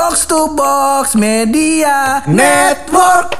Box 0.00 0.24
to 0.24 0.48
Box 0.56 1.12
Media 1.12 2.24
Network. 2.24 3.36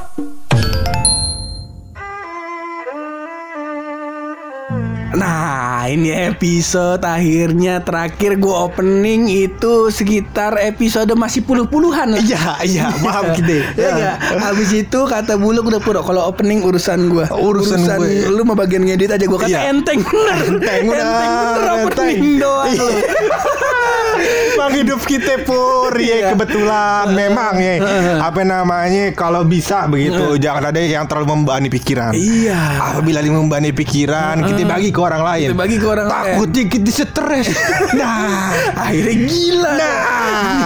Nah 5.11 5.89
ini 5.89 6.13
episode 6.13 7.01
akhirnya 7.01 7.81
terakhir 7.81 8.37
gue 8.37 8.53
opening 8.53 9.25
itu 9.27 9.89
sekitar 9.89 10.61
episode 10.61 11.09
masih 11.17 11.41
puluh-puluhan. 11.43 12.21
Iya, 12.21 12.61
iya, 12.61 12.93
maaf 13.01 13.33
gitu. 13.41 13.65
Ya 13.81 13.97
enggak? 13.97 14.17
Habis 14.21 14.71
itu 14.77 15.01
kata 15.09 15.41
Buluk 15.41 15.65
udah 15.65 15.81
pura 15.81 16.05
kalau 16.05 16.29
opening 16.29 16.61
urusan 16.61 17.09
gua. 17.09 17.25
Urusan 17.33 17.89
gue. 17.89 18.29
lu 18.29 18.45
mau 18.45 18.53
bagian 18.53 18.85
ngedit 18.85 19.17
aja 19.17 19.25
gua 19.25 19.41
kata 19.41 19.57
Iya. 19.57 19.73
enteng 19.73 20.05
bener. 20.05 20.61
Enteng 20.61 20.83
bener, 20.85 21.09
bener 21.09 21.71
opening 21.89 21.89
enteng. 22.21 22.37
doang 22.37 22.69
Iya. 22.69 22.89
Bang 24.53 24.73
hidup 24.73 25.01
kita 25.03 25.43
pur 25.43 25.93
Iya. 25.93 26.17
ya 26.17 26.29
kebetulan 26.31 27.05
memang 27.11 27.55
ya 27.57 27.75
apa 28.21 28.41
namanya 28.43 29.11
kalau 29.13 29.43
bisa 29.43 29.85
begitu 29.87 30.37
jangan 30.37 30.69
ada 30.69 30.79
yang 30.79 31.05
terlalu 31.05 31.27
membebani 31.35 31.69
pikiran. 31.69 32.13
Iya. 32.13 32.61
Apabila 32.93 33.21
membebani 33.23 33.71
pikiran 33.71 34.43
kita 34.43 34.63
bagi 34.65 34.89
ke 34.89 35.01
orang 35.01 35.23
lain. 35.25 35.47
Kita 35.47 35.59
bagi 35.59 35.77
ke 35.77 35.87
orang 35.87 36.07
lain. 36.07 36.25
Takutnya 36.37 36.63
kita 36.67 36.91
stres. 36.93 37.47
nah, 37.99 38.53
Akhirnya 38.77 39.15
gila. 39.21 39.73
Nah. 39.73 39.99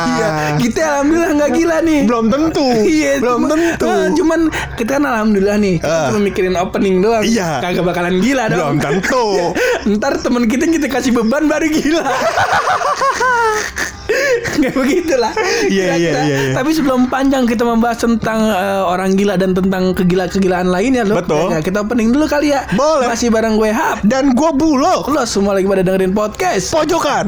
Iya. 0.06 0.28
Kita 0.56 0.80
alhamdulillah 0.92 1.30
nggak 1.34 1.50
gila 1.52 1.76
nih. 1.80 2.00
belum 2.04 2.24
tentu. 2.28 2.66
Iya, 2.84 3.12
belum 3.18 3.40
tentu. 3.46 3.86
eh, 3.86 4.06
cuman 4.12 4.40
kita 4.74 4.90
kan 4.92 5.04
alhamdulillah 5.04 5.56
nih, 5.56 5.74
kita 5.78 5.94
Ah. 5.94 6.06
cuma 6.08 6.20
mikirin 6.20 6.54
opening 6.54 6.96
doang. 6.98 7.22
Iya. 7.22 7.60
Kagak 7.60 7.84
bakalan 7.84 8.18
gila 8.18 8.44
dong. 8.46 8.58
belum 8.58 8.76
tentu. 8.78 9.24
Ntar 9.94 10.20
temen 10.20 10.44
kita 10.44 10.64
kita 10.66 10.86
kasih 10.88 11.12
beban 11.12 11.46
baru 11.46 11.66
gila. 11.66 12.04
Kayak 14.54 14.74
begitulah. 14.76 15.32
Iya, 15.66 15.96
iya, 15.96 16.10
iya, 16.24 16.36
iya. 16.50 16.52
Tapi 16.54 16.70
sebelum 16.76 17.08
panjang 17.08 17.48
kita 17.48 17.64
membahas 17.66 18.04
tentang 18.04 18.46
eh, 18.48 18.82
orang 18.84 19.16
gila 19.18 19.34
dan 19.34 19.56
tentang 19.56 19.96
kegila-kegilaan 19.96 20.68
lainnya 20.70 21.02
loh. 21.02 21.18
Betul. 21.18 21.50
Ya, 21.50 21.58
kita 21.64 21.82
opening 21.82 22.14
dulu 22.14 22.28
kali 22.28 22.54
ya. 22.54 22.68
Boleh. 22.76 23.10
Masih 23.10 23.32
bareng 23.32 23.58
gue 23.58 23.70
Hap. 23.74 24.04
Dan 24.06 24.36
gua 24.36 24.54
bulog. 24.54 25.10
Lo 25.10 25.24
semua 25.26 25.56
lagi 25.56 25.66
pada 25.66 25.82
dengerin 25.82 26.14
podcast. 26.14 26.70
Pojokan. 26.70 27.26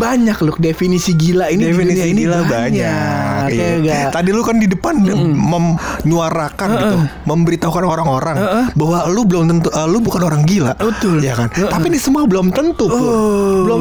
Banyak 0.00 0.38
loh 0.40 0.56
definisi 0.56 1.12
gila 1.12 1.52
ini 1.52 1.60
di 1.60 1.70
Definisi 1.70 1.92
dunia 1.92 2.06
ini 2.08 2.22
gila 2.24 2.38
banyak. 2.48 3.40
Kayak 3.44 3.50
Iya. 3.50 3.68
enggak. 3.76 4.08
Tadi 4.16 4.30
lu 4.32 4.42
kan 4.42 4.56
di 4.56 4.66
depan 4.66 4.94
menyuarakan 5.00 6.68
gitu, 6.72 6.96
memberitahukan 7.28 7.84
orang-orang 7.84 8.36
bahwa 8.72 8.98
lu 9.10 9.22
belum 9.28 9.44
tentu 9.46 9.68
eh, 9.68 9.86
lu 9.86 9.98
bukan 10.00 10.22
orang 10.24 10.42
gila. 10.48 10.72
Betul. 10.76 11.20
Ya 11.20 11.36
kan? 11.36 11.52
Heeh. 11.52 11.68
Tapi 11.68 11.86
ini 11.92 11.98
semua 12.00 12.24
belum 12.24 12.48
tentu. 12.50 12.88
Oh. 12.88 13.64
Belum 13.66 13.80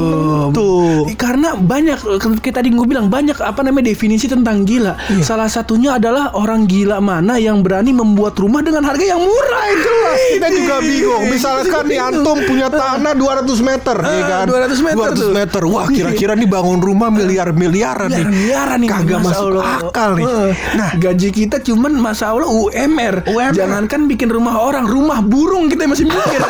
tentu. 0.52 0.70
Karena 1.16 1.56
banyak 1.56 1.97
kayak 2.20 2.56
tadi 2.56 2.67
gue 2.70 2.88
bilang 2.88 3.08
banyak 3.08 3.40
apa 3.40 3.62
namanya 3.64 3.92
definisi 3.92 4.28
tentang 4.28 4.67
gila. 4.67 5.00
Iya. 5.09 5.23
Salah 5.23 5.47
satunya 5.47 5.95
adalah 5.95 6.36
orang 6.36 6.67
gila 6.67 7.00
mana 7.00 7.40
yang 7.40 7.64
berani 7.64 7.95
membuat 7.95 8.36
rumah 8.38 8.59
dengan 8.59 8.84
harga 8.84 9.06
yang 9.06 9.22
murah 9.22 9.66
itu 9.70 9.92
lah. 10.03 10.16
Kita 10.36 10.47
juga 10.52 10.75
bingung. 10.84 11.23
Misalkan 11.30 11.84
nih 11.88 12.00
antum 12.02 12.38
punya 12.44 12.67
tanah 12.67 13.14
200 13.16 13.59
meter, 13.62 13.97
ya 13.97 14.23
kan? 14.25 14.45
200 14.50 14.80
meter 14.81 15.09
200 15.14 15.16
tuh. 15.16 15.31
meter. 15.31 15.62
Wah, 15.70 15.88
kira-kira 16.11 16.33
nih 16.35 16.49
bangun 16.49 16.79
rumah 16.79 17.09
miliar-miliaran 17.09 18.09
nih. 18.09 18.25
Miliaran 18.25 18.77
nih 18.79 18.89
Kagak 18.89 19.19
masuk 19.21 19.45
Allah. 19.53 19.65
akal 19.83 20.09
nih. 20.16 20.25
Eh, 20.25 20.51
Nah, 20.71 20.89
gaji 20.95 21.29
kita 21.29 21.57
cuman 21.59 21.93
masa 21.95 22.31
Allah 22.31 22.47
UMR. 22.47 23.25
UMR. 23.25 23.53
Jangankan 23.53 24.07
bikin 24.07 24.27
rumah 24.27 24.57
orang, 24.57 24.85
rumah 24.85 25.21
burung 25.21 25.67
kita 25.67 25.85
masih 25.85 26.05
mikir. 26.05 26.41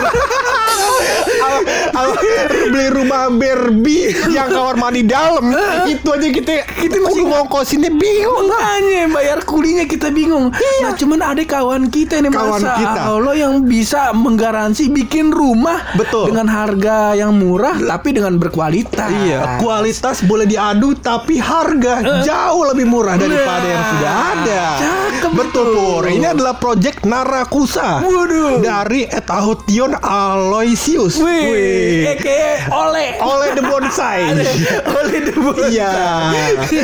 Beli 2.70 2.88
rumah 2.92 3.28
Barbie 3.30 4.14
yang 4.30 4.48
kamar 4.48 4.76
mandi 4.78 5.04
dalam 5.04 5.52
itu 5.86 6.06
aja 6.08 6.28
kita 6.30 6.52
kita 6.70 6.96
masih 7.00 7.24
ngongkosinnya 7.26 7.92
bingung 7.92 8.46
Makanya 8.46 9.10
bayar 9.10 9.40
kulinya 9.44 9.84
kita 9.84 10.10
bingung. 10.10 10.54
Nah, 10.54 10.94
cuman 10.94 11.20
ada 11.26 11.44
kawan 11.44 11.90
kita 11.90 12.22
nih 12.22 12.30
Iya. 12.30 12.38
Kawan 12.38 12.62
masa 12.62 12.72
kita. 12.78 13.00
Allah 13.10 13.36
yang 13.36 13.54
bisa 13.66 14.02
menggaransi 14.14 14.84
bikin 14.94 15.30
rumah 15.30 15.82
Betul. 15.96 16.30
dengan 16.30 16.48
harga 16.48 17.16
yang 17.16 17.34
murah 17.34 17.76
tapi 17.76 18.14
dengan 18.14 18.38
berkualitas. 18.38 19.10
Iya, 19.10 19.40
kualitas 19.58 20.22
boleh 20.22 20.46
diadu 20.46 20.94
tapi 20.94 21.38
harga 21.38 21.94
jauh 22.22 22.64
lebih 22.66 22.86
murah 22.86 23.16
daripada 23.16 23.38
Nah, 23.60 23.66
yang 23.68 23.86
sudah 23.88 24.14
ada. 24.32 24.64
cakep 24.78 25.32
Betul. 25.32 25.68
Pur. 25.70 26.04
Ini 26.06 26.28
adalah 26.30 26.56
project 26.56 27.04
Narakusa. 27.04 28.02
Waduh. 28.02 28.60
Dari 28.60 29.06
Etahution 29.06 29.98
Aloysius. 30.00 31.18
Wih, 31.18 32.10
eke 32.10 32.66
oleh. 32.70 33.18
Oleh 33.18 33.50
the 33.52 33.62
bonsai. 33.62 34.20
oleh 34.90 35.20
the 35.22 35.34
bonsai. 35.34 35.72
Iya. 35.72 35.92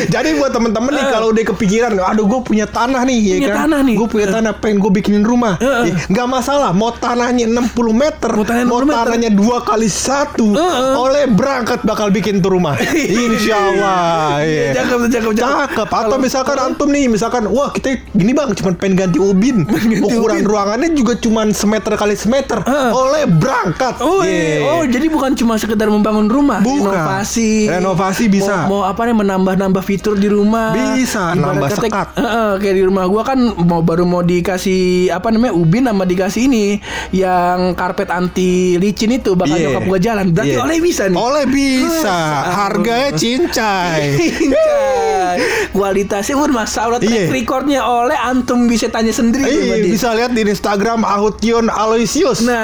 Jadi 0.08 0.30
buat 0.36 0.52
temen-temen 0.52 0.92
nih 0.92 1.06
kalau 1.08 1.28
udah 1.30 1.44
kepikiran, 1.48 1.92
aduh 1.98 2.26
gue 2.26 2.42
punya 2.44 2.66
tanah 2.66 3.02
nih, 3.04 3.18
ya 3.18 3.36
Punya 3.36 3.48
kan? 3.48 3.58
tanah 3.64 3.80
nih. 3.82 3.96
Gue 3.96 4.08
punya 4.08 4.28
tanah, 4.32 4.52
pengen 4.56 4.78
gue 4.80 4.92
bikinin 4.94 5.24
rumah. 5.24 5.58
Heeh. 5.58 5.84
Ya, 5.88 5.96
Nggak 6.08 6.28
masalah, 6.28 6.70
mau 6.72 6.92
tanahnya 6.92 7.46
60 7.48 7.66
meter, 7.92 8.30
Mau 8.30 8.44
tanahnya 8.44 8.68
60 8.68 8.86
meter. 8.86 8.98
tanahnya 9.00 9.32
dua 9.32 9.58
kali 9.62 9.88
satu, 9.88 10.48
Heeh. 10.52 10.94
oleh 10.96 11.24
berangkat 11.28 11.82
bakal 11.82 12.10
bikin 12.10 12.40
tuh 12.46 12.54
rumah. 12.54 12.78
Insya 13.26 13.58
Allah. 13.58 14.38
iya. 14.40 14.70
Cakep, 14.76 15.10
cakep, 15.10 15.32
cakep. 15.34 15.42
Cakep. 15.42 15.88
Atau 15.90 16.18
misalkan 16.18 16.58
antum 16.60 16.88
nih, 16.88 17.10
misalkan, 17.10 17.50
wah 17.50 17.70
kita 17.70 17.98
gini 18.12 18.32
bang, 18.32 18.54
cuma 18.54 18.70
pengen 18.72 18.94
ganti 19.00 19.18
ubin. 19.18 19.66
ganti 19.66 19.98
Ukuran 20.06 20.38
ubin. 20.38 20.46
ruangannya 20.46 20.90
juga 20.94 21.18
cuma 21.18 21.42
semeter 21.50 21.94
kali 21.96 22.14
semeter. 22.14 22.62
Oleh 22.92 23.26
berangkat. 23.26 23.98
Oh, 24.00 24.22
Iya. 24.22 24.62
oh, 24.68 24.84
jadi 24.84 25.08
bukan 25.08 25.34
cuma 25.34 25.56
sekedar 25.56 25.88
membangun 25.88 26.28
rumah, 26.28 26.60
Bukan. 26.60 26.86
renovasi. 26.86 27.66
Renovasi 27.66 28.24
bisa. 28.28 28.66
Mau, 28.66 28.76
mau 28.76 28.82
apa 28.84 29.02
nih 29.04 29.16
menambah-nambah 29.16 29.82
fitur 29.82 30.14
di 30.14 30.28
rumah. 30.28 30.76
Bisa, 30.76 31.34
nambah 31.34 31.70
sekat. 31.72 32.14
Kayak 32.60 32.76
di 32.76 32.84
rumah 32.84 33.06
gua 33.06 33.24
kan 33.24 33.38
mau 33.58 33.80
baru 33.80 34.04
mau 34.04 34.22
dikasih 34.22 34.76
apa 35.10 35.30
namanya 35.30 35.54
ubin 35.54 35.86
sama 35.86 36.04
dikasih 36.04 36.42
ini 36.44 36.66
yang 37.12 37.74
karpet 37.74 38.10
anti 38.10 38.76
licin 38.76 39.14
itu 39.14 39.34
bakal 39.34 39.56
Iya. 39.56 39.72
nyokap 39.72 39.84
gua 39.86 40.00
jalan. 40.00 40.26
Berarti 40.30 40.52
Iya. 40.52 40.62
oleh 40.62 40.78
bisa 40.80 41.04
nih. 41.08 41.18
Oleh 41.18 41.46
bisa. 41.48 42.18
Terus, 42.38 42.56
Harganya 42.56 43.10
cincai. 43.14 44.02
Cincai. 44.20 45.38
Kualitasnya 45.70 46.36
pun 46.36 46.52
masa 46.52 46.88
Allah 46.88 47.00
track 47.00 47.12
Iya. 47.18 47.30
recordnya 47.30 47.82
oleh 47.84 48.16
antum 48.16 48.66
bisa 48.66 48.88
tanya 48.88 49.12
sendiri 49.12 49.44
Iya, 49.46 49.76
bisa 49.82 50.12
lihat 50.12 50.32
di 50.32 50.42
Instagram 50.44 51.04
Ahution 51.04 51.68
Aloysius. 51.68 52.42
Nah, 52.42 52.64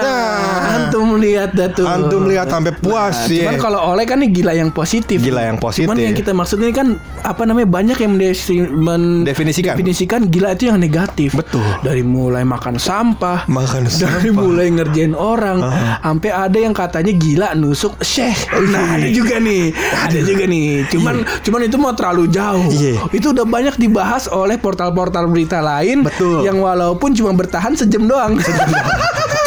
antum 0.80 1.16
lihat 1.18 1.52
dah 1.52 1.68
tuh. 1.70 1.84
Antum 1.84 2.26
lihat 2.26 2.48
sampai 2.48 2.72
puas 2.74 3.14
Nah, 3.18 3.28
ya. 3.28 3.40
Cuman 3.44 3.56
kalau 3.58 3.80
oleh 3.92 4.04
kan 4.04 4.18
nih 4.18 4.32
gila 4.32 4.54
yang 4.54 4.72
positif. 4.72 5.20
Gila 5.20 5.44
yang 5.44 5.58
positif. 5.58 5.86
Cuman 5.86 6.00
yang 6.00 6.14
kita 6.14 6.32
maksudnya 6.32 6.72
kan 6.72 6.96
apa 7.22 7.44
namanya 7.44 7.68
banyak 7.68 7.98
yang 7.98 8.12
mendesi- 8.14 8.64
men- 8.64 9.24
Definisikan. 9.24 9.76
gila 10.24 10.54
itu 10.54 10.64
yang 10.66 10.80
negatif. 10.80 11.36
Betul. 11.36 11.64
Dari 11.82 12.02
mulai 12.02 12.44
makan 12.44 12.78
sampah, 12.78 13.46
Makan 13.46 13.88
dari 13.90 14.00
sampah. 14.24 14.32
mulai 14.34 14.68
ngerjain 14.70 15.14
orang, 15.14 15.60
sampai 16.02 16.32
ada 16.32 16.58
yang 16.58 16.72
katanya 16.72 17.12
gila 17.12 17.48
nusuk 17.54 18.00
syekh. 18.00 18.48
Nah, 18.64 18.96
ada 18.96 19.08
juga 19.10 19.38
nih. 19.38 19.61
Ada 20.10 20.20
juga 20.26 20.50
nih. 20.50 20.90
Cuman 20.90 21.22
cuman 21.46 21.62
itu 21.70 21.78
mau 21.78 21.94
terlalu 21.94 22.26
jauh. 22.34 22.72
Iya. 22.74 23.06
Itu 23.14 23.38
udah 23.38 23.46
banyak 23.46 23.76
dibahas 23.78 24.26
oleh 24.32 24.58
portal-portal 24.58 25.30
berita 25.30 25.62
lain 25.62 26.10
Betul. 26.10 26.42
yang 26.42 26.58
walaupun 26.58 27.14
cuma 27.14 27.32
bertahan 27.38 27.78
sejam 27.78 28.10
doang. 28.10 28.40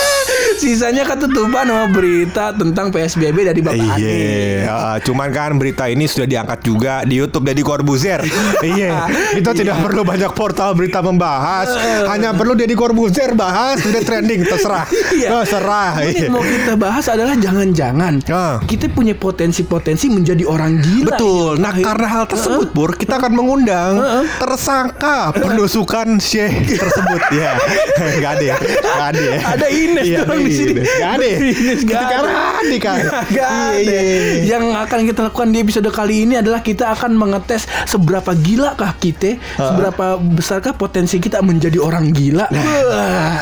Sisanya 0.54 1.02
ketutupan 1.04 1.66
sama 1.66 1.86
berita 1.90 2.54
tentang 2.54 2.88
PSBB 2.88 3.36
dari 3.44 3.60
Bapak. 3.60 3.98
Iya, 3.98 4.70
ah, 4.70 4.96
cuman 5.02 5.28
kan 5.34 5.58
berita 5.58 5.90
ini 5.90 6.06
sudah 6.06 6.24
diangkat 6.24 6.62
juga 6.62 7.02
di 7.02 7.18
YouTube 7.18 7.44
Deddy 7.44 7.62
Corbuzier. 7.66 8.22
iya, 8.64 9.10
kita 9.34 9.50
tidak 9.52 9.82
perlu 9.82 10.06
banyak 10.06 10.30
portal 10.32 10.72
berita 10.78 11.02
membahas, 11.02 11.68
hanya 12.08 12.32
perlu 12.32 12.54
Deddy 12.54 12.78
Corbuzier 12.78 13.34
bahas 13.34 13.82
sudah 13.82 14.00
trending 14.00 14.46
terserah. 14.46 14.86
Iya. 15.10 15.28
Terserah. 15.42 15.90
Ini 16.00 16.10
iya. 16.10 16.22
yang 16.28 16.34
mau 16.34 16.44
kita 16.44 16.74
bahas 16.78 17.04
adalah 17.10 17.34
jangan-jangan 17.36 18.14
Ah. 18.30 18.56
kita 18.64 18.88
punya 18.90 19.12
potensi-potensi 19.14 20.06
menjadi 20.10 20.46
orang 20.46 20.78
gila. 20.80 21.14
Betul. 21.14 21.52
ini. 21.58 21.62
Nah, 21.64 21.72
karena 21.76 22.06
hal 22.08 22.24
tersebut, 22.30 22.68
Pur, 22.72 22.94
kita 22.94 23.18
akan 23.20 23.32
mengundang 23.34 23.92
tersangka 24.38 25.34
penusukan 25.34 26.18
Syekh 26.22 26.78
tersebut 26.78 27.22
ya. 27.40 27.58
Enggak 27.98 28.30
ada 28.40 28.44
ya. 28.44 28.56
Enggak 28.58 29.08
ada 29.10 29.20
ya. 29.20 29.36
Ada 29.44 29.66
Ines 29.70 30.04
Iya, 30.04 30.20
di 30.44 30.52
sini. 30.52 30.80
Gak 30.80 31.10
ada. 31.16 31.26
Bisnis 31.34 31.80
gak 31.82 32.00
ada. 32.00 32.16
Kan. 32.76 33.00
Gak 33.28 33.30
Iya, 33.30 33.46
ada. 33.46 33.78
iya, 33.78 34.00
iya. 34.00 34.40
Yang 34.46 34.64
akan 34.78 34.98
kita 35.04 35.20
lakukan 35.24 35.48
di 35.48 35.58
episode 35.60 35.88
kali 35.88 36.24
ini 36.24 36.34
adalah 36.36 36.60
kita 36.60 36.90
akan 36.90 37.12
mengetes 37.12 37.64
seberapa 37.84 38.32
gila 38.34 38.74
kah 38.74 38.92
kita, 38.94 39.36
seberapa 39.54 40.04
besarkah 40.18 40.72
potensi 40.72 41.16
kita 41.16 41.40
menjadi 41.40 41.78
orang 41.78 42.10
gila. 42.10 42.46
Wah. 42.48 43.40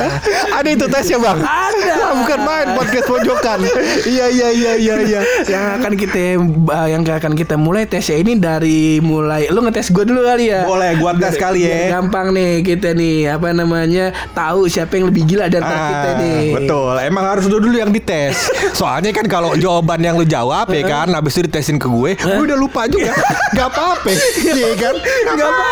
Ada 0.53 0.69
itu 0.69 0.85
tesnya 0.87 1.17
bang. 1.17 1.39
Ada. 1.39 1.93
Bukan 2.19 2.39
main 2.41 2.67
podcast 2.73 3.05
pojokan. 3.05 3.59
Iya 4.03 4.27
iya 4.27 4.49
iya 4.51 4.73
iya 4.75 4.95
iya. 4.99 5.21
yang 5.45 5.79
akan 5.79 5.93
kita 5.95 6.37
uh, 6.37 6.87
yang 6.87 7.01
akan 7.01 7.33
kita 7.33 7.55
mulai 7.55 7.83
tes 7.83 8.03
ya 8.03 8.15
ini 8.15 8.35
dari 8.35 8.99
mulai 8.99 9.47
lu 9.47 9.63
ngetes 9.63 9.89
gue 9.89 10.03
dulu 10.03 10.21
kali 10.21 10.49
ya 10.49 10.67
Boleh, 10.67 10.97
gua 10.97 11.15
tes 11.15 11.33
kali 11.35 11.65
ya. 11.65 11.89
gampang 11.91 12.29
nih 12.29 12.61
kita 12.61 12.93
nih 12.93 13.31
apa 13.31 13.49
namanya 13.51 14.11
tahu 14.31 14.67
siapa 14.67 14.95
yang 14.95 15.09
lebih 15.09 15.23
gila 15.25 15.45
dari 15.47 15.63
kita 15.63 16.09
nih 16.19 16.41
Ah, 16.53 16.61
betul. 16.93 17.09
Emang 17.09 17.25
harus 17.25 17.45
lu 17.49 17.57
dulu 17.57 17.75
yang 17.75 17.91
dites. 17.91 18.49
Soalnya 18.77 19.11
kan 19.11 19.25
kalau 19.25 19.57
jawaban 19.57 19.99
yang 20.01 20.15
lu 20.15 20.25
jawab 20.25 20.69
ya 20.69 20.83
kan, 20.85 21.09
habis 21.11 21.33
itu 21.37 21.49
ditesin 21.49 21.77
ke 21.81 21.87
gue, 21.89 22.13
gue 22.17 22.43
udah 22.45 22.57
lupa 22.57 22.85
juga. 22.85 23.13
Gak 23.57 23.67
apa-apa, 23.73 24.09
iya 24.41 24.71
kan? 24.77 24.95
Gak 25.01 25.47
apa 25.49 25.65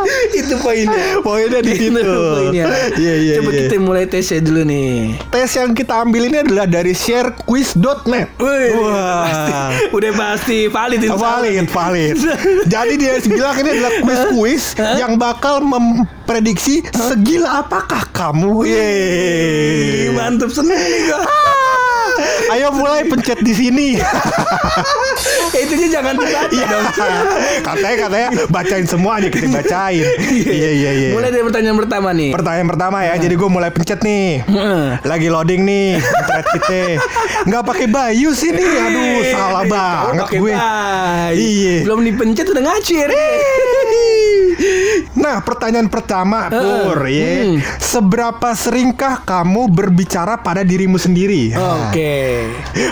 itu 0.40 0.54
poinnya 0.60 1.20
Poinnya 1.20 1.60
di 1.60 1.72
situ. 1.76 2.00
Itu 2.00 2.12
poinnya. 2.34 2.64
Iya 2.96 3.14
iya. 3.18 3.34
coba 3.40 3.50
iya. 3.52 3.60
kita 3.66 3.74
mulai 3.80 4.04
tesnya 4.08 4.40
dulu 4.42 4.62
nih 4.64 5.16
tes 5.32 5.50
yang 5.56 5.72
kita 5.72 5.94
ambil 6.04 6.28
ini 6.28 6.38
adalah 6.44 6.66
dari 6.68 6.92
sharequiz.net. 6.92 8.28
Wih, 8.36 8.70
Wah. 8.78 9.24
pasti, 9.24 9.52
udah 9.96 10.12
pasti 10.12 10.58
valid 10.68 11.00
itu 11.00 11.16
Valid, 11.16 11.66
valid. 11.72 12.16
Jadi 12.72 12.92
dia 13.00 13.16
bilang 13.24 13.56
ini 13.62 13.70
adalah 13.80 13.92
kuis-kuis 14.04 14.64
yang 14.98 15.16
bakal 15.16 15.64
memprediksi 15.64 16.84
segila 16.92 17.64
apakah 17.64 18.04
kamu. 18.12 18.68
Yeay. 18.68 20.12
Mantep 20.12 20.50
seneng. 20.52 20.78
Ayo 22.50 22.68
mulai 22.72 23.04
pencet 23.04 23.40
di 23.40 23.52
sini. 23.52 23.88
Itunya 25.62 25.88
jangan 25.90 26.14
dibaca 26.14 26.48
Iya. 26.48 26.66
dong. 26.66 26.86
katanya 27.62 27.96
katanya 27.98 28.28
bacain 28.48 28.86
semuanya 28.86 29.28
kita 29.28 29.48
bacain. 29.48 30.04
Iya 30.32 30.70
iya 30.72 30.90
iya. 30.92 31.08
Mulai 31.12 31.30
dari 31.30 31.44
pertanyaan 31.44 31.76
pertama 31.78 32.08
nih. 32.10 32.30
Pertanyaan 32.32 32.68
pertama 32.68 32.98
ya, 33.02 33.14
jadi 33.16 33.34
gue 33.34 33.48
mulai 33.48 33.70
pencet 33.70 34.00
nih. 34.00 34.42
Lagi 35.02 35.28
loading 35.28 35.62
nih 35.62 35.86
internet 35.98 36.46
kita. 36.50 36.82
Nggak 37.44 37.62
pakai 37.64 37.86
Bayu 37.86 38.30
sih 38.32 38.50
nih. 38.50 38.66
Aduh, 38.66 39.20
salah 39.30 39.64
banget 39.64 40.26
gue. 40.32 40.54
Iya. 41.32 41.76
Belum 41.84 42.00
dipencet 42.02 42.46
udah 42.48 42.62
ngacir. 42.64 43.08
Nah, 45.12 45.38
pertanyaan 45.40 45.86
pertama, 45.86 46.48
Pur, 46.48 46.98
ya. 47.06 47.44
Hmm. 47.44 47.58
Seberapa 47.78 48.52
seringkah 48.52 49.22
kamu 49.22 49.68
berbicara 49.68 50.38
pada 50.38 50.62
dirimu 50.62 50.96
sendiri? 50.96 51.52
Oke. 51.52 52.11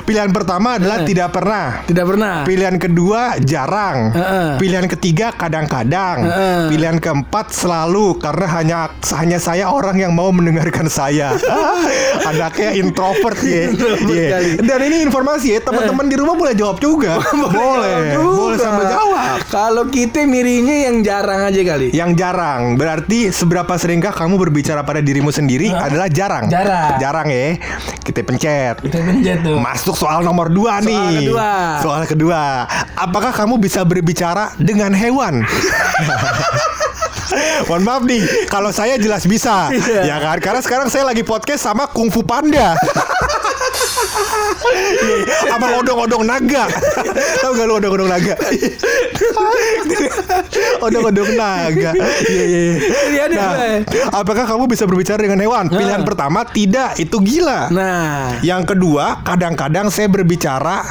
Pilihan 0.03 0.31
pertama 0.31 0.77
adalah 0.77 1.03
Eh. 1.03 1.07
tidak 1.07 1.31
pernah. 1.31 1.83
Tidak 1.85 2.05
pernah. 2.05 2.35
Pilihan 2.43 2.77
kedua 2.77 3.39
jarang. 3.41 4.11
Heeh. 4.11 4.51
Pilihan 4.57 4.87
ketiga 4.87 5.33
kadang-kadang. 5.33 6.17
Heeh. 6.23 6.61
Pilihan 6.69 6.99
keempat 6.99 7.51
selalu 7.51 8.17
karena 8.17 8.47
hanya 8.51 8.79
hanya 9.15 9.39
saya 9.39 9.69
orang 9.69 9.97
yang 9.97 10.13
mau 10.13 10.31
mendengarkan 10.31 10.87
saya. 10.87 11.35
Anaknya 12.31 12.75
introvert 12.75 13.39
ya. 13.41 13.71
Kali. 13.71 14.51
Dan 14.61 14.79
ini 14.83 15.03
informasi 15.03 15.57
ya, 15.57 15.61
teman-teman 15.61 16.07
di 16.07 16.17
rumah 16.17 16.35
boleh 16.35 16.55
jawab 16.55 16.79
juga. 16.79 17.19
boleh. 17.51 18.13
Jawab 18.13 18.29
Boleh 18.31 18.57
juga. 18.57 18.65
sama 18.65 18.83
jawab. 18.85 19.37
Kalau 19.47 19.85
kita 19.87 20.25
mirinya 20.25 20.77
yang 20.83 21.01
jarang 21.01 21.41
aja 21.45 21.61
kali. 21.63 21.89
Yang 21.91 22.11
jarang 22.17 22.61
berarti 22.75 23.31
seberapa 23.31 23.73
seringkah 23.73 24.13
kamu 24.13 24.37
berbicara 24.39 24.83
pada 24.83 25.01
dirimu 25.01 25.31
sendiri 25.31 25.71
adalah 25.71 26.07
jarang. 26.07 26.47
Jarang. 26.47 26.99
Jarang 26.99 27.27
ya. 27.27 27.57
Kita 28.01 28.21
pencet. 28.23 28.75
Kita 28.81 29.00
tuh. 29.41 29.57
Masuk 29.59 29.95
soal 29.95 30.21
nomor 30.21 30.49
dua 30.49 30.79
Soal 30.79 30.87
nih. 30.87 31.25
kedua. 31.25 31.51
Soal 31.81 32.03
kedua. 32.05 32.43
Apakah 32.95 33.33
kamu 33.33 33.57
bisa 33.57 33.81
berbicara 33.83 34.53
dengan 34.57 34.93
hewan? 34.93 35.41
Mohon 37.67 37.83
maaf 37.87 38.03
nih, 38.03 38.23
kalau 38.51 38.71
saya 38.71 38.99
jelas 38.99 39.23
bisa, 39.23 39.71
Iya. 39.71 40.03
ya 40.03 40.17
kan? 40.19 40.43
Karena 40.43 40.59
sekarang 40.59 40.89
saya 40.91 41.07
lagi 41.07 41.23
podcast 41.23 41.63
sama 41.63 41.87
Kung 41.87 42.11
Fu 42.11 42.27
Panda. 42.27 42.75
Sama 45.47 45.67
odong-odong 45.77 46.25
naga. 46.25 46.65
Tahu 47.41 47.53
gak 47.55 47.67
lu 47.67 47.75
odong-odong 47.77 48.11
naga? 48.11 48.35
odong-odong 50.81 51.31
naga. 51.35 51.91
Iya, 52.27 52.45
iya, 52.45 52.61
iya. 53.11 53.25
Nah, 53.31 53.53
apakah 54.15 54.45
kamu 54.45 54.67
bisa 54.67 54.85
berbicara 54.85 55.21
dengan 55.21 55.41
hewan? 55.41 55.69
Pilihan 55.69 56.03
Nah. 56.03 56.09
pertama 56.09 56.41
tidak, 56.45 56.97
itu 56.97 57.17
gila. 57.21 57.69
Nah, 57.71 58.41
Yang 58.41 58.75
kedua, 58.75 59.21
kadang-kadang 59.23 59.93
saya 59.93 60.09
berbicara 60.09 60.83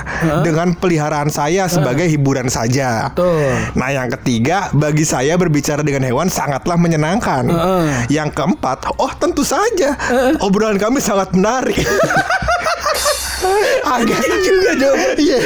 dengan 0.41 0.75
peliharaan 0.75 1.29
saya 1.29 1.65
sebagai 1.65 2.05
hiburan 2.05 2.47
saja. 2.47 3.09
Betul. 3.09 3.49
Nah, 3.73 3.89
yang 3.89 4.09
ketiga, 4.11 4.69
bagi 4.71 5.03
saya 5.03 5.33
berbicara 5.35 5.81
dengan 5.81 6.05
hewan 6.05 6.27
sangatlah 6.29 6.77
menyenangkan. 6.77 7.49
Yang 8.07 8.29
keempat, 8.33 8.91
oh 8.97 9.11
tentu 9.17 9.41
saja, 9.41 9.95
obrolan 10.39 10.77
kami 10.77 10.99
sangat 10.99 11.33
menarik. 11.33 11.77
Agak 13.95 14.19
juga 14.39 14.71
jawaban. 14.75 15.15
Iya. 15.17 15.39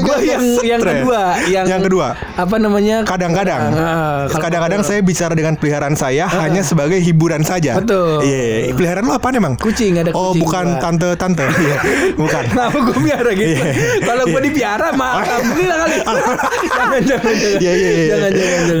Gua 0.00 0.16
yang 0.18 0.42
yang 0.62 0.80
kedua, 0.80 1.20
yang 1.46 1.64
yang 1.66 1.82
kedua. 1.82 2.08
apa 2.34 2.56
namanya? 2.56 2.96
Kadang-kadang, 3.04 3.62
Ah, 3.70 4.26
kalau- 4.26 4.42
kadang-kadang 4.42 4.80
saya 4.82 5.00
bicara 5.00 5.32
dengan 5.32 5.54
peliharaan 5.54 5.94
saya 5.94 6.26
hanya 6.26 6.60
sebagai 6.60 6.98
hiburan 6.98 7.42
saja. 7.42 7.78
Betul. 7.78 8.22
Iya, 8.22 8.72
peliharaan 8.72 9.04
lu 9.04 9.12
apa 9.12 9.26
emang? 9.30 9.54
Kucing, 9.56 9.96
ada 9.96 10.10
Oh, 10.12 10.30
kucing 10.30 10.42
bukan 10.42 10.66
gua. 10.68 10.80
tante-tante. 10.80 11.46
Iya, 11.64 11.78
bukan. 12.14 12.42
Kenapa 12.46 12.76
gue 12.82 12.98
piara 13.00 13.30
gitu? 13.32 13.48
Iya. 13.48 13.64
Kalau 14.02 14.24
gue 14.26 14.40
dipiara 14.42 14.88
mah 14.92 15.12
alhamdulillah 15.16 15.76
kali. 15.78 15.96
jangan 16.68 17.00
jangan 17.00 17.34
jangan. 17.34 17.60
Iya 17.62 17.72
iya 17.72 17.90
iya. 17.90 18.06
Jangan. 18.10 18.30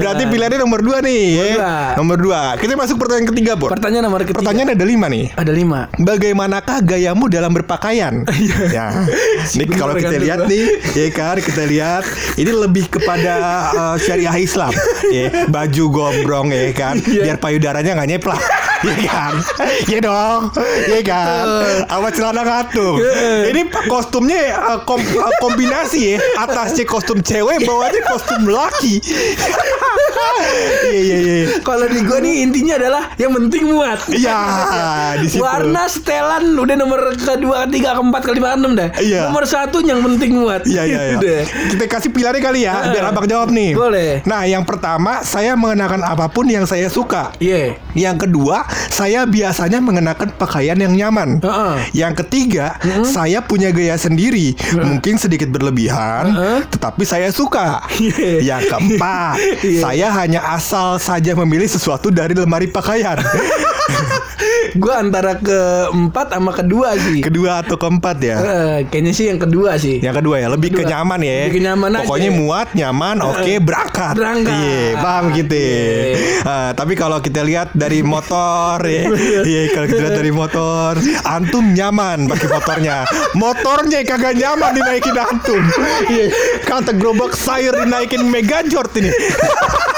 Berarti 0.00 0.24
pilihannya 0.26 0.58
nomor 0.60 0.80
dua 0.80 0.98
nih. 1.00 1.22
ya. 1.56 1.96
Nomor 1.96 2.16
dua. 2.18 2.40
Kita 2.56 2.74
masuk 2.74 2.96
pertanyaan 2.98 3.28
ketiga, 3.30 3.52
Pur. 3.54 3.70
Pertanyaan 3.70 4.04
nomor 4.04 4.20
ketiga. 4.22 4.42
Pertanyaan 4.42 4.68
ada 4.74 4.84
lima 4.84 5.06
nih. 5.06 5.24
ada 5.32 5.52
lima. 5.52 5.80
Bagaimanakah 5.96 6.76
gayamu 6.82 7.24
dalam 7.26 7.50
berpakaian? 7.50 8.03
ya. 8.76 8.86
Ini 9.54 9.64
kalau 9.72 9.94
kita 9.96 10.16
lihat 10.20 10.44
nih, 10.44 10.64
ya 10.92 11.08
kan 11.08 11.36
kita 11.40 11.62
lihat 11.64 12.04
ini 12.36 12.50
lebih 12.52 12.90
kepada 12.90 13.32
uh, 13.72 13.96
syariah 13.96 14.36
Islam. 14.36 14.72
ya, 15.16 15.46
baju 15.48 15.84
gombrong 15.88 16.48
ya 16.52 16.72
kan, 16.74 17.00
Iya. 17.00 17.22
biar 17.32 17.36
payudaranya 17.40 17.96
nggak 17.96 18.10
nyeplak. 18.16 18.40
Ya 18.84 18.96
kan? 19.08 19.32
Ya 19.88 19.98
dong. 20.04 20.40
Ya 20.88 21.00
kan? 21.02 21.44
Sama 21.88 22.08
celana 22.12 22.42
ngatung. 22.44 23.00
Iya. 23.00 23.50
Ini 23.50 23.60
kostumnya 23.88 24.40
uh, 24.60 24.78
kom- 24.84 25.02
uh, 25.16 25.34
kombinasi 25.40 26.14
ya. 26.14 26.16
Atasnya 26.38 26.84
kostum 26.84 27.24
cewek, 27.24 27.64
bawahnya 27.64 28.00
kostum 28.06 28.46
laki. 28.48 29.00
Iya 30.84 31.00
iya 31.00 31.16
iya. 31.18 31.36
Kalau 31.64 31.86
di 31.88 32.00
gue 32.04 32.18
nih 32.20 32.34
intinya 32.44 32.74
adalah 32.76 33.02
yang 33.16 33.32
penting 33.32 33.72
muat. 33.72 33.98
Iya, 34.10 34.38
di 35.20 35.26
situ. 35.32 35.40
Warna 35.40 35.88
setelan 35.88 36.54
udah 36.56 36.76
nomor 36.76 37.00
kedua, 37.16 37.64
ketiga, 37.68 37.96
keempat, 37.96 38.22
kelima, 38.24 38.54
enam 38.56 38.76
dah. 38.76 38.90
Iya. 39.00 39.30
Nomor 39.30 39.44
satu 39.48 39.80
yang 39.80 40.00
penting 40.04 40.36
muat. 40.38 40.66
Iya 40.68 40.82
iya 40.84 41.00
iya. 41.14 41.16
Udah. 41.18 41.40
Kita 41.74 41.84
kasih 41.88 42.10
pilihannya 42.12 42.42
kali 42.42 42.60
ya, 42.66 42.74
biar 42.92 43.04
abang 43.10 43.26
jawab 43.28 43.48
nih. 43.54 43.72
Boleh. 43.72 44.20
Nah, 44.28 44.44
yang 44.44 44.64
pertama 44.66 45.24
saya 45.24 45.56
mengenakan 45.56 46.04
apa 46.04 46.28
pun 46.28 46.48
yang 46.48 46.68
saya 46.68 46.88
suka. 46.90 47.32
Iya. 47.40 47.78
Yang 47.94 48.28
kedua, 48.28 48.66
saya 48.88 49.24
biasanya 49.24 49.78
mengenakan 49.78 50.34
pakaian 50.34 50.76
yang 50.76 50.92
nyaman. 50.92 51.40
Heeh. 51.40 51.74
Yang 51.96 52.24
ketiga, 52.24 52.76
saya 53.04 53.40
punya 53.40 53.70
gaya 53.70 53.94
sendiri, 53.94 54.54
mungkin 54.76 55.16
sedikit 55.16 55.48
berlebihan, 55.48 56.30
Heeh. 56.30 56.58
tetapi 56.68 57.02
saya 57.02 57.28
suka. 57.28 57.84
Iya. 57.96 58.56
Yang 58.56 58.62
keempat, 58.70 59.36
Iya. 59.66 59.80
saya 59.80 60.08
hanya 60.14 60.40
asal 60.50 60.96
saja 60.96 61.32
memilih 61.34 61.66
sesuatu 61.66 62.08
dari 62.08 62.32
lemari 62.32 62.66
pakaian. 62.66 63.18
Gue 64.74 64.90
antara 64.90 65.38
keempat 65.38 66.34
sama 66.34 66.50
kedua 66.50 66.98
sih. 66.98 67.22
Kedua 67.22 67.62
atau 67.62 67.78
keempat 67.78 68.16
ya? 68.18 68.36
Eh, 68.36 68.78
kayaknya 68.90 69.12
sih 69.14 69.30
yang 69.30 69.38
kedua 69.38 69.78
sih. 69.78 70.02
Yang 70.02 70.18
kedua 70.18 70.42
ya, 70.42 70.48
lebih 70.50 70.74
Kedua. 70.74 70.82
ke 70.82 70.90
nyaman 70.90 71.20
ya. 71.22 71.34
Lebih 71.46 71.54
ke 71.54 71.62
nyaman 71.62 71.90
aja. 71.94 72.06
Pokoknya 72.10 72.30
muat, 72.34 72.68
nyaman, 72.74 73.16
oke, 73.22 73.52
berangkat. 73.62 74.14
Berangkat. 74.18 74.50
Iya, 74.50 74.82
paham 74.98 75.24
gitu. 75.30 75.54
Iya. 75.54 76.42
Ah, 76.42 76.70
tapi 76.74 76.98
kalau 76.98 77.22
kita 77.22 77.46
lihat 77.46 77.70
dari 77.70 78.02
motor 78.12 78.53
ya, 78.84 79.02
iya 79.50 79.62
kalau 79.72 79.86
kita 79.90 80.00
lihat 80.06 80.16
dari 80.18 80.32
motor, 80.32 80.92
antum 81.26 81.74
nyaman 81.74 82.26
pakai 82.30 82.48
motornya. 82.50 82.96
Motornya 83.34 84.00
kagak 84.06 84.34
nyaman 84.38 84.76
dinaikin 84.76 85.16
antum. 85.16 85.62
Iya, 86.10 86.26
kata 86.66 86.94
gerobak 86.94 87.34
sayur 87.34 87.74
dinaikin 87.82 88.26
Megajort 88.26 88.92
ini. 88.98 89.10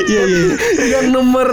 Iya 0.00 0.22
iya. 0.24 0.44
yang 0.90 1.06
nomor 1.10 1.48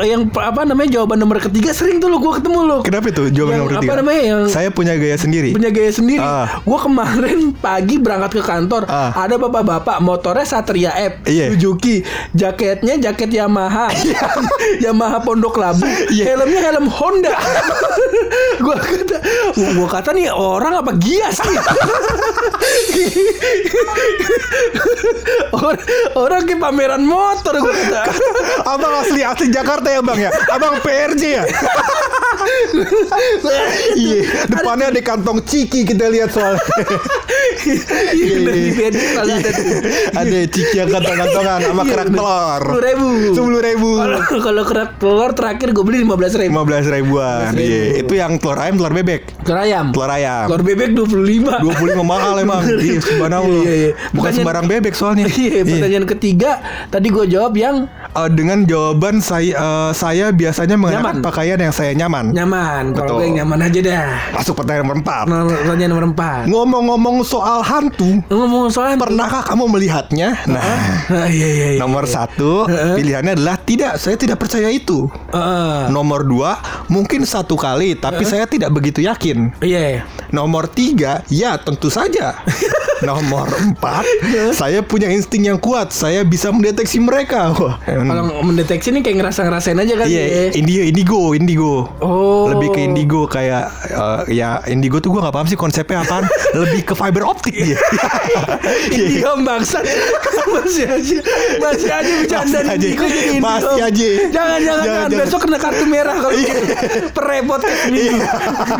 yang 0.00 0.22
apa 0.32 0.64
namanya 0.64 0.90
jawaban 0.92 1.18
nomor 1.18 1.38
ketiga 1.38 1.70
sering 1.70 1.98
tuh 1.98 2.08
lo 2.08 2.18
gue 2.18 2.32
ketemu 2.34 2.60
lo. 2.62 2.78
Kenapa 2.80 3.06
itu 3.08 3.28
jawaban 3.28 3.52
Yang 3.52 3.60
nomor 3.60 3.72
apa 3.72 3.82
tiga? 3.82 3.94
namanya, 3.96 4.20
yang- 4.22 4.48
Saya 4.48 4.68
punya 4.70 4.94
gaya 4.94 5.16
sendiri. 5.16 5.50
punya 5.50 5.70
gaya 5.70 5.90
sendiri. 5.90 6.20
Ah. 6.20 6.60
Gue 6.60 6.78
kemarin 6.78 7.38
pagi 7.54 7.96
berangkat 7.96 8.30
ke 8.32 8.42
kantor, 8.42 8.82
Ah. 8.86 9.10
ada 9.14 9.34
bapak-bapak 9.36 9.98
motornya 10.00 10.42
Satria 10.42 10.90
F, 10.92 11.14
Iya. 11.24 11.52
Suzuki, 11.52 12.02
jaketnya 12.32 12.96
jaket 13.00 13.30
Yamaha, 13.32 13.90
Yamaha 14.84 15.20
Pondok 15.20 15.56
Labu, 15.56 15.84
helmnya 16.08 16.60
helm 16.62 16.86
Honda. 16.88 17.34
gue 18.60 18.76
kata, 18.76 19.16
gue 19.54 19.88
kata 19.88 20.10
nih 20.12 20.28
orang 20.28 20.74
apa 20.76 20.92
gias 20.94 21.38
nih? 21.40 21.56
orang, 25.52 25.80
orang 26.14 26.42
ke 26.44 26.54
pameran 26.80 27.04
motor 27.04 27.54
gue 27.60 27.74
kata. 27.76 28.02
Abang 28.72 29.04
asli 29.04 29.20
asli 29.20 29.52
Jakarta 29.52 29.92
ya 29.92 30.00
bang 30.00 30.16
ya. 30.16 30.30
Abang 30.48 30.80
PRJ 30.80 31.22
ya. 31.28 31.44
Iya. 34.00 34.20
Depannya 34.48 34.86
ada 34.88 35.00
kantong 35.04 35.44
ciki 35.44 35.84
kita 35.84 36.08
lihat 36.08 36.32
soalnya. 36.32 36.64
Iya, 38.16 38.88
kalau 39.12 39.34
ada 39.36 39.50
ada 40.16 40.38
ciki 40.48 40.76
yang 40.80 40.88
kantong-kantongan 40.88 41.58
sama 41.68 41.82
Iya, 41.84 41.92
kerak 41.92 42.08
telur. 42.16 42.60
Sepuluh 42.64 42.80
ribu. 42.80 43.08
Sepuluh 43.36 43.60
ribu. 43.60 43.90
Kalau 44.00 44.18
kalau 44.40 44.62
kerak 44.64 44.90
telur 44.96 45.30
terakhir 45.36 45.68
gue 45.76 45.84
beli 45.84 45.98
lima 46.00 46.16
belas 46.16 46.32
ribu. 46.32 46.48
Lima 46.56 46.64
belas 46.64 46.84
ribuan. 46.88 47.52
15.000. 47.52 47.60
Iya. 47.60 47.82
Itu 48.00 48.12
yang 48.16 48.32
telur 48.40 48.56
ayam, 48.56 48.74
telur 48.80 48.94
bebek. 48.96 49.22
Telur 49.44 49.60
ayam. 49.60 49.84
Telur 49.92 50.10
ayam. 50.10 50.44
Telur 50.48 50.62
bebek 50.64 50.88
dua 50.96 51.06
puluh 51.06 51.26
lima. 51.28 51.54
25 51.60 52.00
mahal 52.00 52.34
emang. 52.40 52.62
Iya, 52.80 52.96
subhanallah. 53.04 53.60
Iya, 53.60 53.74
iya. 53.76 53.90
Bukan 54.16 54.30
sembarang 54.32 54.66
bebek 54.66 54.94
soalnya. 54.96 55.28
Iya, 55.40 55.64
pertanyaan 55.64 56.06
ketiga 56.06 56.60
tadi 56.88 57.06
gue 57.08 57.26
jawab 57.26 57.52
yang 57.54 57.76
Eh, 58.10 58.26
dengan 58.28 58.66
jawaban 58.66 59.22
saya 59.22 59.54
eh, 59.54 59.90
saya 59.92 60.30
biasanya 60.30 60.74
mengenakan 60.74 61.22
Nyaman. 61.22 61.22
pakaian 61.22 61.54
yang 61.56 61.70
saya 61.70 61.94
nyaman. 61.94 62.34
nyaman. 62.34 62.84
Kalau 62.90 63.16
gue 63.16 63.24
yang 63.24 63.46
nyaman 63.46 63.58
aja 63.64 63.80
dah. 63.80 64.06
Masuk 64.34 64.54
pertanyaan 64.56 64.82
nomor 64.82 64.98
4. 64.98 65.24
Nah, 65.24 65.40
Pertanyaan 65.46 65.90
nomor 65.90 66.06
empat. 66.08 66.42
Ngomong-ngomong 66.44 67.16
soal 67.22 67.62
hantu, 67.62 68.18
Ngomong 68.26 68.66
soal 68.68 68.98
pernahkah 68.98 69.46
kamu 69.46 69.64
melihatnya? 69.68 70.34
Nah, 70.44 70.58
Ah, 71.06 71.26
iya 71.26 71.48
iya. 71.48 71.66
iya. 71.70 71.78
nomor 71.78 72.04
satu 72.04 72.66
pilihannya 72.66 73.38
adalah 73.38 73.54
tidak, 73.56 73.94
saya 73.96 74.14
tidak 74.14 74.38
percaya 74.38 74.66
itu. 74.68 75.06
Heeh. 75.30 75.86
Nomor 75.88 76.22
dua, 76.22 76.58
mungkin 76.86 77.22
satu 77.22 77.54
kali, 77.54 77.94
tapi 77.94 78.26
saya 78.26 78.42
tidak 78.44 78.70
begitu 78.70 79.00
yakin. 79.00 79.54
Iya. 79.60 80.02
Nomor 80.30 80.70
tiga, 80.70 81.22
ya 81.26 81.58
tentu 81.58 81.90
saja. 81.90 82.34
Nomor 83.00 83.48
empat, 83.48 84.04
saya 84.52 84.84
punya 84.84 85.08
insting 85.08 85.48
yang 85.48 85.56
kuat. 85.56 85.88
Saya 85.88 86.20
bisa 86.20 86.52
mendeteksi 86.52 87.00
mereka. 87.00 87.48
Wah, 87.56 87.80
Kalau 87.80 88.44
mendeteksi 88.44 88.92
nih 88.92 89.00
kayak 89.00 89.16
ngerasa 89.24 89.40
ngerasain 89.48 89.78
aja 89.80 89.94
kan 89.96 90.04
Iya, 90.04 90.20
ya. 90.20 90.44
indigo, 90.52 90.84
indigo, 90.84 91.20
indigo. 91.32 91.74
Oh. 92.04 92.52
Lebih 92.52 92.76
ke 92.76 92.80
indigo 92.84 93.24
kayak 93.24 93.72
eh, 93.88 94.36
ya 94.36 94.60
indigo 94.68 95.00
tuh 95.00 95.16
gue 95.16 95.20
nggak 95.24 95.32
paham 95.32 95.48
sih 95.48 95.56
konsepnya 95.56 96.04
apaan. 96.04 96.28
Lebih 96.60 96.92
ke 96.92 96.94
fiber 96.94 97.24
optik 97.24 97.56
dia. 97.56 97.80
Iya 98.90 99.32
bangsa 99.40 99.80
Masih 100.50 100.86
aja 100.86 101.18
Masih 101.58 101.90
aja 101.90 102.12
bercanda 102.20 102.58
Masih 102.58 102.58
aja. 102.60 102.74
Indigo 102.76 103.04
jadi 103.06 103.28
Indigo. 103.32 103.44
Masih 103.46 103.82
aja. 103.82 104.08
Jangan 104.28 104.58
jangan 104.60 104.60
Jangan, 104.60 105.08
jangan. 105.08 105.20
Besok 105.24 105.40
kena 105.46 105.58
kartu 105.58 105.84
merah 105.86 106.16
Kalau 106.20 106.36
gitu. 106.36 106.62
Perepot 107.16 107.60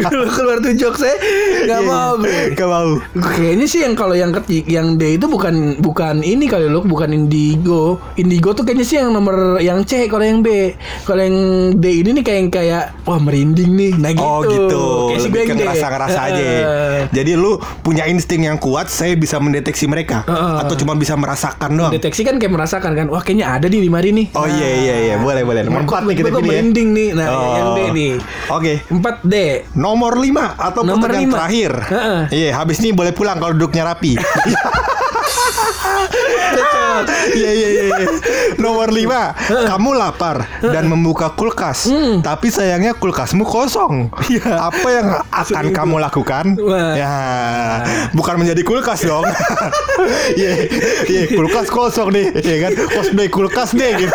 Kalau 0.05 0.27
keluar 0.29 0.59
tuh 0.61 0.73
jokes 0.77 1.01
saya 1.01 1.17
Gak 1.61 1.81
Iya, 1.81 1.87
mau 1.87 2.13
gue 2.17 2.55
Gak 2.55 2.69
mau. 2.69 2.91
Kayaknya 3.15 3.67
sih 3.67 3.81
yang 3.85 3.95
kalau 3.95 4.15
yang 4.15 4.33
ketiga 4.33 4.81
yang 4.81 4.97
D 4.97 5.17
itu 5.17 5.27
bukan 5.27 5.79
bukan 5.79 6.21
ini 6.21 6.47
kali 6.47 6.67
lo 6.67 6.83
bukan 6.83 7.11
indigo. 7.11 7.99
Indigo 8.17 8.53
tuh 8.53 8.65
kayaknya 8.65 8.87
sih 8.87 8.97
yang 9.01 9.11
nomor 9.13 9.59
yang 9.61 9.83
C 9.85 10.07
kalau 10.07 10.25
yang 10.25 10.41
B. 10.41 10.75
Kalau 11.05 11.21
yang 11.21 11.37
D 11.77 12.05
ini 12.05 12.11
nih 12.17 12.25
kayak 12.25 12.39
yang 12.39 12.51
kayak 12.51 12.85
wah 13.05 13.21
merinding 13.21 13.73
nih. 13.75 13.93
Nah 13.97 14.11
gitu. 14.13 14.25
Oh 14.25 14.41
gitu, 14.43 14.83
Kayak 15.11 15.21
sih 15.21 15.31
lebih 15.31 15.41
ke 15.43 15.55
ngerasa-ngerasa 15.57 16.21
aja. 16.31 16.43
Heeh. 16.43 16.99
Jadi 17.11 17.33
lu 17.35 17.57
punya 17.81 18.05
insting 18.07 18.47
yang 18.47 18.57
kuat, 18.57 18.87
saya 18.87 19.17
bisa 19.17 19.41
mendeteksi 19.41 19.87
mereka, 19.87 20.23
Heeh. 20.27 20.57
atau 20.65 20.75
cuma 20.77 20.95
bisa 20.95 21.15
merasakan 21.17 21.71
doang. 21.75 21.93
Deteksi 21.93 22.23
kan 22.23 22.37
kayak 22.39 22.53
merasakan 22.53 22.93
kan, 22.95 23.07
wah 23.09 23.23
kayaknya 23.23 23.47
ada 23.51 23.67
di 23.67 23.79
lima 23.81 23.99
hari 23.99 24.15
nih. 24.15 24.27
Oh 24.35 24.47
iya 24.47 24.69
iya 24.81 24.95
iya, 25.11 25.15
boleh 25.19 25.43
boleh. 25.43 25.63
Nomor 25.67 25.87
empat 25.87 26.03
nih 26.07 26.17
kita 26.17 26.29
pilih 26.31 26.41
ya. 26.41 26.51
merinding 26.51 26.89
nih. 26.93 27.09
Nah, 27.15 27.27
Oh. 27.31 27.55
yang 27.57 27.69
D 27.75 27.81
nih. 27.95 28.13
Oke. 28.51 28.73
4 28.91 29.23
D. 29.27 29.35
Nomor 29.77 30.13
5 30.19 30.57
atau 30.59 30.81
Nomor 30.83 31.09
pertanyaan 31.09 31.30
lima. 31.31 31.37
terakhir. 31.39 31.73
Iya, 32.35 32.59
habis 32.59 32.83
ini 32.83 32.91
boleh 32.91 33.15
pulang 33.15 33.39
kalau 33.39 33.55
duduknya 33.55 33.87
rapi. 33.87 34.19
Iya 37.31 37.51
iya 37.51 37.69
iya. 37.71 37.83
iya. 37.89 38.09
Nomor 38.57 38.89
5, 38.89 39.07
kamu 39.67 39.91
lapar 39.93 40.37
dan 40.61 40.85
membuka 40.87 41.33
kulkas, 41.33 41.87
Hmm. 41.87 42.21
tapi 42.21 42.49
sayangnya 42.49 42.93
kulkasmu 42.93 43.43
kosong. 43.43 44.11
Apa 44.45 44.89
yang 44.89 45.07
akan 45.27 45.65
kamu 45.71 45.97
lakukan? 45.99 46.45
Wah. 46.57 46.93
Ya, 46.93 47.13
bukan 48.13 48.37
menjadi 48.37 48.63
kulkas 48.63 49.03
dong. 49.03 49.25
Iya, 50.33 50.53
iya, 51.07 51.23
kulkas 51.31 51.69
kosong 51.69 52.09
nih, 52.11 52.27
ya 52.37 52.57
kan? 52.63 52.73
Cosplay 52.89 53.29
kulkas 53.29 53.73
deh 53.73 53.93
gitu. 53.99 54.15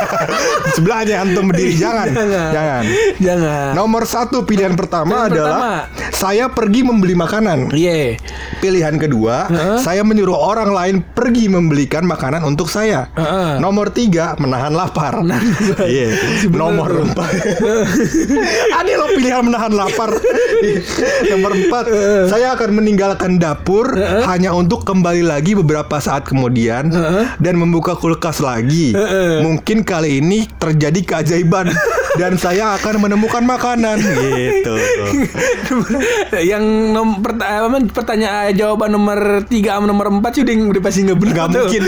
Sebelahnya 0.74 1.22
antum 1.22 1.48
berdiri 1.48 1.76
jangan. 1.76 2.10
Jangan. 2.10 2.50
Jangan. 2.52 2.84
Jangan. 3.18 3.70
Nomor 3.74 4.04
satu 4.06 4.44
pilihan 4.44 4.74
pertama 4.74 5.26
Pilihan 5.26 5.32
adalah 5.32 5.60
pertama. 5.86 6.12
saya 6.12 6.46
pergi 6.48 6.82
membeli 6.82 7.14
makanan. 7.14 7.70
Iya. 7.72 8.18
Pilihan 8.58 8.96
kedua, 8.96 9.46
Heeh. 9.46 9.78
saya 9.80 10.02
menyuruh 10.02 10.36
orang 10.36 10.72
lain 10.72 10.96
pergi 11.06 11.48
membelikan 11.48 12.04
makanan 12.04 12.42
untuk 12.42 12.65
saya. 12.70 13.08
Heeh. 13.16 13.62
Nomor 13.62 13.90
tiga, 13.94 14.38
menahan 14.38 14.74
lapar. 14.74 15.22
Iya. 15.86 16.18
Bener 16.46 16.60
Nomor 16.66 16.90
empat, 17.12 17.32
ada 18.74 18.92
lo 18.98 19.08
pilihan 19.14 19.44
menahan 19.46 19.74
lapar. 19.74 20.12
Nomor 21.30 21.52
empat, 21.56 21.86
saya 22.30 22.58
akan 22.58 22.70
meninggalkan 22.82 23.38
dapur 23.38 23.94
hanya 24.26 24.52
untuk 24.56 24.84
kembali 24.88 25.26
lagi 25.26 25.54
beberapa 25.54 25.98
saat 26.02 26.26
kemudian 26.26 26.90
dan 27.38 27.56
membuka 27.58 27.94
kulkas 27.94 28.42
lagi. 28.42 28.96
Mungkin 29.42 29.86
kali 29.86 30.22
ini 30.24 30.50
terjadi 30.58 31.00
keajaiban 31.06 31.70
dan 32.16 32.36
saya 32.36 32.76
akan 32.76 32.96
menemukan 33.02 33.44
makanan 33.44 33.98
gitu. 34.00 34.74
yang 36.42 36.64
nom 36.92 37.20
perta- 37.20 37.62
apa, 37.62 37.78
pertanyaan 37.88 38.52
jawaban 38.52 38.92
nomor 38.92 39.20
3 39.44 39.52
sama 39.52 39.86
nomor 39.86 40.08
4 40.14 40.24
sih 40.32 40.42
udah, 40.42 40.56
udah 40.70 40.82
pasti 40.82 41.00
nggak 41.04 41.18
benar 41.18 41.36
Gak 41.36 41.48
tuh. 41.48 41.60
mungkin, 41.62 41.84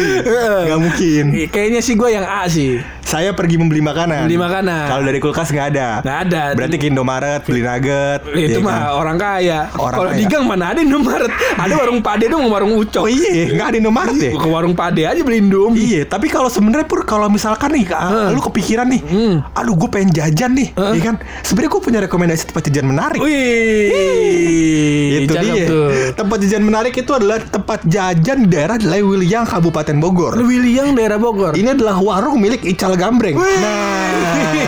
gak 0.68 0.80
mungkin. 0.80 1.24
Kayaknya 1.48 1.82
sih 1.82 1.94
gue 1.94 2.10
yang 2.10 2.26
A 2.26 2.46
sih. 2.48 2.80
Saya 3.02 3.32
pergi 3.32 3.56
membeli 3.56 3.80
makanan. 3.80 4.28
Beli 4.28 4.36
makanan. 4.36 4.84
Kalau 4.86 5.00
dari 5.02 5.16
kulkas 5.18 5.48
nggak 5.48 5.68
ada. 5.72 6.04
Nggak 6.04 6.20
ada. 6.28 6.42
Berarti 6.52 6.76
ke 6.76 6.86
Indomaret 6.88 7.40
beli 7.42 7.64
nugget. 7.64 8.20
Itu 8.28 8.60
ya 8.60 8.60
mah 8.60 8.76
kan? 8.84 9.00
orang 9.00 9.16
kaya. 9.18 9.60
Orang 9.74 9.96
Kalau 9.98 10.12
di 10.12 10.26
gang 10.28 10.44
mana 10.44 10.76
ada 10.76 10.84
Indomaret? 10.84 11.32
ada 11.56 11.74
warung 11.74 12.04
Pade 12.04 12.28
dong, 12.28 12.52
warung 12.52 12.76
Ucok. 12.76 13.00
Oh 13.00 13.10
iya, 13.10 13.48
nggak 13.50 13.68
ada 13.72 13.78
Indomaret 13.80 14.12
deh. 14.14 14.36
Ke 14.36 14.44
warung 14.46 14.76
Pade 14.76 15.08
aja 15.08 15.24
beli 15.24 15.40
Indomie. 15.40 15.80
Iya, 15.80 16.02
tapi 16.04 16.28
kalau 16.28 16.52
sebenarnya 16.52 16.84
pur 16.84 17.08
kalau 17.08 17.32
misalkan 17.32 17.72
nih, 17.72 17.88
ah, 17.90 18.28
lu 18.28 18.44
kepikiran 18.44 18.84
nih, 18.86 19.00
Hmm. 19.00 19.36
aduh 19.54 19.76
gue 19.78 19.88
pengen 19.88 20.12
jajan 20.18 20.58
nih, 20.58 20.74
ya 20.74 21.02
kan? 21.06 21.16
Sebenarnya 21.46 21.72
gue 21.78 21.82
punya 21.86 22.00
rekomendasi 22.02 22.50
tempat 22.50 22.64
jajan 22.74 22.86
menarik. 22.90 23.22
Wih, 23.22 25.22
itu 25.22 25.34
cakep 25.34 25.54
dia. 25.54 25.66
tuh. 25.70 25.88
Tempat 26.18 26.38
jajan 26.42 26.64
menarik 26.66 26.94
itu 26.98 27.12
adalah 27.14 27.38
tempat 27.38 27.86
jajan 27.86 28.38
di 28.46 28.48
daerah 28.50 28.78
Lewiliang, 28.82 29.46
Kabupaten 29.46 29.98
Bogor. 30.02 30.34
William 30.42 30.98
daerah 30.98 31.22
Bogor. 31.22 31.54
Ini 31.54 31.78
adalah 31.78 32.02
warung 32.02 32.42
milik 32.42 32.66
Ical 32.66 32.98
Gambreng. 32.98 33.38
Nah, 33.38 34.66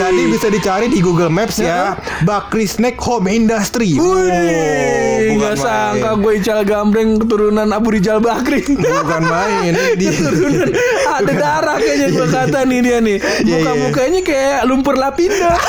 jadi 0.00 0.22
bisa 0.26 0.50
dicari 0.50 0.90
di 0.90 0.98
Google 0.98 1.30
Maps 1.30 1.62
ya. 1.62 1.94
Bakri 2.26 2.66
Snack 2.66 2.98
Home 3.06 3.30
Industry. 3.30 3.94
Wih, 4.00 5.38
nggak 5.38 5.56
sangka 5.60 6.18
gue 6.18 6.42
Ical 6.42 6.66
Gambreng 6.66 7.22
keturunan 7.22 7.70
Abu 7.70 7.94
Rijal 7.94 8.18
Bakri. 8.18 8.66
Bukan 8.66 9.22
main. 9.22 9.72
Ini 9.94 10.10
Keturunan 10.10 10.68
ada 11.06 11.32
darah 11.32 11.76
kayaknya 11.76 12.08
gue 12.10 12.28
kata 12.28 12.58
nih 12.66 12.80
dia 12.80 12.98
nih. 12.98 13.18
Iya, 13.20 13.56
Muka 13.60 13.72
mukanya 13.76 14.20
kayak 14.24 14.58
lumpur 14.80 14.96
lapindo. 14.96 15.44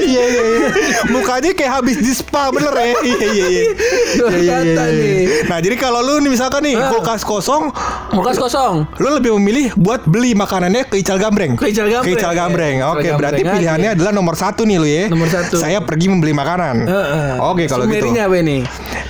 Iya 0.00 0.22
iya 0.22 0.42
iya. 0.42 0.68
Mukanya 1.12 1.50
kayak 1.52 1.72
habis 1.82 1.98
di 2.00 2.12
spa 2.12 2.48
bener 2.48 2.72
ya. 2.72 2.94
Iya 2.96 3.18
iya 3.20 3.46
iya. 3.46 3.46
Iya, 3.50 4.26
iya, 4.38 4.56
kata 4.56 4.84
iya. 4.86 4.96
nih. 4.96 5.22
Nah, 5.46 5.58
jadi 5.60 5.76
kalau 5.76 6.00
lu 6.00 6.14
nih 6.18 6.30
misalkan 6.30 6.62
nih 6.64 6.74
Ah. 6.78 6.88
kulkas 6.88 7.22
kosong, 7.22 7.68
Muka 8.10 8.32
kosong. 8.32 8.86
lu 8.96 9.08
lebih 9.12 9.36
memilih 9.36 9.76
buat 9.76 10.06
beli 10.06 10.32
makanannya 10.32 10.88
ke 10.88 10.96
Ical 10.96 11.20
Gambreng. 11.20 11.58
Ke 11.58 11.68
Ical 11.68 11.90
Gambreng. 11.90 12.16
Ke 12.16 12.18
Ical 12.18 12.32
Gambreng. 12.32 12.76
Oke, 12.86 13.08
berarti 13.12 13.42
pilihannya 13.44 13.90
adalah 13.98 14.12
nomor 14.14 14.34
satu 14.34 14.64
nih 14.64 14.76
lu 14.80 14.88
ya. 14.88 15.04
Nomor 15.10 15.28
satu. 15.28 15.60
Saya 15.60 15.82
pergi 15.84 16.06
membeli 16.08 16.32
makanan. 16.32 16.76
Heeh. 16.86 17.30
Oke 17.42 17.66
kalau 17.66 17.84
gitu. 17.86 18.00
Summary-nya 18.00 18.22
apa 18.26 18.38
nih? 18.40 18.60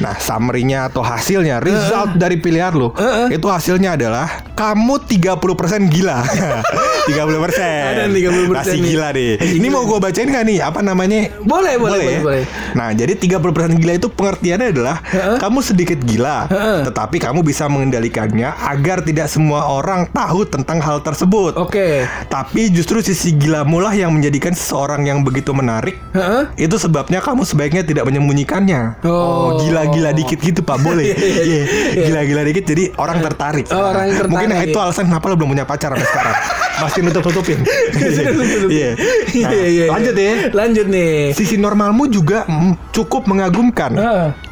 Nah, 0.00 0.14
summary-nya 0.16 0.78
atau 0.88 1.04
hasilnya, 1.04 1.60
result 1.60 2.16
dari 2.16 2.40
pilihan 2.40 2.72
lu, 2.72 2.88
itu 3.28 3.46
hasilnya 3.46 4.00
adalah 4.00 4.26
kamu 4.56 4.96
30% 5.06 5.92
gila. 5.92 6.24
30%. 7.10 7.99
Ada 8.00 8.14
30% 8.14 8.50
Masih 8.50 8.72
nih. 8.72 8.88
gila 8.88 9.08
deh. 9.10 9.32
Masih 9.36 9.50
Ini 9.52 9.60
gila. 9.62 9.74
mau 9.74 9.82
gue 9.84 9.98
bacain 9.98 10.28
gak 10.28 10.44
nih 10.44 10.58
apa 10.60 10.80
namanya? 10.80 11.20
Boleh, 11.40 11.74
boleh, 11.76 11.98
boleh, 11.98 12.04
ya? 12.06 12.20
boleh. 12.20 12.42
Nah, 12.72 12.88
jadi 12.90 13.12
30% 13.14 13.76
gila 13.76 13.92
itu 13.94 14.08
pengertiannya 14.08 14.68
adalah 14.70 14.96
Heeh. 15.04 15.36
kamu 15.36 15.58
sedikit 15.60 15.98
gila, 16.00 16.38
Heeh. 16.46 16.78
tetapi 16.86 17.16
kamu 17.16 17.40
bisa 17.40 17.66
mengendalikannya 17.66 18.48
agar 18.60 19.00
tidak 19.00 19.26
semua 19.26 19.68
orang 19.68 20.06
tahu 20.08 20.44
tentang 20.44 20.78
hal 20.78 21.00
tersebut. 21.00 21.56
Oke. 21.56 22.04
Tapi 22.26 22.70
justru 22.70 23.00
sisi 23.00 23.32
gilamu 23.32 23.78
lah 23.78 23.92
yang 23.92 24.10
menjadikan 24.10 24.52
seseorang 24.52 25.04
yang 25.04 25.20
begitu 25.20 25.50
menarik. 25.50 25.98
Heeh. 26.12 26.48
Itu 26.56 26.76
sebabnya 26.76 27.18
kamu 27.18 27.42
sebaiknya 27.42 27.82
tidak 27.82 28.06
menyembunyikannya. 28.06 29.02
Oh. 29.02 29.58
gila-gila 29.60 30.10
dikit 30.10 30.38
gitu 30.38 30.60
Pak, 30.60 30.78
boleh. 30.80 31.12
Iya, 31.20 31.42
iya, 31.42 31.62
Iya. 31.92 32.04
Gila-gila 32.06 32.42
dikit 32.42 32.64
jadi 32.64 32.84
orang 32.96 33.20
tertarik. 33.20 33.66
Oh, 33.68 33.82
orang 33.82 34.08
tertarik, 34.08 34.30
Mungkin 34.30 34.48
itu 34.64 34.78
alasan 34.78 35.04
kenapa 35.06 35.26
lo 35.26 35.34
belum 35.34 35.50
punya 35.52 35.64
pacar 35.64 35.90
sampai 35.90 36.06
sekarang. 36.06 36.34
Masih 36.80 37.00
nutup-nutupin. 37.04 37.58
Iya. 38.70 38.90
Nah, 38.94 39.50
Iya, 39.50 39.66
iya. 39.66 39.86
Lanjut 39.88 40.14
ya. 40.14 40.32
Lanjut 40.50 40.86
nih. 40.86 41.12
Sisi 41.32 41.56
normalmu 41.56 42.06
juga 42.06 42.44
mm, 42.44 42.92
cukup 42.92 43.26
mengagumkan. 43.26 43.94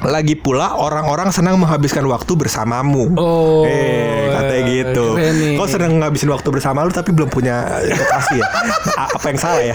Lagi 0.00 0.35
pula 0.35 0.75
orang-orang 0.75 1.28
senang 1.28 1.57
menghabiskan 1.57 2.04
waktu 2.04 2.33
bersamamu. 2.35 3.14
Oh, 3.14 3.62
eh, 3.64 4.30
katanya 4.30 4.62
gitu. 4.66 5.07
Kau 5.54 5.66
senang 5.66 5.99
ngabisin 5.99 6.28
waktu 6.28 6.49
bersama 6.49 6.83
lu 6.83 6.90
tapi 6.90 7.11
belum 7.11 7.28
punya 7.28 7.66
kekasih 7.83 8.38
ya? 8.38 8.47
A- 9.00 9.11
Apa 9.12 9.26
yang 9.28 9.38
salah 9.38 9.62
ya? 9.64 9.75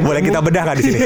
Boleh 0.00 0.20
kita 0.20 0.38
bedah 0.38 0.62
nggak 0.64 0.76
di 0.76 0.84
sini? 0.84 0.98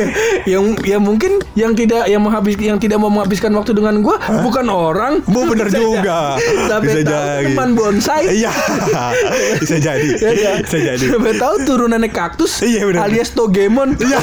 yang 0.45 0.65
ya 0.81 0.99
mungkin 0.99 1.39
yang 1.53 1.73
tidak 1.73 2.05
yang 2.05 2.21
menghabis 2.21 2.57
yang 2.59 2.77
tidak 2.77 2.97
mau 2.97 3.09
menghabiskan 3.09 3.53
waktu 3.53 3.73
dengan 3.73 4.01
gua 4.01 4.17
bukan 4.41 4.67
orang. 4.67 5.13
Bu 5.25 5.45
bener 5.47 5.69
juga. 5.69 6.37
Sampai 6.67 6.93
Bisa 6.93 7.01
tahu 7.03 7.23
jadi. 7.23 7.45
teman 7.49 7.69
bonsai. 7.73 8.25
Iya, 8.43 8.49
bisa 9.57 9.77
jadi. 9.79 10.09
Ya, 10.17 10.31
ya. 10.33 10.53
Bisa 10.61 10.79
jadi. 10.79 11.05
Sampai 11.07 11.35
tahu 11.37 11.55
turunannya 11.73 12.11
kaktus 12.11 12.61
Iya, 12.61 12.85
bener. 12.85 13.01
alias 13.01 13.33
Togemon. 13.33 13.97
Iya. 13.97 14.21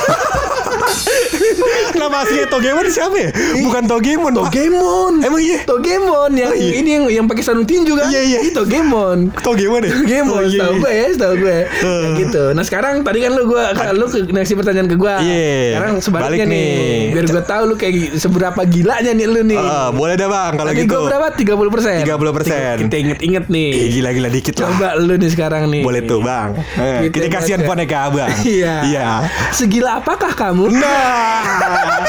Nama 1.91 2.15
aslinya 2.19 2.47
Togemon 2.47 2.85
siapa 2.87 3.15
ya? 3.17 3.29
Bukan 3.59 3.83
Togemon. 3.85 4.31
Pak. 4.31 4.43
Togemon. 4.47 5.13
Emang 5.19 5.41
iya? 5.41 5.59
Togemon 5.63 6.31
yang 6.33 6.49
Oh, 6.49 6.55
iya. 6.55 6.73
ini 6.75 6.89
yang 6.91 7.03
yang 7.11 7.25
pakai 7.25 7.41
sarung 7.41 7.63
tinju 7.63 7.93
kan? 7.93 8.07
Iya, 8.07 8.21
iya. 8.23 8.39
Itu 8.41 8.63
Togemon. 8.63 9.33
Togemon 9.35 9.81
ya? 9.81 9.91
Togemon, 9.93 10.35
Oh, 10.35 10.43
iya, 10.43 10.59
tahu 10.59 10.71
iya. 10.71 10.79
gue 10.79 10.91
ya, 10.91 11.05
tahu 11.15 11.33
gue. 11.35 11.57
Eh. 11.59 12.07
gitu. 12.19 12.43
Nah 12.51 12.63
sekarang 12.63 13.01
tadi 13.01 13.19
kan 13.19 13.31
lu 13.31 13.43
gua 13.45 13.63
lu 13.91 14.05
ngasih 14.07 14.55
pertanyaan 14.55 14.87
ke 14.87 14.95
gua. 14.95 15.15
Iya. 15.19 15.75
Sekarang 15.75 15.93
sebaliknya 15.99 16.45
Balik 16.45 16.53
nih. 16.53 16.67
nih. 16.69 17.01
Biar 17.11 17.25
gue 17.27 17.43
tahu 17.43 17.63
lu 17.65 17.75
kayak 17.75 17.93
seberapa 18.15 18.61
gilanya 18.65 19.11
nih 19.11 19.27
lu 19.27 19.41
nih. 19.43 19.59
Ah, 19.59 19.89
boleh 19.91 20.15
dah 20.15 20.27
bang 20.27 20.51
kalau 20.55 20.69
Tadi 20.69 20.81
gitu. 20.81 20.91
gue 20.91 21.01
berapa? 21.05 21.27
30 21.31 21.69
persen. 21.69 21.97
30%. 21.99 22.75
Kita 22.81 22.95
inget-inget 22.97 23.45
nih. 23.47 23.69
Eh, 23.71 23.87
gila-gila 23.91 24.29
dikit 24.29 24.53
lah. 24.55 24.67
Coba 24.67 24.87
lu 24.95 25.13
nih 25.15 25.29
sekarang 25.29 25.61
nih. 25.67 25.81
Boleh 25.81 26.01
tuh 26.03 26.19
bang. 26.19 26.49
Eh, 26.75 26.97
Gitu 27.01 27.15
kita 27.15 27.27
kasih 27.39 27.53
aja. 27.55 27.63
handphone 27.63 27.83
ke 27.87 27.97
abang. 27.97 28.29
Iya. 28.59 28.75
Iya. 28.85 29.07
Segila 29.51 30.03
apakah 30.03 30.31
kamu? 30.35 30.69
Nah, 30.75 31.99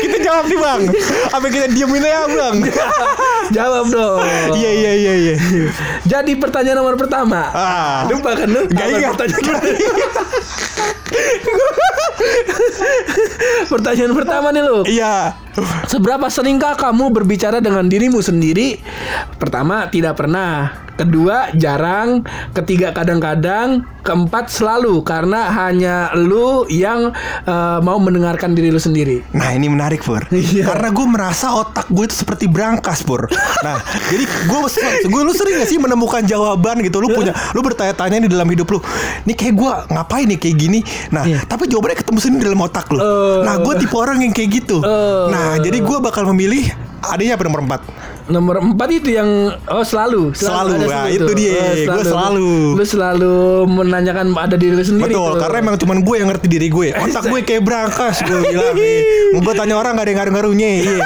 kita 0.00 0.16
jawab 0.22 0.44
nih 0.46 0.58
bang. 0.58 0.80
Apa 1.34 1.46
kita 1.50 1.66
diemin 1.70 2.04
aja 2.04 2.26
bang? 2.30 2.56
Jawab 3.56 3.92
dong. 3.92 4.24
Iya 4.56 4.70
iya 4.72 4.92
iya 4.96 5.14
iya. 5.20 5.36
Jadi 6.08 6.32
pertanyaan 6.40 6.80
nomor 6.80 6.96
pertama. 6.96 7.52
Ah. 7.52 8.08
Lupa 8.08 8.32
kan 8.32 8.48
lu? 8.48 8.64
Gak 8.72 8.86
ingat. 8.88 9.12
Pertanyaan, 9.20 9.60
pertanyaan 13.70 14.12
pertama 14.12 14.48
nih 14.50 14.62
lu. 14.62 14.78
Iya. 14.84 15.34
Seberapa 15.86 16.26
seringkah 16.26 16.74
kamu 16.74 17.14
berbicara 17.14 17.62
dengan 17.62 17.86
dirimu 17.86 18.18
sendiri? 18.18 18.82
Pertama, 19.38 19.86
tidak 19.86 20.18
pernah. 20.18 20.82
Kedua, 20.94 21.50
jarang. 21.54 22.22
Ketiga, 22.54 22.90
kadang-kadang. 22.90 23.82
Keempat, 24.02 24.46
selalu. 24.46 25.02
Karena 25.02 25.50
hanya 25.50 26.10
lu 26.14 26.66
yang 26.68 27.10
eh, 27.46 27.78
mau 27.80 27.98
mendengarkan 27.98 28.52
diri 28.52 28.70
lu 28.70 28.78
sendiri. 28.78 29.22
Nah 29.32 29.50
ini 29.50 29.66
menarik 29.66 30.04
Pur 30.04 30.22
Iya. 30.28 30.68
Karena 30.68 30.92
gue 30.92 31.06
merasa 31.08 31.54
otak 31.56 31.88
gue 31.88 32.04
itu 32.04 32.12
seperti 32.12 32.46
berangkas 32.46 33.00
Pur 33.00 33.24
Nah 33.64 33.80
jadi 34.12 34.22
gue 34.28 34.58
gue 35.08 35.22
lu 35.24 35.32
sering 35.32 35.56
gak 35.56 35.68
sih 35.72 35.80
menemukan 35.80 36.20
jawaban 36.28 36.84
gitu 36.84 37.00
Lu 37.00 37.08
punya 37.10 37.32
Lu 37.56 37.64
bertanya-tanya 37.64 38.20
di 38.20 38.28
dalam 38.28 38.44
hidup 38.44 38.68
lu 38.68 38.78
Nih 39.24 39.32
kayak 39.32 39.54
gue 39.56 39.72
ngapain 39.88 40.28
nih 40.28 40.36
kayak 40.36 40.56
gini 40.60 40.80
Nah 41.08 41.24
Iya. 41.24 41.40
tapi 41.48 41.64
jawabannya 41.64 41.96
ketemu 41.96 42.18
sendiri 42.20 42.42
dalam 42.52 42.60
otak 42.64 42.88
lu 42.88 42.98
Oh. 42.98 43.44
Nah 43.44 43.60
gue 43.60 43.74
tipe 43.76 43.94
orang 43.94 44.20
yang 44.20 44.32
kayak 44.32 44.64
gitu 44.64 44.80
Oh. 44.80 45.28
Nah 45.28 45.56
jadi 45.58 45.78
gue 45.78 45.98
bakal 46.00 46.24
memilih 46.26 46.72
Adanya 47.04 47.36
apa 47.36 47.44
nomor 47.44 47.60
4 47.62 48.24
Nomor 48.24 48.56
empat 48.56 48.88
itu 48.88 49.12
yang 49.12 49.28
oh 49.68 49.84
selalu 49.84 50.32
Selalu, 50.32 50.88
nah, 50.88 51.04
sendiri 51.04 51.12
itu 51.12 51.28
tuh. 51.28 51.36
dia. 51.36 51.52
Oh, 51.60 51.92
Gua 51.92 52.04
selalu. 52.08 52.48
Lu 52.72 52.84
selalu 52.88 53.34
menanyakan 53.68 54.32
ada 54.32 54.56
diri 54.56 54.72
lu 54.72 54.80
sendiri 54.80 55.12
Betul, 55.12 55.36
tuh. 55.36 55.44
karena 55.44 55.56
emang 55.60 55.76
cuman 55.76 56.00
gue 56.00 56.16
yang 56.16 56.28
ngerti 56.32 56.46
diri 56.48 56.72
gue. 56.72 56.88
Otak 57.04 57.28
gue 57.28 57.40
kayak 57.44 57.60
berangkas, 57.60 58.24
gue 58.24 58.40
bilang 58.48 58.72
nih. 58.72 58.96
Mau 59.36 59.44
gue 59.44 59.52
tanya 59.52 59.76
orang 59.76 59.92
gak 59.92 60.08
ada 60.08 60.12
ngaruh-ngaruhnya. 60.16 60.68
Iya. 60.80 60.98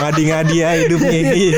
Ngadi-ngadi 0.00 0.56
ya 0.56 0.70
hidupnya. 0.80 1.20
Iya. 1.44 1.52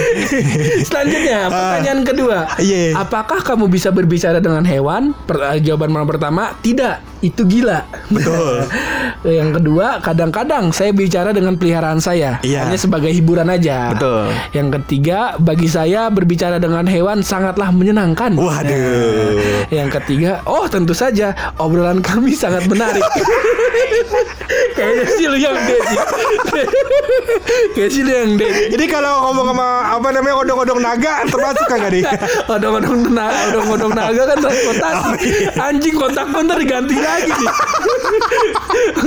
Selanjutnya, 0.83 1.39
pertanyaan 1.47 2.01
kedua. 2.03 2.39
iya. 2.59 2.99
Apakah 2.99 3.39
kamu 3.41 3.71
bisa 3.71 3.95
berbicara 3.95 4.43
dengan 4.43 4.67
hewan? 4.67 5.15
Per- 5.31 5.55
eh, 5.55 5.63
jawaban 5.63 5.95
yang 5.95 6.11
pertama, 6.11 6.59
tidak. 6.59 6.99
Itu 7.25 7.49
gila. 7.49 7.81
Betul. 8.13 8.69
yang 9.41 9.57
kedua, 9.57 9.97
kadang-kadang 10.05 10.69
saya 10.77 10.93
bicara 10.93 11.33
dengan 11.33 11.57
peliharaan 11.57 11.97
saya. 11.97 12.37
Iya. 12.45 12.69
Hanya 12.69 12.77
sebagai 12.77 13.09
hiburan 13.09 13.49
aja. 13.49 13.97
Betul. 13.97 14.29
Yang 14.53 14.69
ketiga, 14.81 15.41
bagi 15.41 15.65
saya 15.65 16.13
berbicara 16.13 16.61
dengan 16.61 16.85
hewan 16.85 17.25
sangatlah 17.25 17.73
menyenangkan. 17.73 18.37
Waduh. 18.37 18.69
Nah, 18.69 19.73
yang 19.81 19.89
ketiga, 19.89 20.45
oh 20.45 20.69
tentu 20.69 20.93
saja 20.93 21.33
obrolan 21.57 22.05
kami 22.05 22.37
sangat 22.37 22.69
menarik. 22.69 23.01
Kayaknya 24.77 25.07
sih 25.17 25.27
lu 25.31 25.39
yang 25.41 25.57
D 25.57 25.71
sih. 25.81 25.99
Kayaknya 27.73 27.89
sih 27.89 28.03
lu 28.05 28.13
yang 28.13 28.33
D. 28.37 28.43
Jadi 28.77 28.85
kalau 28.91 29.31
ngomong 29.31 29.55
sama 29.55 29.69
apa 29.97 30.09
namanya 30.13 30.35
odong-odong 30.45 30.81
naga 30.83 31.25
termasuk 31.31 31.65
kagak 31.71 31.91
nih? 31.95 32.05
Odong-odong 32.51 33.09
naga, 33.15 33.55
odong-odong 33.55 33.95
naga 33.97 34.23
kan 34.35 34.39
transportasi. 34.43 35.07
Oh, 35.09 35.15
iya. 35.23 35.51
Anjing 35.71 35.95
kontak 35.97 36.27
bentar 36.29 36.59
diganti 36.59 36.97
lagi 36.99 37.14
nih. 37.23 37.37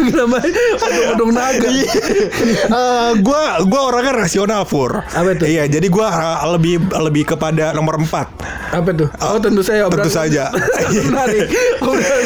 Namanya 0.09 0.51
odong-odong 0.77 1.31
naga. 1.31 1.69
Eh, 1.69 3.11
gue 3.17 3.41
gue 3.63 3.81
orangnya 3.81 4.13
rasional 4.17 4.63
pur. 4.63 5.03
Apa 5.03 5.29
itu? 5.33 5.45
Iya, 5.47 5.67
jadi 5.67 5.87
gue 5.87 6.07
lebih 6.49 6.75
lebih 6.99 7.23
kepada 7.27 7.71
nomor 7.71 7.99
4 7.99 8.07
Apa 8.73 8.89
tuh? 8.91 9.07
Oh, 9.21 9.37
tentu 9.37 9.61
saya 9.61 9.87
tentu 9.87 10.09
saja. 10.09 10.51
menarik. 11.07 11.47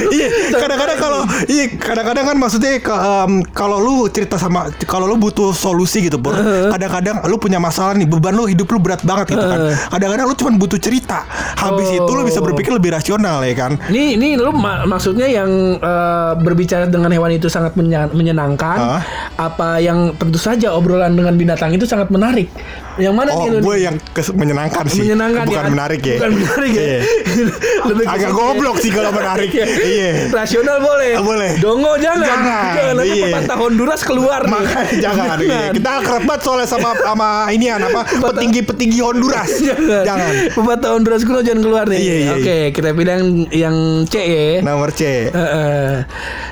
Iya, 0.10 0.28
kadang-kadang 0.54 0.98
kalau 0.98 1.20
iya 1.48 1.66
kadang-kadang 1.72 2.26
kan 2.26 2.38
maksudnya 2.38 2.72
em, 2.78 3.32
kalau 3.52 3.78
lu 3.78 3.96
cerita 4.08 4.36
sama 4.36 4.70
kalau 4.84 5.06
lu 5.06 5.18
butuh 5.18 5.52
solusi 5.52 6.02
gitu, 6.02 6.18
Pur. 6.18 6.34
Kadang-kadang 6.72 7.26
lu 7.26 7.38
punya 7.38 7.58
masalah 7.58 7.94
nih, 7.94 8.06
beban 8.06 8.34
lu 8.34 8.46
hidup 8.46 8.68
lu 8.68 8.80
berat 8.80 9.04
banget 9.04 9.34
gitu 9.34 9.44
kan. 9.44 9.60
Kadang-kadang 9.90 10.26
lu 10.26 10.36
cuma 10.36 10.52
butuh 10.56 10.80
cerita. 10.80 11.26
Habis 11.58 11.84
Oh. 11.92 11.98
itu 12.00 12.12
lu 12.14 12.24
bisa 12.24 12.40
berpikir 12.40 12.72
lebih 12.72 12.90
rasional 12.90 13.42
ya 13.42 13.52
kan. 13.54 13.76
Nih, 13.88 14.16
nih 14.16 14.32
lu 14.36 14.50
ma- 14.52 14.86
maksudnya 14.86 15.28
yang 15.28 15.50
eh, 15.76 16.32
berbicara 16.38 16.71
dengan 16.88 17.12
hewan 17.12 17.32
itu 17.32 17.48
sangat 17.48 17.76
menyenangkan. 18.08 18.78
Hah? 18.80 19.02
Apa 19.36 19.78
yang 19.78 20.16
tentu 20.16 20.38
saja 20.38 20.72
obrolan 20.72 21.12
dengan 21.12 21.36
binatang 21.36 21.72
itu 21.72 21.84
sangat 21.84 22.08
menarik. 22.08 22.48
Yang 22.96 23.16
mana 23.16 23.30
Oh, 23.32 23.48
nih 23.48 23.64
gue 23.64 23.76
yang 23.80 23.96
menyenangkan 24.36 24.84
sih. 24.86 25.00
menyenangkan 25.02 25.48
Bukan 25.48 25.64
ya. 25.64 25.72
menarik 25.72 26.02
ya. 26.02 26.16
Bukan 26.20 26.32
menarik 26.36 26.72
ya. 26.72 26.84
Iya. 26.84 27.00
Lebih 27.90 28.06
Agak 28.06 28.20
ya. 28.22 28.36
goblok 28.36 28.78
sih 28.78 28.92
kalau 28.92 29.12
menarik. 29.12 29.50
Iya. 29.56 30.28
Rasional 30.30 30.78
boleh. 30.78 31.12
Ah, 31.16 31.24
boleh. 31.24 31.52
Dongo 31.58 31.96
jangan. 31.98 32.28
Jangan, 32.28 32.94
nanti 32.94 33.16
iya. 33.16 33.26
pepatah 33.32 33.58
Honduras 33.58 34.02
keluar. 34.04 34.42
Makanya 34.44 34.92
jangan. 35.00 35.38
iya. 35.40 35.72
Kita 35.72 35.90
akrab 35.98 36.24
banget 36.26 36.42
soalnya 36.44 36.68
sama 36.68 36.92
sama 37.00 37.30
ini 37.50 37.72
apa 37.72 38.04
petinggi-petinggi 38.06 39.00
Honduras. 39.00 39.50
jangan. 39.72 40.04
jangan. 40.04 40.32
Pepatah 40.52 40.90
Honduras 40.92 41.22
kuno 41.24 41.40
jangan 41.42 41.62
keluar 41.64 41.86
nih. 41.88 41.98
Iya, 41.98 42.14
iya, 42.14 42.32
Oke, 42.36 42.58
kita 42.76 42.92
pilih 42.92 43.08
yang, 43.10 43.26
yang 43.50 43.76
C 44.06 44.16
ya. 44.20 44.46
Nomor 44.62 44.92
C. 44.92 45.32
Heeh. 45.32 46.04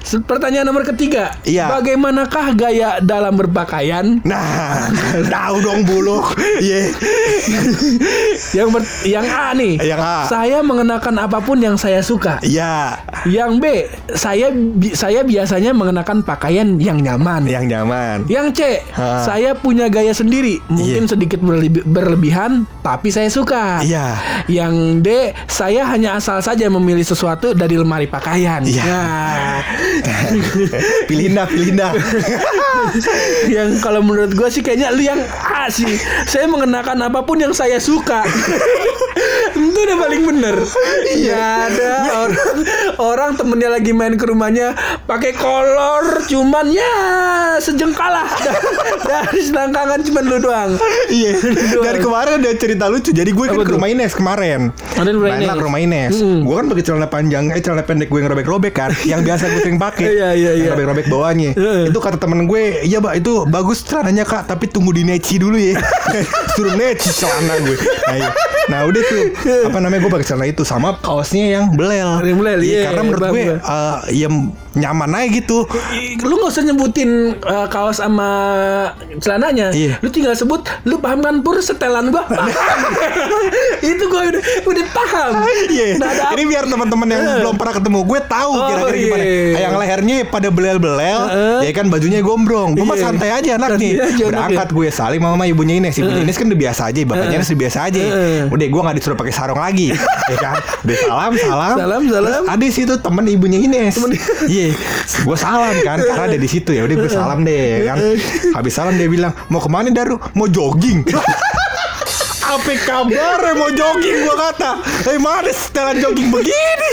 Se- 0.02 0.09
Pertanyaan 0.20 0.66
nomor 0.66 0.82
ketiga. 0.84 1.36
Iya. 1.44 1.70
Bagaimanakah 1.70 2.46
gaya 2.54 2.90
dalam 3.00 3.36
berpakaian? 3.36 4.22
Nah, 4.24 4.90
tahu 5.34 5.56
dong 5.60 5.82
buluk. 5.84 6.34
Iya. 6.60 6.92
yang 8.54 8.70
ber- 8.70 8.90
yang 9.06 9.24
A 9.24 9.54
nih. 9.54 9.80
Yang 9.80 10.02
A. 10.02 10.16
Saya 10.28 10.60
mengenakan 10.60 11.16
apa 11.20 11.40
pun 11.40 11.56
yang 11.56 11.76
saya 11.76 12.02
suka. 12.02 12.42
Iya. 12.42 13.00
Yang 13.26 13.52
B, 13.56 13.66
saya 14.14 14.48
bi- 14.50 14.94
saya 14.94 15.22
biasanya 15.22 15.72
mengenakan 15.72 16.22
pakaian 16.22 16.78
yang 16.78 16.98
nyaman. 16.98 17.44
Yang 17.44 17.66
nyaman. 17.68 18.18
Yang 18.26 18.48
C, 18.54 18.62
Ha. 18.92 19.26
saya 19.26 19.52
punya 19.54 19.88
gaya 19.88 20.12
sendiri, 20.12 20.62
mungkin 20.68 21.04
Iya. 21.04 21.10
sedikit 21.10 21.40
berlebi- 21.40 21.84
berlebihan, 21.84 22.64
tapi 22.80 23.10
saya 23.10 23.28
suka. 23.28 23.82
Iya. 23.82 24.16
Yang 24.46 24.74
D, 25.00 25.08
saya 25.46 25.84
hanya 25.86 26.16
asal 26.16 26.40
saja 26.40 26.70
memilih 26.70 27.04
sesuatu 27.04 27.52
dari 27.52 27.76
lemari 27.76 28.06
pakaian. 28.06 28.62
Iya. 28.62 29.02
Nah, 30.00 30.32
Pilihin 31.06 31.34
dah, 31.34 31.44
pilihin 31.44 31.76
dah. 31.76 31.92
yang 33.50 33.80
kalau 33.80 34.00
menurut 34.00 34.32
gue 34.32 34.48
sih 34.48 34.62
kayaknya 34.62 34.90
lu 34.90 35.02
yang 35.02 35.20
A 35.44 35.68
sih. 35.68 35.88
Saya 36.24 36.48
mengenakan 36.48 37.00
apa 37.02 37.20
pun 37.22 37.36
yang 37.36 37.52
saya 37.52 37.78
suka. 37.78 38.24
Itu 39.60 39.76
udah 39.78 39.98
paling 39.98 40.24
bener. 40.24 40.56
Iya 41.10 41.44
ada 41.68 41.92
orang 42.16 42.58
orang 43.10 43.34
temennya 43.34 43.70
lagi 43.74 43.92
main 43.92 44.14
ke 44.14 44.26
rumahnya 44.30 44.78
pakai 45.10 45.34
kolor, 45.34 46.30
cuman 46.30 46.70
ya 46.70 46.96
sejengkal 47.58 48.10
lah 48.14 48.30
dari 49.10 49.42
selangkangan 49.42 50.00
cuman 50.06 50.24
lu 50.30 50.38
doang. 50.38 50.72
Iya. 51.10 51.32
Dari 51.82 52.00
kemarin 52.00 52.34
ada 52.46 52.52
cerita 52.54 52.86
lucu. 52.86 53.10
Jadi 53.10 53.32
gue 53.34 53.46
kan 53.50 53.58
ke 53.58 53.74
rumah 53.74 53.90
Ines 53.90 54.14
kemarin. 54.14 54.70
Ada 54.96 55.10
rumah 55.10 55.28
lah 55.34 55.38
Ines. 55.42 55.58
ke 55.58 55.66
rumah 55.66 55.80
Ines. 55.82 56.14
Mm. 56.22 56.40
Gue 56.46 56.56
kan 56.56 56.66
pakai 56.70 56.84
celana 56.86 57.08
panjang, 57.10 57.44
eh 57.50 57.62
celana 57.62 57.84
pendek 57.84 58.08
gue 58.14 58.20
yang 58.22 58.30
robek-robek 58.30 58.74
kan, 58.74 58.92
yang 59.12 59.22
biasa 59.26 59.50
gue 59.50 59.62
sering 59.66 59.80
pakai. 59.82 60.06
Iya, 60.06 60.30
iya, 60.38 60.52
iya. 60.54 60.70
Robek-robek 60.74 61.06
bawahnya. 61.10 61.52
Itu 61.90 62.00
kata 62.00 62.22
temen 62.22 62.46
gue, 62.46 62.86
iya 62.86 63.02
mbak 63.02 63.20
itu 63.20 63.50
bagus 63.50 63.82
celananya 63.82 64.24
kak, 64.24 64.46
tapi 64.46 64.70
tunggu 64.70 64.94
di 64.94 65.04
neci 65.04 65.42
dulu 65.42 65.58
ya. 65.58 65.80
Suruh 66.56 66.78
neci 66.78 67.10
celana 67.10 67.58
gue. 67.64 67.78
Nah, 67.80 68.16
iya. 68.18 68.30
nah 68.70 68.80
udah 68.86 69.02
tuh 69.02 69.22
apa 69.70 69.78
namanya 69.82 70.00
gue 70.06 70.12
pakai 70.14 70.28
celana 70.28 70.46
itu 70.46 70.62
sama 70.62 70.96
kaosnya 71.02 71.60
yang 71.60 71.66
belel. 71.74 72.22
Yang 72.22 72.38
belel, 72.38 72.60
iya, 72.62 72.82
Karena 72.92 72.99
menurut 73.04 73.22
bang, 73.22 73.34
gue 73.34 73.46
bang. 73.46 73.60
eh, 73.60 73.98
ya 74.16 74.28
nyaman 74.72 75.10
aja 75.12 75.28
gitu. 75.34 75.66
Lu 76.22 76.38
gak 76.38 76.52
usah 76.52 76.62
nyebutin 76.62 77.10
uh, 77.40 77.66
kaos 77.66 77.98
sama 77.98 78.30
celananya 79.18 79.70
Iya. 79.70 79.98
Lu 80.00 80.08
tinggal 80.08 80.34
sebut 80.34 80.62
Lu 80.84 80.98
paham 80.98 81.20
kan 81.20 81.42
Pur 81.42 81.58
setelan 81.58 82.10
gua 82.10 82.22
Itu 83.82 84.04
gua 84.06 84.22
udah, 84.26 84.44
udah 84.64 84.86
paham 84.90 85.32
Iya. 85.68 85.98
Nah, 85.98 86.08
ada 86.08 86.24
Ini 86.32 86.44
biar 86.46 86.64
teman-teman 86.66 87.08
yang 87.08 87.22
Eh. 87.22 87.36
belum 87.42 87.56
pernah 87.56 87.74
ketemu 87.76 88.00
gue 88.04 88.20
tahu 88.24 88.52
Oh, 88.52 88.68
kira-kira 88.68 88.96
gimana. 88.96 89.24
iya. 89.24 89.58
Yang 89.60 89.74
lehernya 89.76 90.16
pada 90.26 90.48
belel-belel, 90.50 91.20
Heeh. 91.24 91.60
ya 91.66 91.72
kan 91.72 91.86
bajunya 91.88 92.20
gombrong. 92.20 92.70
Gue 92.74 92.84
mah 92.84 92.94
Iya. 92.94 93.04
santai 93.06 93.30
aja 93.32 93.50
anak 93.56 93.72
nih. 93.76 93.94
Berangkat 94.22 94.70
gue 94.70 94.88
salim 94.90 95.22
sama 95.22 95.46
ibunya 95.46 95.78
Ines. 95.78 95.96
Ibunya 95.96 96.22
Ines 96.24 96.36
kan 96.36 96.46
udah 96.46 96.60
biasa 96.60 96.82
aja, 96.86 97.00
bapaknya 97.04 97.36
Ines 97.38 97.50
udah 97.50 97.60
biasa 97.60 97.78
aja. 97.84 98.02
Udah 98.48 98.66
gue 98.66 98.82
gak 98.84 98.96
disuruh 98.96 99.18
pakai 99.18 99.34
sarung 99.34 99.58
lagi. 99.58 99.94
ya 100.32 100.38
kan? 100.38 100.56
Udah 100.84 100.98
salam, 101.00 101.32
salam. 101.36 101.76
Salam, 101.78 102.02
salam. 102.08 102.44
Ada 102.48 102.66
situ 102.70 102.94
temen 102.96 103.26
ibunya 103.28 103.60
Ines. 103.60 103.96
Iya. 104.46 104.59
Gue 105.26 105.38
salam 105.38 105.76
kan 105.84 105.98
karena 106.00 106.24
ada 106.32 106.38
di 106.40 106.50
situ 106.50 106.72
ya. 106.76 106.84
Udah 106.86 106.96
gue 106.96 107.12
salam 107.12 107.40
deh 107.44 107.88
kan. 107.88 107.98
Habis 108.58 108.74
salam 108.76 108.96
dia 108.96 109.10
bilang, 109.12 109.34
"Mau 109.52 109.62
ke 109.62 109.70
mana 109.70 109.92
Daru? 109.92 110.18
Mau 110.36 110.48
jogging." 110.48 111.06
Apa 112.50 112.74
kabar 112.82 113.42
mau 113.54 113.70
jogging 113.70 114.26
gua 114.26 114.50
kata. 114.50 114.82
Eh 115.06 115.22
mana 115.22 115.54
setelan 115.54 116.02
jogging 116.02 116.34
begini? 116.34 116.92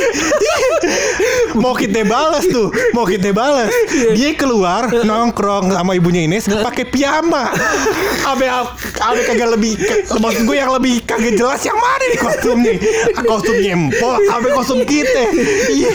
Mau 1.63 1.73
kita 1.73 2.05
balas 2.05 2.45
tuh 2.45 2.69
Mau 2.93 3.09
kita 3.09 3.33
balas. 3.33 3.73
Dia 4.13 4.37
keluar 4.37 4.93
nongkrong 4.93 5.73
sama 5.73 5.97
ibunya 5.97 6.29
Ines 6.29 6.45
pakai 6.45 6.85
piyama. 6.85 7.49
Abe 8.29 8.47
Abe 9.01 9.21
kagak 9.25 9.57
lebih 9.57 9.81
Maksud 10.21 10.45
gue 10.45 10.57
yang 10.57 10.73
lebih 10.77 11.01
kagak 11.09 11.33
jelas 11.39 11.65
Yang 11.65 11.79
mana 11.81 12.05
nih 12.05 12.19
kostumnya? 12.21 12.75
Kostum 13.25 13.57
nyempo 13.57 14.11
Abe 14.29 14.49
kostum 14.53 14.81
kita. 14.85 15.23
Iya. 15.73 15.91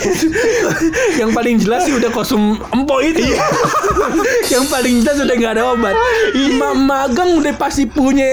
Yang 1.22 1.30
paling 1.30 1.56
jelas 1.62 1.86
sih 1.86 1.94
udah 1.94 2.10
kostum 2.10 2.58
empok 2.74 3.00
itu. 3.06 3.22
Yang 4.50 4.64
paling 4.66 4.94
jelas 5.06 5.16
udah 5.22 5.34
gak 5.38 5.52
ada 5.58 5.64
obat. 5.70 5.94
Ma 6.58 6.74
Magang 6.74 7.38
udah 7.38 7.54
pasti 7.54 7.86
punya 7.86 8.26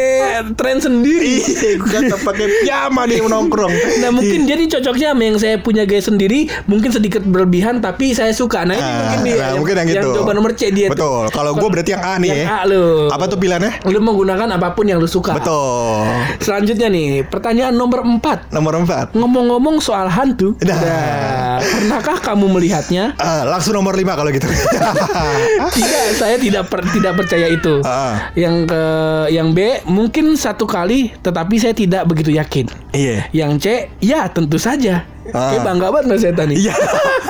tren 0.58 0.82
sendiri 0.82 1.19
Iya 1.20 1.76
Gue 1.76 1.90
kata 1.90 2.16
pakai 2.20 2.48
piyama 2.64 3.04
dia 3.06 3.20
nongkrong 3.20 3.74
Nah 4.00 4.10
mungkin 4.10 4.44
jadi 4.44 4.64
cocoknya 4.70 5.12
sama 5.12 5.24
yang 5.24 5.38
saya 5.38 5.56
punya 5.58 5.84
gaya 5.84 6.00
sendiri 6.00 6.48
Mungkin 6.66 6.90
sedikit 6.90 7.22
berlebihan 7.22 7.80
tapi 7.80 8.12
saya 8.12 8.32
suka 8.32 8.64
Nah 8.64 8.74
ini 8.74 8.82
Ah, 8.82 8.96
mungkin 8.98 9.20
dia 9.22 9.36
nah, 9.36 9.52
mungkin 9.56 9.76
yang 9.76 9.88
gitu. 9.90 10.10
coba 10.16 10.32
nomor 10.32 10.52
C 10.54 10.70
dia 10.70 10.88
tuh. 10.90 10.96
Betul. 10.96 11.24
Kalau 11.30 11.52
gue 11.54 11.70
berarti 11.70 11.92
yang 11.92 12.04
A 12.04 12.14
nih 12.18 12.30
Yang 12.30 12.42
ya. 12.42 12.48
A 12.50 12.60
lu 12.66 12.84
Apa 13.10 13.24
tuh 13.28 13.38
pilihannya? 13.38 13.72
Lu 13.86 14.00
menggunakan 14.00 14.48
apa 14.50 14.68
pun 14.72 14.86
yang 14.86 14.98
lu 14.98 15.08
suka 15.08 15.36
Betul. 15.36 16.08
Selanjutnya 16.40 16.88
nih 16.88 17.24
Pertanyaan 17.24 17.76
nomor 17.76 18.02
4 18.02 18.50
Nomor 18.50 18.74
empat. 18.80 19.14
Ngomong-ngomong 19.14 19.78
soal 19.80 20.08
hantu 20.08 20.56
Dah. 20.60 20.78
Dah. 20.78 21.58
Pernahkah 21.60 22.18
kamu 22.24 22.46
melihatnya? 22.50 23.14
Ah, 23.16 23.44
langsung 23.44 23.76
nomor 23.76 23.94
5 23.94 24.08
kalau 24.10 24.30
gitu. 24.32 24.48
Tidak, 25.76 26.06
saya 26.16 26.36
tidak 26.40 26.68
per- 26.68 26.88
tidak 26.90 27.14
percaya 27.16 27.48
itu. 27.50 27.82
Ah. 27.84 28.32
Yang 28.34 28.56
ke 28.70 28.84
yang 29.30 29.50
B 29.52 29.60
mungkin 29.86 30.34
satu 30.34 30.64
kali, 30.64 31.09
tetapi 31.20 31.56
saya 31.60 31.74
tidak 31.76 32.06
begitu 32.08 32.34
yakin. 32.36 32.66
Iya. 32.94 33.30
Yang 33.34 33.54
C, 33.62 33.66
ya 34.02 34.28
tentu 34.30 34.58
saja. 34.58 35.06
Ah. 35.32 35.52
Kayak 35.52 35.62
bangga 35.66 35.88
banget 35.90 36.06
mas 36.08 36.20
setan 36.22 36.48
nih. 36.50 36.58
Iya. 36.64 36.74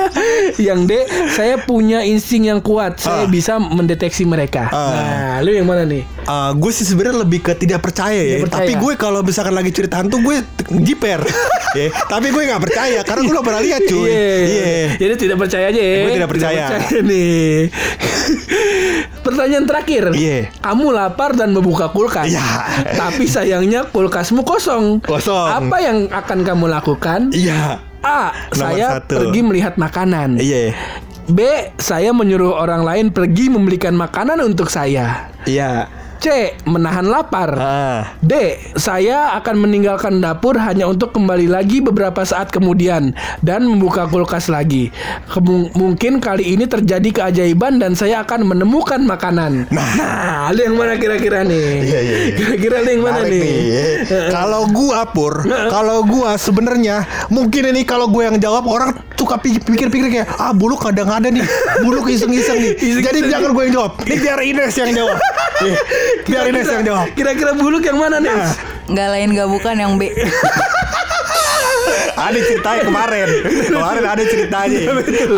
yang 0.72 0.80
D, 0.86 0.92
saya 1.32 1.56
punya 1.60 2.02
insting 2.02 2.48
yang 2.48 2.60
kuat. 2.60 2.98
Saya 2.98 3.26
Ah. 3.26 3.30
bisa 3.30 3.58
mendeteksi 3.58 4.24
mereka. 4.24 4.68
Ah. 4.70 4.90
Nah, 4.90 5.36
lu 5.42 5.52
yang 5.52 5.68
mana 5.68 5.84
nih? 5.84 6.04
Ah, 6.24 6.52
gue 6.52 6.70
sih 6.70 6.84
sebenarnya 6.84 7.22
lebih 7.22 7.42
ke 7.42 7.54
tidak 7.54 7.82
percaya 7.82 8.16
ya. 8.16 8.38
Tidak 8.40 8.50
percaya. 8.50 8.66
Tapi 8.66 8.74
gue 8.76 8.94
kalau 8.96 9.20
misalkan 9.22 9.54
lagi 9.54 9.72
cerita 9.72 10.00
hantu 10.00 10.22
gue 10.22 10.40
jiper. 10.82 11.20
ya. 11.80 11.88
Tapi 12.06 12.28
gue 12.30 12.44
nggak 12.46 12.62
percaya 12.62 13.00
karena 13.02 13.22
gue 13.24 13.34
udah 13.34 13.46
pernah 13.46 13.62
lihat 13.62 13.82
cuy. 13.86 14.10
Iya. 14.10 14.86
Jadi 14.98 15.14
tidak 15.18 15.38
percaya 15.40 15.66
aja 15.70 15.82
ya. 15.82 15.98
Gue 16.06 16.12
tidak 16.16 16.30
percaya. 16.30 16.64
nih. 17.02 17.58
Pertanyaan 19.26 19.66
terakhir. 19.68 20.04
Iya. 20.16 20.50
Kamu 20.60 20.90
lapar 20.90 21.36
dan 21.36 21.52
membuka 21.52 21.90
kulkas. 21.90 22.30
Iya. 22.30 22.46
Tapi 22.96 23.26
sayangnya 23.28 23.86
kulkasmu 23.86 24.42
kosong. 24.42 25.04
Kosong. 25.04 25.50
Apa 25.50 25.78
yang 25.82 25.98
akan 26.10 26.40
kamu 26.46 26.66
lakukan? 26.70 27.30
Iya. 27.34 27.88
A. 28.04 28.32
Nomor 28.56 28.56
saya 28.56 28.88
satu. 29.00 29.16
pergi 29.20 29.40
melihat 29.44 29.74
makanan. 29.76 30.40
Iya. 30.40 30.74
B. 31.30 31.40
Saya 31.78 32.10
menyuruh 32.10 32.58
orang 32.58 32.82
lain 32.82 33.06
pergi 33.14 33.54
membelikan 33.54 33.94
makanan 33.94 34.42
untuk 34.42 34.72
saya. 34.72 35.30
Iya. 35.46 35.99
C. 36.19 36.51
Menahan 36.63 37.08
lapar. 37.08 37.49
Ah. 37.55 38.01
D. 38.19 38.60
Saya 38.75 39.34
akan 39.36 39.63
meninggalkan 39.63 40.19
dapur 40.19 40.55
hanya 40.55 40.84
untuk 40.84 41.12
kembali 41.12 41.47
lagi 41.47 41.79
beberapa 41.79 42.21
saat 42.21 42.51
kemudian 42.51 43.12
dan 43.39 43.63
membuka 43.63 44.03
kulkas 44.05 44.51
lagi. 44.51 44.91
Kemu- 45.25 45.71
mungkin 45.73 46.19
kali 46.19 46.53
ini 46.53 46.67
terjadi 46.67 47.10
keajaiban 47.10 47.79
dan 47.79 47.95
saya 47.95 48.21
akan 48.21 48.43
menemukan 48.45 48.99
makanan. 48.99 49.71
Nah, 49.71 50.51
lu 50.51 50.60
yang 50.60 50.75
mana 50.75 50.95
kira-kira 50.95 51.41
nih? 51.41 51.67
Iya, 51.79 51.99
iya, 51.99 52.17
iya. 52.19 52.34
Kira-kira 52.36 52.84
lu 52.84 52.89
yang 52.91 53.03
mana 53.03 53.21
nih? 53.23 53.47
Kalau 54.29 54.67
gua 54.67 55.08
pur, 55.08 55.34
kalau 55.47 56.03
gua 56.03 56.36
sebenarnya 56.36 57.08
mungkin 57.29 57.71
ini 57.71 57.88
kalau 57.88 58.12
gue 58.12 58.27
yang 58.27 58.38
jawab 58.38 58.67
orang 58.67 58.91
suka 59.15 59.39
pikir- 59.39 59.63
pikir-pikir 59.63 60.08
kayak 60.12 60.27
ah 60.36 60.51
buluk 60.51 60.84
kadang 60.84 61.08
ada 61.08 61.32
nih, 61.32 61.43
buluk 61.79 62.08
iseng-iseng 62.08 62.60
nih. 62.60 62.73
Jadi 63.08 63.19
jangan 63.25 63.51
gue 63.51 63.63
yang 63.65 63.73
jawab. 63.73 63.91
Ini 64.03 64.15
biar 64.17 64.39
Ines 64.43 64.75
yang 64.75 64.91
jawab. 64.91 65.15
Iya, 65.60 65.78
biar 66.24 66.43
Ines 66.50 66.69
yang 66.72 66.84
jawab. 66.88 67.06
Kira-kira 67.13 67.52
buluk 67.56 67.84
yang 67.84 68.00
mana 68.00 68.17
nih? 68.24 68.32
Nggak 68.89 69.08
lain 69.12 69.30
nggak 69.36 69.50
bukan 69.50 69.76
yang 69.76 69.93
B. 70.00 70.08
Ada 72.19 72.39
ceritanya 72.43 72.82
kemarin. 72.84 73.28
Kemarin 73.72 74.04
ada 74.04 74.24
ceritanya. 74.28 74.80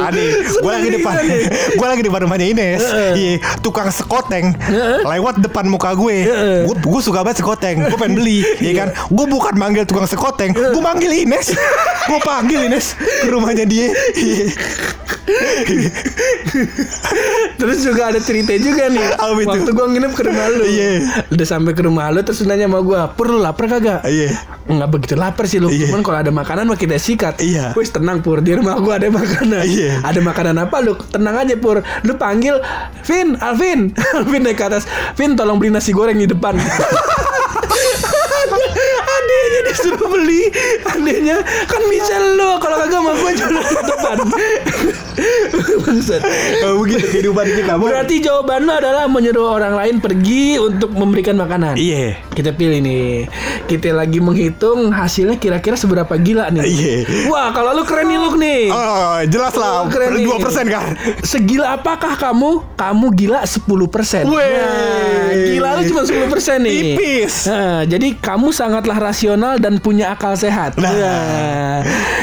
Ada. 0.10 0.22
Gue 0.60 0.72
lagi 0.74 0.90
depan. 0.90 1.14
Gue 1.78 1.88
lagi 1.88 2.02
depan 2.02 2.20
rumahnya 2.26 2.48
Ines. 2.50 2.82
Iya, 3.14 3.38
tukang 3.62 3.94
sekoteng 3.94 4.58
lewat 5.06 5.46
depan 5.46 5.70
muka 5.70 5.94
gue. 5.94 6.26
Gue 6.66 6.76
gue 6.82 7.02
suka 7.06 7.22
banget 7.22 7.46
sekoteng. 7.46 7.86
Gue 7.86 7.98
pengen 8.02 8.18
beli, 8.18 8.42
ya 8.66 8.74
kan? 8.82 8.88
Gue 9.14 9.26
bukan 9.30 9.54
manggil 9.62 9.86
tukang 9.86 10.10
sekoteng, 10.10 10.58
gue 10.58 10.82
manggil 10.82 11.14
Ines. 11.14 11.54
Gue 12.10 12.20
panggil 12.26 12.66
Ines 12.66 12.98
ke 12.98 13.30
rumahnya 13.30 13.64
dia. 13.70 13.94
Iya. 14.18 14.46
Terus 17.62 17.78
juga 17.86 18.10
ada 18.10 18.20
cerita 18.20 18.58
juga 18.58 18.90
nih. 18.90 19.06
Apa 19.18 19.38
itu? 19.38 19.50
Waktu 19.50 19.72
gua 19.78 19.88
nginep 19.94 20.12
ke 20.18 20.24
rumah 20.26 20.46
lu. 20.50 20.66
Iya. 20.66 20.92
Udah 21.30 21.48
sampai 21.48 21.72
ke 21.78 21.82
rumah 21.86 22.10
lu 22.10 22.26
terus 22.26 22.42
nanya 22.44 22.66
sama 22.66 22.82
gua, 22.82 23.14
"Pur 23.14 23.30
lu 23.30 23.38
lapar 23.38 23.70
kagak?" 23.70 24.02
Iya. 24.06 24.34
Enggak 24.66 24.90
begitu 24.90 25.14
lapar 25.14 25.46
sih 25.46 25.62
lu. 25.62 25.70
Iya. 25.70 25.94
Cuman 25.94 26.02
kalau 26.02 26.18
ada 26.26 26.32
makanan 26.34 26.66
mah 26.66 26.80
kita 26.80 26.98
sikat. 26.98 27.38
Iya. 27.42 27.78
Wis 27.78 27.94
tenang 27.94 28.26
Pur, 28.26 28.42
di 28.42 28.58
rumah 28.58 28.82
gua 28.82 28.98
ada 28.98 29.14
makanan. 29.14 29.62
Iya. 29.66 30.02
Ada 30.02 30.20
makanan 30.26 30.56
apa 30.58 30.82
lu? 30.82 30.98
Tenang 30.98 31.36
aja 31.38 31.54
Pur. 31.58 31.86
Lu 32.02 32.14
panggil 32.18 32.58
Vin, 33.06 33.38
Alvin. 33.38 33.94
Alvin 34.18 34.42
naik 34.42 34.58
ke 34.58 34.66
atas. 34.66 34.90
Vin 35.14 35.38
tolong 35.38 35.62
beli 35.62 35.70
nasi 35.70 35.94
goreng 35.94 36.18
di 36.18 36.26
depan. 36.26 36.58
Adanya 39.12 39.62
disuruh 39.70 40.10
beli 40.12 40.52
Adanya 40.84 41.40
kan 41.70 41.82
bisa 41.88 42.16
lu 42.36 42.60
Kalau 42.60 42.78
kagak 42.84 43.00
gua 43.00 43.32
jual 43.32 43.54
di 43.54 43.76
depan 43.80 44.18
Oh, 46.66 46.82
begitu 46.84 47.06
kehidupan 47.10 47.46
kita. 47.46 47.74
Berarti 47.78 48.22
jawaban 48.24 48.66
lo 48.66 48.74
adalah 48.78 49.06
menyuruh 49.10 49.58
orang 49.60 49.76
lain 49.76 49.96
pergi 50.00 50.58
untuk 50.62 50.94
memberikan 50.94 51.36
makanan. 51.38 51.76
Iya. 51.76 52.22
Kita 52.32 52.56
pilih 52.56 52.80
nih. 52.80 53.28
Kita 53.68 53.92
lagi 53.92 54.24
menghitung 54.24 54.94
hasilnya 54.94 55.38
kira-kira 55.42 55.76
seberapa 55.76 56.14
gila 56.16 56.54
nih. 56.54 56.64
Iya. 56.64 56.96
Wah, 57.28 57.52
kalau 57.52 57.76
lu 57.76 57.84
keren 57.84 58.08
nih 58.08 58.20
Luk 58.22 58.36
nih. 58.38 58.72
Oh, 58.72 59.20
jelas 59.28 59.54
lah. 59.58 59.84
Oh, 59.84 59.88
keren. 59.92 60.16
Dua 60.22 60.38
persen 60.40 60.66
kan? 60.70 60.96
Segila 61.26 61.76
apakah 61.76 62.16
kamu? 62.16 62.64
Kamu 62.78 63.06
gila 63.14 63.44
10% 63.44 64.32
Weh. 64.32 64.48
Nah, 64.56 65.32
Gila 65.32 65.70
lu 65.80 65.84
cuma 65.92 66.02
10% 66.06 66.62
nih 66.64 66.96
Tipis. 66.96 67.34
Nah, 67.50 67.82
Jadi 67.84 68.16
kamu 68.18 68.54
sangatlah 68.54 68.98
rasional 68.98 69.60
dan 69.60 69.82
punya 69.82 70.14
akal 70.14 70.38
sehat 70.38 70.78
Nah. 70.80 70.92
Nah, 70.92 71.78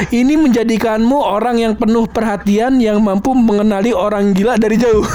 Ini 0.09 0.33
menjadikanmu 0.39 1.17
orang 1.19 1.61
yang 1.61 1.73
penuh 1.75 2.09
perhatian 2.09 2.81
Yang 2.81 2.88
mampu 2.97 3.37
mengenali 3.37 3.93
orang 3.93 4.33
gila 4.33 4.57
dari 4.57 4.81
jauh 4.81 5.05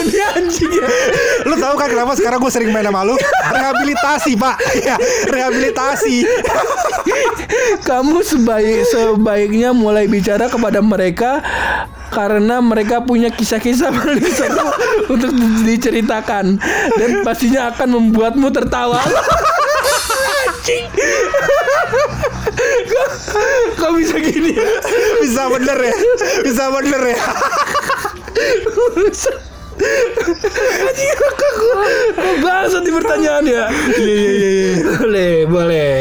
Ini 0.00 0.22
anjing 0.32 0.70
ya 0.70 0.88
Lu 1.46 1.54
tahu 1.56 1.74
kan 1.76 1.88
kenapa 1.90 2.12
sekarang 2.18 2.38
gue 2.42 2.52
sering 2.52 2.70
main 2.70 2.84
sama 2.84 3.06
lu? 3.06 3.16
Rehabilitasi, 3.50 4.36
Pak. 4.36 4.56
Ya, 4.84 4.96
rehabilitasi. 5.28 6.26
Kamu 7.84 8.20
sebaik 8.20 8.86
sebaiknya 8.90 9.70
mulai 9.72 10.06
bicara 10.10 10.50
kepada 10.52 10.84
mereka 10.84 11.40
karena 12.10 12.58
mereka 12.58 13.00
punya 13.00 13.30
kisah-kisah 13.30 13.94
paling 13.96 14.30
seru 14.34 14.68
untuk 15.08 15.30
diceritakan 15.64 16.58
dan 16.98 17.10
pastinya 17.22 17.70
akan 17.72 17.88
membuatmu 17.98 18.50
tertawa. 18.50 19.00
Anjing. 20.70 20.86
Kok, 22.90 23.10
kok 23.78 23.90
bisa 23.98 24.16
gini? 24.22 24.54
ya? 24.54 24.66
Bisa 25.22 25.42
bener 25.50 25.78
ya. 25.78 25.94
Bisa 26.46 26.64
bener 26.70 27.02
ya. 27.14 27.18
Anjing 29.80 31.12
kok 31.12 31.32
kok 31.34 31.54
bangsat 32.40 32.82
di 32.82 32.92
pertanyaan 32.92 33.44
ya. 33.44 33.64
Iya, 33.90 34.14
iya, 34.14 34.30
iya, 34.30 34.50
iya. 34.50 34.74
Boleh, 34.94 35.34
boleh. 35.46 35.92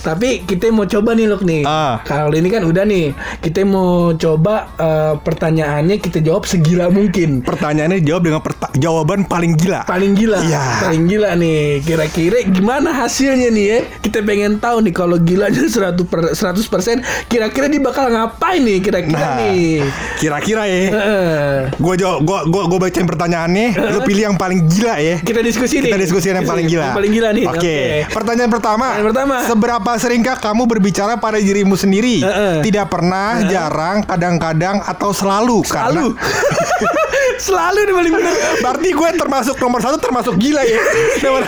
Tapi 0.00 0.44
kita 0.44 0.68
mau 0.68 0.84
coba 0.84 1.12
nih 1.12 1.26
Luk 1.26 1.42
nih. 1.42 1.62
Ah. 1.64 2.02
Kalau 2.02 2.32
ini 2.32 2.48
kan 2.48 2.62
udah 2.62 2.84
nih. 2.84 3.12
Kita 3.38 3.62
mau 3.62 3.88
coba 4.12 4.54
eh, 4.74 5.14
pertanyaannya 5.16 5.96
kita 5.96 6.18
jawab 6.20 6.44
segila 6.44 6.88
mungkin. 6.88 7.40
Pertanyaannya 7.40 8.00
jawab 8.00 8.22
dengan 8.24 8.40
perta- 8.40 8.72
jawaban 8.74 9.24
paling 9.24 9.54
gila. 9.54 9.82
Paling 9.84 10.12
gila. 10.14 10.38
Iya. 10.40 10.62
Paling 10.80 11.02
gila 11.06 11.30
nih. 11.34 11.62
Kira-kira 11.82 12.38
gimana 12.44 12.90
hasilnya 12.92 13.48
nih 13.48 13.66
ya? 13.66 13.78
Kita 14.00 14.18
pengen 14.20 14.58
tahu 14.58 14.82
nih 14.82 14.92
kalau 14.92 15.16
gilanya 15.18 15.62
100 15.62 15.94
per, 16.04 16.32
100% 16.32 17.00
kira-kira 17.26 17.66
dia 17.66 17.80
bakal 17.80 18.08
ngapain 18.08 18.60
nih 18.60 18.78
kira-kira 18.80 19.18
Nah, 19.18 19.36
nih. 19.40 19.82
kira-kira 20.16 20.62
ya. 20.64 20.78
Heeh. 20.88 21.52
Gue 21.76 21.94
jawab, 21.94 22.22
gue 22.22 22.38
gue 22.48 22.62
gue 22.66 22.78
bacain 22.80 23.06
pertanyaannya. 23.28 23.66
Lu 23.92 24.00
pilih 24.02 24.22
yang 24.24 24.36
paling 24.40 24.60
gila 24.64 24.96
ya. 24.96 25.16
Kita 25.20 25.40
diskusi 25.44 25.74
nih. 25.78 25.92
Kita 25.92 25.98
diskusi 26.00 26.26
yang 26.32 26.48
paling 26.48 26.64
gila. 26.66 26.86
Yang 26.88 26.96
paling 26.96 27.12
gila 27.12 27.28
nih. 27.36 27.44
Oke. 27.44 27.76
Pertanyaan 28.08 28.50
pertama. 28.50 28.86
Pertanyaan 28.88 29.08
pertama. 29.12 29.36
Seberapa 29.44 29.90
seringkah 30.00 30.36
kamu 30.40 30.62
berbicara 30.64 31.20
pada 31.20 31.36
dirimu 31.36 31.76
sendiri? 31.76 32.24
Tidak 32.64 32.86
pernah, 32.88 33.44
jarang, 33.44 34.00
kadang-kadang, 34.02 34.80
atau 34.80 35.12
selalu? 35.12 35.60
Selalu. 35.62 36.16
Karena- 36.16 36.96
Selalu 37.38 37.78
nih 37.86 37.94
paling 37.94 38.12
bener. 38.18 38.34
Berarti 38.58 38.88
gue 38.90 39.08
termasuk 39.14 39.54
nomor 39.62 39.78
satu 39.78 39.94
termasuk 40.00 40.34
gila 40.34 40.58
ya. 40.58 40.80
Nomor 41.22 41.46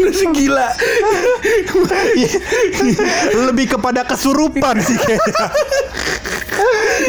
Bener 0.00 0.12
sih 0.14 0.28
gila. 0.32 0.68
lebih 3.44 3.76
kepada 3.76 4.00
kesurupan 4.02 4.80
sih 4.80 4.96
kayaknya. 4.96 5.46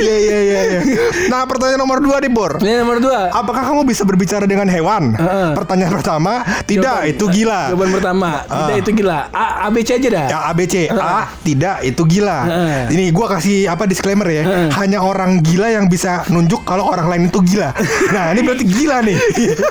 Iya 0.02 0.16
iya 0.18 0.40
iya. 0.40 0.60
iya. 0.64 0.80
Nah 1.32 1.46
pertanyaan 1.46 1.80
nomor 1.80 2.00
dua 2.00 2.18
nih 2.18 2.30
Bor. 2.30 2.58
Ini 2.58 2.82
nomor 2.82 2.98
dua. 2.98 3.30
Apakah 3.32 3.64
kamu 3.64 3.86
bisa 3.86 4.02
berbicara 4.02 4.44
dengan 4.44 4.66
hewan? 4.66 5.14
Heeh. 5.14 5.50
Pertanyaan 5.54 5.94
pertama, 5.94 6.34
tidak 6.64 6.82
Jawaban- 7.00 7.12
itu 7.12 7.26
gila. 7.32 7.62
Jawaban 7.70 7.92
pertama, 7.92 8.30
tidak 8.44 8.74
Ah. 8.74 8.82
itu 8.82 8.92
gila. 8.94 9.18
A, 9.32 9.46
A 9.62 9.68
B 9.70 9.78
C 9.80 9.90
aja 9.94 10.10
dah. 10.10 10.26
Ya 10.28 10.40
ABC 10.48 10.76
A 10.90 11.18
tidak 11.42 11.76
itu 11.84 12.02
gila. 12.04 12.40
Heeh. 12.44 12.80
Ini 12.90 13.04
gua 13.12 13.28
kasih 13.32 13.68
apa 13.68 13.84
disclaimer 13.86 14.28
ya. 14.28 14.44
Heeh. 14.44 14.68
Hanya 14.74 15.00
orang 15.00 15.40
gila 15.40 15.70
yang 15.70 15.86
bisa 15.86 16.26
nunjuk 16.28 16.64
kalau 16.64 16.88
orang 16.88 17.08
lain 17.08 17.24
itu 17.28 17.40
gila. 17.46 17.70
Nah, 18.12 18.34
ini 18.34 18.42
berarti 18.42 18.66
gila 18.66 18.98
nih. 19.02 19.18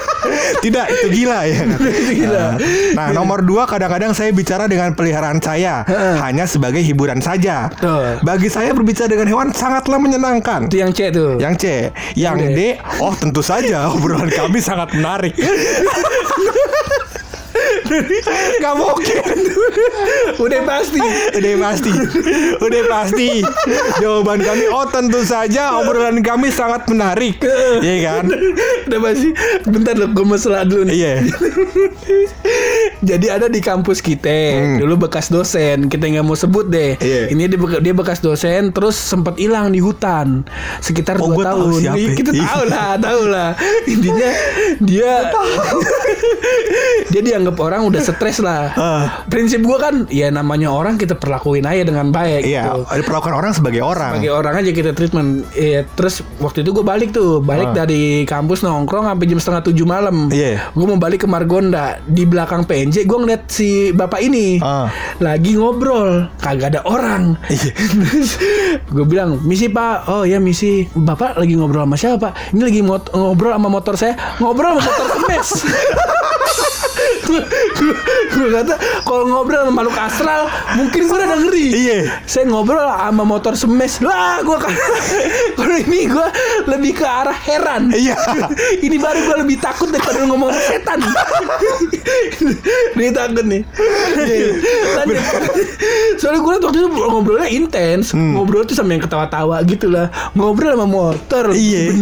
tidak 0.64 0.86
itu 0.90 1.06
gila 1.14 1.38
ya. 1.44 1.60
Itu 1.66 2.12
gila. 2.16 2.46
Nah, 2.94 3.06
nomor 3.12 3.42
dua 3.42 3.64
kadang-kadang 3.64 4.12
saya 4.12 4.30
bicara 4.30 4.64
dengan 4.64 4.92
peliharaan 4.92 5.38
saya 5.38 5.82
Heeh. 5.84 6.16
hanya 6.20 6.44
sebagai 6.44 6.80
hiburan 6.80 7.18
saja. 7.18 7.68
Betul. 7.70 8.20
Bagi 8.22 8.48
saya 8.48 8.70
berbicara 8.70 9.08
dengan 9.08 9.26
hewan 9.26 9.48
sangatlah 9.50 9.98
menyenangkan. 9.98 10.19
Itu 10.68 10.76
yang 10.78 10.92
C 10.92 11.10
tuh. 11.10 11.40
Yang 11.40 11.54
C, 11.58 11.64
yang. 12.14 12.36
D, 12.40 12.76
oh 13.00 13.14
tentu 13.16 13.40
saja 13.40 13.86
obrolan 13.94 14.30
kami 14.30 14.60
sangat 14.62 14.92
menarik. 14.94 15.34
Gak 18.58 18.74
mungkin 18.74 19.36
Udah 20.38 20.60
pasti. 20.62 21.00
Udah 21.32 21.54
pasti 21.60 21.90
Udah 22.58 22.82
pasti 22.86 23.30
Jawaban 23.98 24.40
kami 24.40 24.64
Oh 24.68 24.86
tentu 24.86 25.20
saja 25.20 25.76
Obrolan 25.76 26.20
kami 26.20 26.48
sangat 26.48 26.86
menarik 26.86 27.40
Iya 27.78 27.96
kan 28.02 28.24
Udah 28.86 28.98
pasti. 29.00 29.28
Bentar 29.64 29.94
loh, 29.94 30.08
gue 30.08 30.24
masalah 30.24 30.62
dulu 30.62 30.84
nih. 30.84 30.94
Iya 30.96 31.14
Jadi 33.02 33.26
ada 33.28 33.46
di 33.46 33.60
kampus 33.60 34.00
kita 34.00 34.28
Hmm. 34.30 34.78
dulu 34.78 35.06
bekas 35.06 35.28
dosen 35.28 35.86
kita 35.86 36.06
nggak 36.06 36.22
mau 36.22 36.34
sebut 36.34 36.66
deh. 36.66 36.94
Iya. 36.96 37.28
Ini 37.28 37.46
dia, 37.46 37.58
beka- 37.58 37.80
dia 37.80 37.92
bekas 37.92 38.18
dosen 38.18 38.70
terus 38.70 38.94
sempat 38.94 39.36
hilang 39.36 39.68
di 39.68 39.78
hutan 39.78 40.44
sekitar 40.80 41.16
Oh, 41.16 41.28
dua 41.28 41.34
gua 41.34 41.44
tahu 41.46 41.58
tahun. 41.66 41.80
siapa. 41.80 42.14
Kita 42.14 42.30
tahu 42.32 42.62
lah, 42.66 42.90
tahu 42.96 43.22
lah. 43.26 43.50
Intinya 43.84 44.30
dia 44.80 45.12
dia 47.10 47.20
dianggap 47.22 47.49
orang 47.58 47.82
udah 47.82 48.00
stres 48.00 48.38
lah. 48.38 48.62
Ah. 48.80 49.22
Prinsip 49.26 49.60
gua 49.60 49.76
kan 49.78 50.04
ya 50.08 50.28
namanya 50.28 50.68
orang 50.68 50.96
kita 50.96 51.14
perlakuin 51.14 51.64
aja 51.64 51.82
dengan 51.82 52.10
baik. 52.10 52.42
Iya 52.44 52.62
gitu. 52.70 52.80
Diperlakukan 53.02 53.32
orang 53.32 53.52
sebagai 53.52 53.80
orang 53.80 54.16
Sebagai 54.16 54.32
orang 54.32 54.54
aja 54.56 54.70
kita 54.70 54.90
treatment. 54.92 55.44
Iya, 55.52 55.84
terus 55.94 56.20
waktu 56.36 56.60
itu 56.60 56.70
gue 56.70 56.82
balik 56.82 57.10
tuh, 57.10 57.38
balik 57.40 57.72
Ah. 57.72 57.84
dari 57.84 58.24
kampus 58.24 58.60
nongkrong 58.60 59.04
sampai 59.04 59.24
jam 59.24 59.38
setengah 59.38 59.62
tujuh 59.64 59.84
malam. 59.84 60.28
Iya. 60.28 60.70
Gue 60.72 60.84
mau 60.84 60.96
balik 60.96 61.24
ke 61.24 61.28
Margonda. 61.28 61.98
Di 62.02 62.24
belakang 62.24 62.64
PNJ 62.64 63.04
gue 63.04 63.18
ngeliat 63.18 63.48
si 63.48 63.68
bapak 63.90 64.20
ini 64.20 64.58
Ah. 64.60 64.88
lagi 65.18 65.54
ngobrol, 65.54 66.28
kagak 66.36 66.74
ada 66.74 66.80
orang. 66.84 67.36
Iya. 67.48 67.70
gue 68.94 69.04
bilang, 69.04 69.40
misi 69.42 69.68
pak, 69.68 70.08
oh 70.08 70.22
ya 70.22 70.36
misi. 70.36 70.84
Bapak 70.90 71.36
lagi 71.36 71.54
ngobrol 71.54 71.84
sama 71.84 71.96
siapa? 71.96 72.28
Ini 72.50 72.60
lagi 72.60 72.80
ngobrol 72.82 73.52
sama 73.52 73.68
motor 73.68 73.94
saya, 73.96 74.14
ngobrol 74.36 74.76
sama 74.76 74.82
motor 74.82 75.06
kemes. 75.16 75.48
gue 77.30 78.48
kata 78.50 78.74
kalau 79.06 79.24
ngobrol 79.28 79.62
sama 79.66 79.72
makhluk 79.82 79.96
astral 79.96 80.42
mungkin 80.76 81.00
gue 81.06 81.16
udah 81.16 81.28
ngeri. 81.46 81.66
Iya. 81.70 81.98
saya 82.26 82.44
ngobrol 82.50 82.82
sama 82.82 83.22
motor 83.22 83.54
semes. 83.54 84.02
Lah 84.02 84.42
gue 84.42 84.58
kan 84.58 84.74
kalau 85.58 85.76
ini 85.78 86.10
gue 86.10 86.28
lebih 86.66 86.92
ke 86.98 87.06
arah 87.06 87.36
heran. 87.36 87.92
Iya. 87.94 88.16
ini 88.86 88.96
baru 88.98 89.18
gue 89.26 89.36
lebih 89.46 89.56
takut 89.62 89.88
daripada 89.90 90.26
ngomong 90.26 90.50
setan. 90.54 91.00
Ini 92.96 93.12
takut 93.16 93.44
nih. 93.46 93.62
Lanjut 94.96 95.20
soalnya 96.20 96.40
gue 96.44 96.54
waktu 96.60 96.78
itu 96.78 96.88
ngobrolnya 96.92 97.48
intens. 97.48 98.12
Ngobrol 98.12 98.62
tuh 98.68 98.76
sama 98.76 98.92
yang 98.94 99.02
ketawa-tawa 99.04 99.56
gitu 99.64 99.88
lah. 99.88 100.12
Ngobrol 100.36 100.76
sama 100.76 100.86
motor. 100.86 101.44
Iya. 101.56 101.96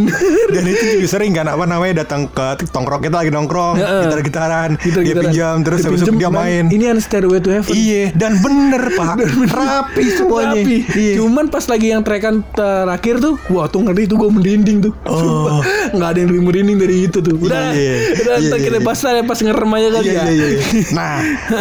Dan 0.51 0.65
itu 0.67 0.85
juga 0.99 1.09
sering 1.09 1.33
kan 1.37 1.47
Apa 1.49 1.65
namanya 1.69 2.03
Datang 2.05 2.31
ke 2.31 2.67
tongkrong 2.73 3.05
Kita 3.05 3.23
lagi 3.23 3.31
nongkrong. 3.31 3.77
Gitar-gitaran. 3.79 4.71
Dia 4.83 5.18
Gitar-gitaran. 5.21 5.31
pinjam 5.31 5.57
Terus 5.61 5.79
habis 5.83 6.01
itu 6.01 6.13
dia 6.15 6.31
main 6.31 6.65
ini 6.69 6.85
kan 6.85 6.99
stairway 6.99 7.39
to 7.39 7.51
heaven 7.51 7.71
Iya 7.71 8.05
Dan 8.13 8.33
bener 8.39 8.83
pak 8.99 9.15
Rapi 9.49 10.05
semuanya 10.11 10.57
Rapi. 10.57 10.77
Iya 10.89 11.13
Cuman 11.19 11.45
pas 11.49 11.65
lagi 11.65 11.87
yang 11.89 12.03
trekan 12.03 12.41
terakhir 12.51 13.19
tuh, 13.19 13.35
wah 13.49 13.67
tuh 13.67 13.83
ngeri 13.83 14.05
tuh 14.05 14.17
gue 14.17 14.31
merinding 14.31 14.79
tuh. 14.81 14.93
Oh. 15.05 15.61
Nggak 15.91 16.09
ada 16.09 16.19
yang 16.19 16.29
lebih 16.29 16.43
merinding 16.45 16.77
dari 16.77 16.97
itu 17.05 17.19
tuh. 17.19 17.35
Udah, 17.35 17.71
Iya, 17.71 17.95
udah 18.17 18.37
iya, 18.39 18.49
iya, 18.49 18.57
kita 18.61 18.79
iya. 18.79 18.85
bahas 18.85 19.01
aja 19.01 19.23
pas 19.23 19.39
ngerem 19.39 19.71
aja 19.71 19.89
kali 19.91 20.07
Iya, 20.07 20.15
ya. 20.15 20.25
iya, 20.25 20.47
iya, 20.47 20.47
iya. 20.49 20.85
Nah, 20.99 21.15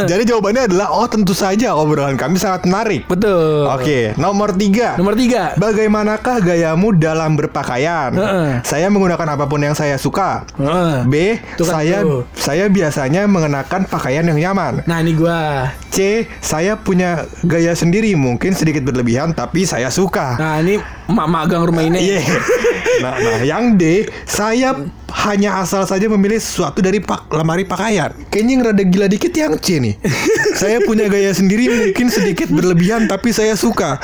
jadi 0.06 0.24
jawabannya 0.26 0.62
adalah 0.68 0.88
oh 0.92 1.08
tentu 1.08 1.34
saja 1.34 1.74
obrolan 1.74 2.16
kami 2.16 2.38
sangat 2.38 2.66
menarik. 2.66 3.06
Betul. 3.06 3.68
Oke, 3.68 4.14
nomor 4.16 4.54
tiga. 4.54 4.96
Nomor 4.96 5.14
tiga. 5.14 5.54
Bagaimanakah 5.56 6.38
gayamu 6.40 6.94
dalam 6.94 7.36
berpakaian? 7.36 8.12
Heeh. 8.14 8.50
Saya 8.64 8.88
menggunakan 8.88 9.28
apa 9.38 9.46
pun 9.46 9.60
yang 9.60 9.74
saya 9.74 9.96
suka. 9.96 10.44
Heeh. 10.58 10.96
B. 11.06 11.14
Tuh 11.56 11.66
kan 11.66 11.74
saya 11.80 11.98
tuh. 12.02 12.22
saya 12.34 12.66
biasanya 12.68 13.28
mengenakan 13.38 13.86
pakaian 13.86 14.26
yang 14.26 14.40
nyaman. 14.42 14.82
Nah 14.90 14.98
ini 15.06 15.14
gua. 15.14 15.70
C. 15.94 16.26
Saya 16.42 16.74
punya 16.74 17.30
gaya 17.46 17.78
sendiri, 17.78 18.18
mungkin 18.18 18.58
sedikit 18.58 18.82
berlebihan, 18.82 19.38
tapi 19.38 19.70
saya 19.70 19.94
suka. 19.94 20.42
Nah 20.42 20.58
ini 20.58 20.82
mak 21.08 21.28
magang 21.28 21.64
rumah 21.68 21.84
ini. 21.84 22.00
Iya. 22.00 22.22
Nah, 22.98 23.14
nah, 23.14 23.40
yang 23.46 23.78
D, 23.78 24.10
saya 24.26 24.74
hanya 25.08 25.62
asal 25.64 25.86
saja 25.88 26.10
memilih 26.10 26.42
sesuatu 26.42 26.82
dari 26.84 27.00
pak 27.00 27.30
lemari 27.32 27.64
pakaian. 27.64 28.12
Kayaknya 28.28 28.52
yang 28.52 28.64
rada 28.66 28.84
gila 28.84 29.08
dikit 29.08 29.32
yang 29.32 29.56
C 29.62 29.78
nih. 29.80 29.96
saya 30.60 30.82
punya 30.84 31.08
gaya 31.08 31.32
sendiri 31.32 31.70
mungkin 31.70 32.10
sedikit 32.10 32.52
berlebihan 32.52 33.08
tapi 33.08 33.32
saya 33.32 33.54
suka. 33.54 34.02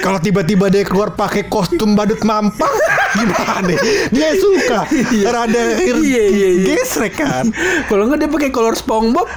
Kalau 0.00 0.18
tiba-tiba 0.18 0.72
dia 0.72 0.82
keluar 0.82 1.14
pakai 1.14 1.46
kostum 1.46 1.94
badut 1.94 2.20
mampang, 2.26 2.72
gimana 3.14 3.62
nih? 3.62 3.78
Dia 4.10 4.34
suka. 4.36 4.88
Rada 5.30 5.60
Iya, 5.80 6.24
iya, 6.32 6.48
iya. 6.60 6.66
gesrek 6.80 7.14
kan. 7.20 7.52
Kalau 7.86 8.08
nggak 8.08 8.24
dia 8.24 8.30
pakai 8.32 8.50
color 8.50 8.74
SpongeBob. 8.74 9.28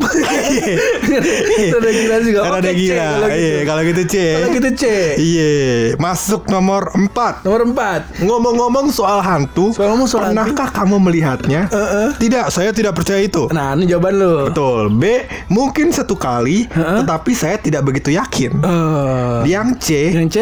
Rada 1.76 1.90
gila 1.92 2.18
juga. 2.24 2.40
Rada 2.48 2.70
Oke, 2.72 2.80
C 2.80 2.82
gila. 2.88 3.04
kalau 3.04 3.28
gitu. 3.28 3.44
Iya, 3.44 3.62
kalau 3.68 3.82
gitu 3.84 4.04
C. 4.08 4.16
Kalau 4.34 4.50
gitu 4.56 4.70
C. 4.80 4.84
Iya, 5.20 5.52
masuk 6.00 6.48
nomor 6.50 6.90
4. 7.10 7.44
Nomor 7.44 7.62
4 7.72 8.24
Ngomong-ngomong 8.24 8.88
soal 8.90 9.20
hantu, 9.20 9.74
Soal 9.74 9.92
ngomong 9.96 10.08
soal 10.08 10.32
pernahkah 10.32 10.70
kamu 10.72 11.00
melihatnya? 11.00 11.68
Tidak, 12.16 12.46
saya 12.50 12.70
tidak 12.72 12.94
percaya 12.96 13.24
itu. 13.24 13.50
Nah 13.52 13.74
ini 13.74 13.88
jawaban 13.88 14.14
lu 14.20 14.36
Betul. 14.52 14.94
B, 14.94 15.26
mungkin 15.50 15.90
satu 15.90 16.14
kali, 16.16 16.68
tetapi 16.70 17.32
saya 17.34 17.58
tidak 17.58 17.84
begitu 17.84 18.14
yakin. 18.14 18.60
Eh, 18.64 19.40
Yang 19.50 19.70
C, 19.80 19.88
Yang 20.14 20.30
C 20.30 20.38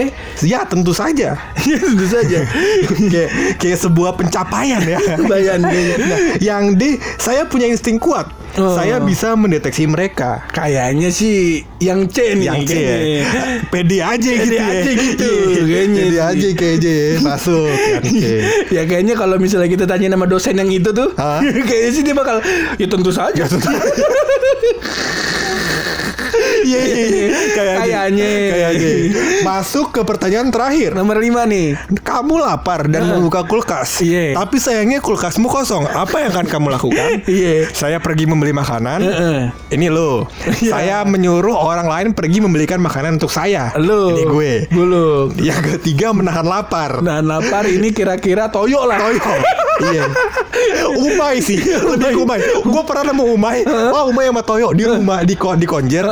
ya 0.46 0.66
tentu 0.66 0.92
saja. 0.92 1.38
Ya 1.72 1.78
tentu 1.78 2.04
saja 2.04 2.40
kayak 3.14 3.30
kayak 3.62 3.78
sebuah 3.80 4.18
pencapaian 4.18 4.82
ya. 4.84 5.00
Nah, 5.24 5.40
yang 6.42 6.76
D, 6.76 7.00
saya 7.16 7.48
punya 7.48 7.70
insting 7.70 7.96
kuat. 8.02 8.28
Oh. 8.60 8.76
Saya 8.76 9.00
bisa 9.00 9.32
mendeteksi 9.40 9.88
mereka. 9.88 10.44
Kayaknya 10.52 11.08
sih 11.08 11.64
Yang 11.80 12.00
C 12.12 12.18
nih 12.36 12.46
Yang 12.52 12.62
C 12.68 12.74
ya. 12.76 13.24
Pede 13.72 13.98
aja 14.04 14.28
Pede 14.28 14.44
gitu 14.44 14.56
ya. 14.60 14.66
aja 14.68 14.92
gitu, 14.92 15.32
kayaknya 15.64 16.02
Pede 16.04 16.20
aja 16.20 16.48
kayaknya 16.52 16.96
masuk 17.24 17.72
yang 17.72 18.06
C. 18.22 18.24
Ya 18.76 18.82
kayaknya 18.84 19.16
kalau 19.16 19.40
misalnya 19.40 19.72
kita 19.72 19.88
tanya 19.88 20.12
nama 20.12 20.28
dosen 20.28 20.60
yang 20.60 20.68
itu 20.68 20.92
tuh? 20.92 21.16
Kayaknya 21.68 21.92
sih 21.96 22.04
dia 22.04 22.16
bakal 22.16 22.44
Ya 22.76 22.88
tentu 22.92 23.12
saja 23.16 23.48
Iya, 26.62 26.80
iya, 26.82 27.06
iya. 27.06 27.28
Kayaknya. 27.58 28.30
Kayaknya. 28.54 28.92
Masuk 29.46 29.94
ke 29.94 30.02
pertanyaan 30.06 30.50
terakhir. 30.54 30.94
Nomor 30.94 31.18
5 31.18 31.46
nih 31.50 31.68
Kamu 32.02 32.38
lapar 32.42 32.86
dan 32.88 33.10
membuka 33.10 33.46
kulkas. 33.46 34.02
Iya. 34.02 34.38
Tapi 34.38 34.58
sayangnya 34.62 35.02
kulkasmu 35.02 35.50
kosong. 35.50 35.86
Apa 35.90 36.26
yang 36.26 36.32
akan 36.34 36.48
kamu 36.48 36.68
lakukan? 36.74 37.10
Iya 37.26 37.70
Saya 37.74 37.98
pergi 37.98 38.26
membeli 38.30 38.54
makanan. 38.54 39.00
Heeh. 39.02 39.40
Ini 39.74 39.88
lo. 39.92 40.30
Iya. 40.62 40.72
Saya 40.72 40.98
menyuruh 41.08 41.58
orang 41.58 41.90
lain 41.90 42.08
pergi 42.14 42.44
membelikan 42.44 42.78
makanan 42.78 43.18
untuk 43.18 43.34
saya. 43.34 43.74
Lu 43.78 44.14
Ini 44.14 44.24
gue. 44.30 44.54
Buluk 44.70 45.38
Yang 45.42 45.78
ketiga 45.78 46.14
menahan 46.14 46.46
lapar. 46.46 47.02
Nah 47.02 47.20
lapar 47.20 47.66
ini 47.66 47.90
kira-kira 47.90 48.54
toyo 48.54 48.86
lah 48.86 49.02
Toyo. 49.02 49.34
iya. 49.92 50.06
Umay 50.94 51.42
sih, 51.42 51.58
lebih 51.58 52.14
ke 52.14 52.20
umay. 52.22 52.40
Gue 52.62 52.84
pernah 52.86 53.10
nemu 53.10 53.24
umay. 53.34 53.66
Wah, 53.66 54.06
umay 54.06 54.30
sama 54.30 54.42
Toyo 54.46 54.70
di 54.78 54.84
rumah 54.86 55.26
di 55.26 55.34
kon 55.34 55.58
di 55.58 55.66
konjer. 55.66 56.06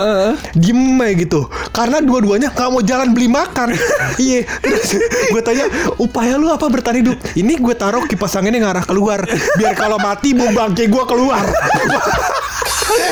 Diem 0.55 0.99
aja 0.99 1.13
gitu. 1.15 1.41
Karena 1.71 2.01
dua-duanya 2.03 2.49
nggak 2.51 2.69
mau 2.69 2.81
jalan 2.83 3.13
beli 3.13 3.27
makan. 3.29 3.75
iya. 4.21 4.45
Terus 4.61 4.99
gue 5.31 5.41
tanya, 5.41 5.65
upaya 6.01 6.35
lu 6.35 6.49
apa 6.49 6.65
bertahan 6.67 7.01
hidup? 7.01 7.17
Ini 7.35 7.59
gue 7.59 7.75
taruh 7.77 8.05
kipas 8.09 8.35
anginnya 8.37 8.69
ngarah 8.69 8.85
keluar. 8.85 9.23
Biar 9.55 9.73
kalau 9.77 9.97
mati 10.01 10.33
bau 10.33 10.49
bangke 10.51 10.89
gue 10.89 11.03
keluar. 11.07 11.43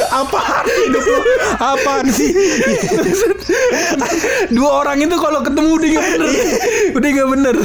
Apaan 0.07 0.65
hidup 0.65 1.03
lu? 1.05 1.19
Apaan 1.61 2.07
sih? 2.09 2.33
Dua 4.55 4.81
orang 4.81 4.97
itu 5.03 5.15
kalau 5.19 5.45
ketemu 5.45 5.69
udah 5.77 5.89
gak 5.93 6.05
bener 6.07 6.29
Udah 6.97 7.09
gak 7.13 7.29
bener 7.29 7.55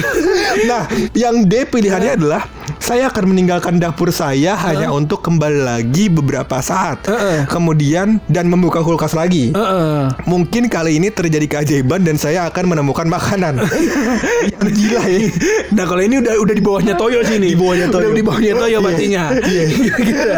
Nah, 0.68 0.82
yang 1.16 1.48
D 1.48 1.64
pilihannya 1.64 2.20
adalah 2.20 2.42
saya 2.82 3.08
akan 3.08 3.30
meninggalkan 3.30 3.78
dapur 3.78 4.10
saya 4.10 4.58
hanya 4.58 4.90
untuk 4.90 5.22
kembali 5.22 5.62
lagi 5.62 6.10
beberapa 6.10 6.58
saat. 6.58 7.06
Heeh. 7.06 7.46
Kemudian 7.46 8.18
dan 8.26 8.50
membuka 8.50 8.82
kulkas 8.82 9.14
lagi. 9.14 9.54
Heeh. 9.54 10.10
Mungkin 10.26 10.66
kali 10.66 10.98
ini 10.98 11.08
terjadi 11.08 11.46
keajaiban 11.48 12.02
dan 12.02 12.18
saya 12.18 12.50
akan 12.50 12.74
menemukan 12.74 13.06
makanan. 13.06 13.62
yang 14.52 14.66
gila 14.66 15.02
ya. 15.06 15.30
Nah 15.70 15.84
kalau 15.86 16.02
ini 16.02 16.18
udah 16.18 16.34
udah 16.36 16.54
di 16.54 16.62
bawahnya 16.62 16.94
Toyo 16.98 17.22
sih 17.22 17.38
nih 17.38 17.54
Di 17.54 17.58
bawahnya 17.58 17.86
Toyo. 17.88 18.10
Udah 18.10 18.18
di 18.18 18.24
bawahnya 18.26 18.54
Toyo 18.58 18.70
Iya. 18.72 18.80
pastinya 18.82 19.22
Iya. 19.46 19.64
Gitu. 19.70 20.30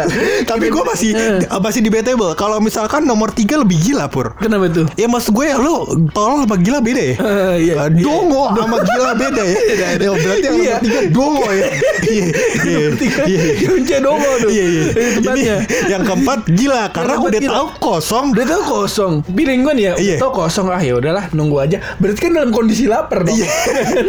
Tapi 0.45 0.65
gue 0.69 0.83
masih 0.85 1.09
masih 1.49 1.81
debatable. 1.81 2.31
Kalau 2.37 2.61
misalkan 2.61 3.09
nomor 3.09 3.33
tiga 3.33 3.57
lebih 3.57 3.81
gila 3.81 4.05
pur. 4.05 4.37
Kenapa 4.37 4.69
tuh? 4.69 4.85
Ya 4.93 5.09
maksud 5.09 5.33
gue 5.33 5.45
ya 5.49 5.57
lu 5.57 5.81
tolol 6.13 6.45
sama 6.45 6.61
gila 6.61 6.77
beda 6.79 7.01
ya. 7.01 7.15
Eh, 7.17 7.55
iya. 7.71 7.89
Dongo 7.89 8.53
sama 8.53 8.77
gila 8.85 9.11
beda 9.17 9.43
ya. 9.43 9.57
ya 9.97 10.09
berarti 10.13 10.45
yang 10.45 10.55
Iya. 10.61 10.75
nomor 10.77 10.83
tiga 10.85 10.99
dongo 11.09 11.47
ya. 11.49 11.65
Iya. 12.05 12.27
Iya. 12.35 12.87
Iya. 13.25 13.41
Yang 13.61 13.77
C 13.83 13.91
dongo 13.99 14.31
tuh 14.39 14.49
Iya 14.49 14.65
iya. 14.65 14.83
Tempatnya 15.15 15.55
yang 15.87 16.01
keempat 16.03 16.39
gila 16.49 16.83
karena 16.89 17.13
udah 17.17 17.41
tahu 17.41 17.67
kosong. 17.79 18.25
Udah 18.31 18.45
tahu 18.45 18.61
kosong 18.65 19.13
Piring 19.25 19.61
gue 19.61 19.73
nih 19.73 19.83
ya 19.83 19.93
Iya. 19.95 20.15
Udah 20.15 20.21
tahu 20.21 20.31
kosong 20.41 20.65
Ah 20.67 20.79
ya 20.79 20.93
udahlah 20.93 21.25
nunggu 21.31 21.57
aja 21.59 21.77
Berarti 21.97 22.19
kan 22.19 22.31
dalam 22.33 22.49
kondisi 22.49 22.85
lapar 22.85 23.23
dong 23.23 23.35
Iya. 23.35 23.47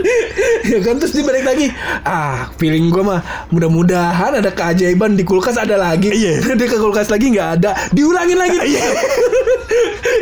Ya 0.73 0.79
kan 0.83 0.99
terus 0.99 1.13
dia 1.13 1.23
balik 1.23 1.45
lagi 1.45 1.71
Ah 2.03 2.51
piring 2.55 2.89
gue 2.89 3.03
mah 3.03 3.21
Mudah-mudahan 3.49 4.35
ada 4.35 4.51
keajaiban 4.51 5.15
Di 5.15 5.23
kulkas 5.23 5.55
ada 5.55 5.75
lagi 5.75 6.11
Iya. 6.11 6.43
Dia 6.59 6.67
ke 6.67 6.77
kulkas 6.77 7.07
lagi 7.07 7.31
nggak 7.31 7.49
ada 7.57 7.71
Diulangin 7.91 8.37
lagi 8.37 8.59
Iya. 8.59 8.85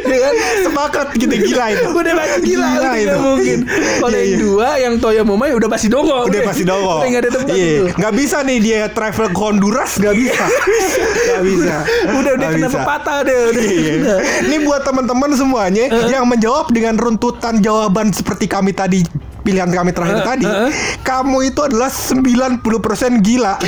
Ya 0.04 0.18
kan 0.20 0.34
Sepakat 0.62 1.06
gitu 1.16 1.32
gila 1.32 1.64
itu. 1.70 1.84
Udah 1.90 2.12
pasti 2.14 2.38
gila, 2.44 2.68
Gila 2.70 2.90
itu. 2.94 3.16
mungkin. 3.16 3.58
Kalau 3.64 4.10
Iya, 4.10 4.18
yang 4.18 4.28
iya. 4.28 4.36
dua 4.38 4.68
yang 4.76 4.94
Toyo 4.98 5.22
Momai 5.24 5.50
udah 5.52 5.66
pasti 5.66 5.88
dongo. 5.88 6.24
Udah 6.24 6.40
pasti 6.44 6.62
dongo. 6.62 7.00
Udah 7.00 7.08
nggak 7.08 7.22
ada 7.22 7.30
tempat 7.32 7.48
Iya. 7.50 7.64
itu. 7.64 7.84
Nggak 7.94 8.12
bisa 8.14 8.36
nih 8.42 8.58
dia 8.58 8.80
travel 8.90 9.30
ke 9.30 9.38
Honduras 9.38 9.96
nggak 9.98 10.16
bisa. 10.18 10.44
Nggak 11.24 11.42
bisa. 11.46 11.76
Udah 12.10 12.32
udah 12.36 12.48
kena 12.50 12.68
pepatah 12.70 13.18
deh. 13.22 13.38
Udah. 13.50 13.62
Iya. 13.64 14.16
Ini 14.50 14.56
buat 14.66 14.82
teman-teman 14.82 15.30
semuanya 15.34 15.84
yang 16.10 16.26
menjawab 16.26 16.70
dengan 16.74 16.98
runtutan 16.98 17.62
jawaban 17.62 18.10
seperti 18.10 18.50
kami 18.50 18.74
tadi 18.74 19.02
pilihan 19.44 19.68
kami 19.68 19.92
terakhir 19.92 20.18
Eh, 20.18 20.26
tadi, 20.26 20.46
eh. 20.48 20.72
kamu 21.04 21.52
itu 21.52 21.60
adalah 21.60 21.92
90% 21.92 23.20
gila. 23.20 23.54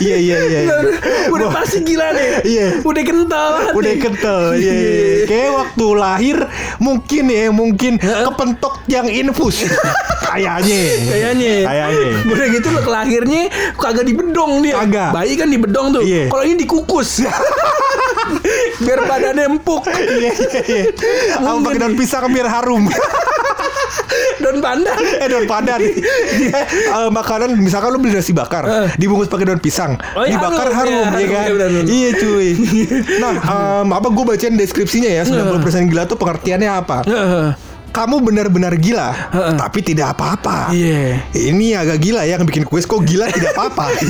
Iya 0.00 0.16
iya 0.16 0.38
iya. 0.48 0.60
iya. 0.64 0.76
Udah 1.28 1.52
pasti 1.52 1.84
gila 1.84 2.16
nih. 2.16 2.28
Iya. 2.46 2.66
Udah 2.80 3.02
kental. 3.04 3.52
Udah 3.76 3.94
kental 4.00 4.42
iya, 4.56 4.72
iya. 4.72 5.24
Kayak 5.28 5.50
waktu 5.52 5.86
lahir 5.98 6.36
mungkin 6.80 7.24
ya 7.28 7.52
mungkin 7.52 7.92
kepentok 8.00 8.80
yang 8.88 9.06
infus 9.10 9.68
Kayaknya 10.30 10.80
Kayaknya. 11.10 11.54
Kayaknya 11.66 12.08
Udah 12.24 12.46
gitu 12.54 12.68
lo 12.72 12.80
kelahirnya 12.80 13.42
kagak 13.76 14.04
di 14.08 14.14
bedong 14.16 14.52
dia. 14.64 14.74
Kagak. 14.80 15.10
Bayi 15.12 15.34
kan 15.36 15.48
di 15.50 15.58
bedong 15.60 15.86
tuh. 15.92 16.02
Iya. 16.06 16.32
Kalau 16.32 16.44
ini 16.46 16.54
dikukus. 16.64 17.20
Biar 18.84 19.00
badannya 19.04 19.44
empuk. 19.44 19.84
Iya 19.90 20.30
iya 20.32 20.60
iya 20.64 20.84
Aku 21.36 21.60
pakai 21.66 21.78
daun 21.82 21.94
pisang 21.98 22.30
biar 22.30 22.48
harum 22.48 22.86
Daun 24.50 24.58
pandan. 24.60 24.98
Eh 24.98 25.26
daun 25.26 25.46
pandan 25.46 25.78
eh, 25.86 25.94
Makanan 27.08 27.54
misalkan 27.56 27.88
lu 27.88 27.98
beli 27.98 28.12
nasi 28.12 28.30
bakar 28.30 28.66
Eh. 28.66 28.88
Dibungkus 28.96 29.26
pakai 29.26 29.46
daun 29.46 29.58
pisang 29.58 29.94
Oh, 30.12 30.26
iya, 30.26 30.34
Dibakar 30.34 30.68
harum, 30.68 31.06
harum, 31.06 31.14
iya, 31.14 31.22
ya 31.22 31.28
kan 31.28 31.38
harum, 31.40 31.46
iya, 31.46 31.52
benar, 31.54 31.68
benar. 31.70 31.84
Iya 31.86 32.10
cuy 32.16 32.48
Nah 33.22 33.32
em, 33.38 33.88
apa 33.92 34.08
gue 34.08 34.24
bacain 34.26 34.54
deskripsinya 34.54 35.06
ya 35.08 35.22
90% 35.22 35.86
gila 35.86 36.02
tuh 36.04 36.16
pengertiannya 36.16 36.66
apa 36.68 36.98
Heeh. 37.06 37.48
Kamu 37.90 38.18
benar-benar 38.20 38.74
gila 38.74 39.08
Heeh. 39.30 39.54
Tapi 39.54 39.78
tidak 39.80 40.14
apa-apa 40.14 40.70
Iya. 40.70 41.22
Ini 41.30 41.66
agak 41.76 41.98
gila 42.00 42.22
ya 42.22 42.34
yang 42.34 42.42
bikin 42.42 42.62
kuis 42.62 42.84
kok 42.84 43.00
gila 43.00 43.26
tidak 43.28 43.54
apa-apa. 43.54 43.86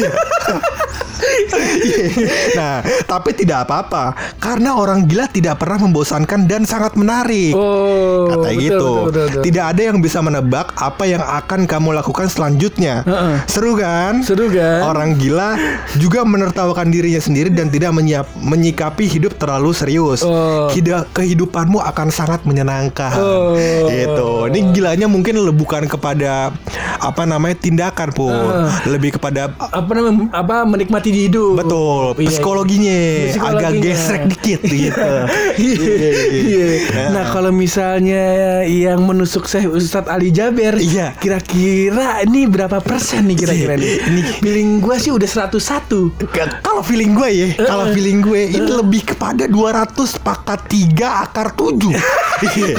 Nah, 2.58 2.82
tapi 3.06 3.32
tidak 3.32 3.68
apa-apa 3.68 4.12
karena 4.38 4.74
orang 4.74 5.06
gila 5.06 5.28
tidak 5.28 5.60
pernah 5.60 5.86
membosankan 5.86 6.46
dan 6.46 6.64
sangat 6.64 6.96
menarik. 6.96 7.54
Oh. 7.54 8.28
Kata 8.28 8.48
betul, 8.50 8.60
gitu. 8.60 8.76
betul, 8.78 9.06
betul, 9.06 9.24
betul. 9.28 9.42
Tidak 9.46 9.64
ada 9.64 9.82
yang 9.82 9.98
bisa 10.00 10.18
menebak 10.20 10.72
apa 10.76 11.04
yang 11.06 11.22
akan 11.22 11.64
kamu 11.64 11.88
lakukan 11.96 12.26
selanjutnya. 12.26 13.02
Heeh. 13.04 13.34
Seru 13.46 13.76
kan? 13.76 14.22
Seru 14.24 14.50
kan? 14.50 14.84
Orang 14.84 15.16
gila 15.16 15.56
juga 15.96 16.24
menertawakan 16.24 16.90
dirinya 16.90 17.20
sendiri 17.20 17.50
dan 17.50 17.68
tidak 17.68 17.92
menyiap- 17.94 18.34
menyikapi 18.36 19.06
hidup 19.06 19.36
terlalu 19.36 19.70
serius. 19.72 20.22
Oh. 20.22 20.68
Hida- 20.70 21.06
kehidupanmu 21.12 21.80
akan 21.80 22.08
sangat 22.10 22.42
menyenangkan. 22.44 23.14
Oh. 23.16 23.54
Gitu. 23.88 24.30
Ini 24.50 24.60
gilanya 24.74 25.06
mungkin 25.06 25.38
bukan 25.54 25.86
kepada 25.86 26.52
apa 27.00 27.22
namanya 27.24 27.56
tindakan 27.56 28.12
pun, 28.12 28.30
Ah. 28.30 28.68
lebih 28.84 29.16
kepada 29.16 29.48
apa 29.56 29.90
namanya 29.90 30.28
apa 30.36 30.68
menikmati 30.68 31.09
mati 31.10 31.26
hidup. 31.26 31.52
Betul, 31.56 32.02
Iya. 32.14 32.28
psikologinya, 32.28 32.96
agak 32.96 33.28
Psikologinya. 33.28 33.82
gesrek 33.82 34.22
dikit 34.28 34.60
gitu. 34.62 35.08
Iya. 35.60 36.10
Iya. 36.30 36.66
Nah 37.10 37.24
kalau 37.28 37.50
misalnya 37.52 38.22
yang 38.62 39.02
menusuk 39.02 39.44
saya 39.44 39.66
Ustadz 39.66 40.08
Ali 40.08 40.30
Jaber, 40.30 40.78
Iya. 40.78 41.12
kira-kira 41.16 42.22
ini 42.22 42.46
berapa 42.46 42.78
persen 42.80 43.26
nih 43.26 43.36
kira-kira 43.36 43.74
nih? 43.74 43.90
Ini- 44.00 44.28
Feeling 44.40 44.70
gue 44.78 44.96
sih 44.96 45.10
udah 45.10 45.26
101 45.28 46.14
K- 46.24 46.60
Kalau 46.60 46.80
feeling 46.80 47.12
gue 47.12 47.28
ya, 47.28 47.46
kalau 47.58 47.90
feeling 47.90 48.18
gue 48.20 48.40
ini 48.48 48.70
lebih 48.72 49.02
kepada 49.06 49.44
200 49.44 49.90
pangkat 50.16 50.60
3 50.66 50.96
akar 51.20 51.52
7 51.52 51.90
Iya. 52.40 52.76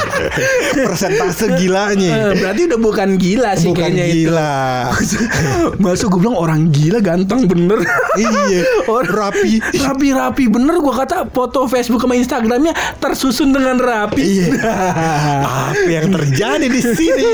Persentase 0.73 1.53
gilanya 1.53 2.33
Berarti 2.33 2.61
udah 2.65 2.79
bukan 2.79 3.09
gila 3.13 3.53
sih 3.53 3.69
Bukan 3.69 3.83
kayaknya 3.83 4.05
itu. 4.07 4.15
gila 4.25 4.55
Masuk 5.83 6.07
gue 6.09 6.19
bilang 6.19 6.33
orang 6.35 6.61
gila 6.67 6.97
ganteng 6.99 7.45
bener 7.45 7.77
Iya, 8.21 8.61
Orang 8.85 9.09
rapi. 9.09 9.57
Rapi-rapi 9.61 10.43
bener 10.47 10.77
Gue 10.77 10.93
kata 10.93 11.27
foto 11.29 11.65
Facebook 11.65 12.01
sama 12.01 12.15
Instagramnya 12.17 12.73
Tersusun 12.97 13.53
dengan 13.53 13.77
rapi 13.81 14.21
Iya. 14.21 14.47
Apa 15.71 15.89
yang 15.89 16.13
terjadi 16.13 16.67
di 16.67 16.81
sini? 16.81 17.31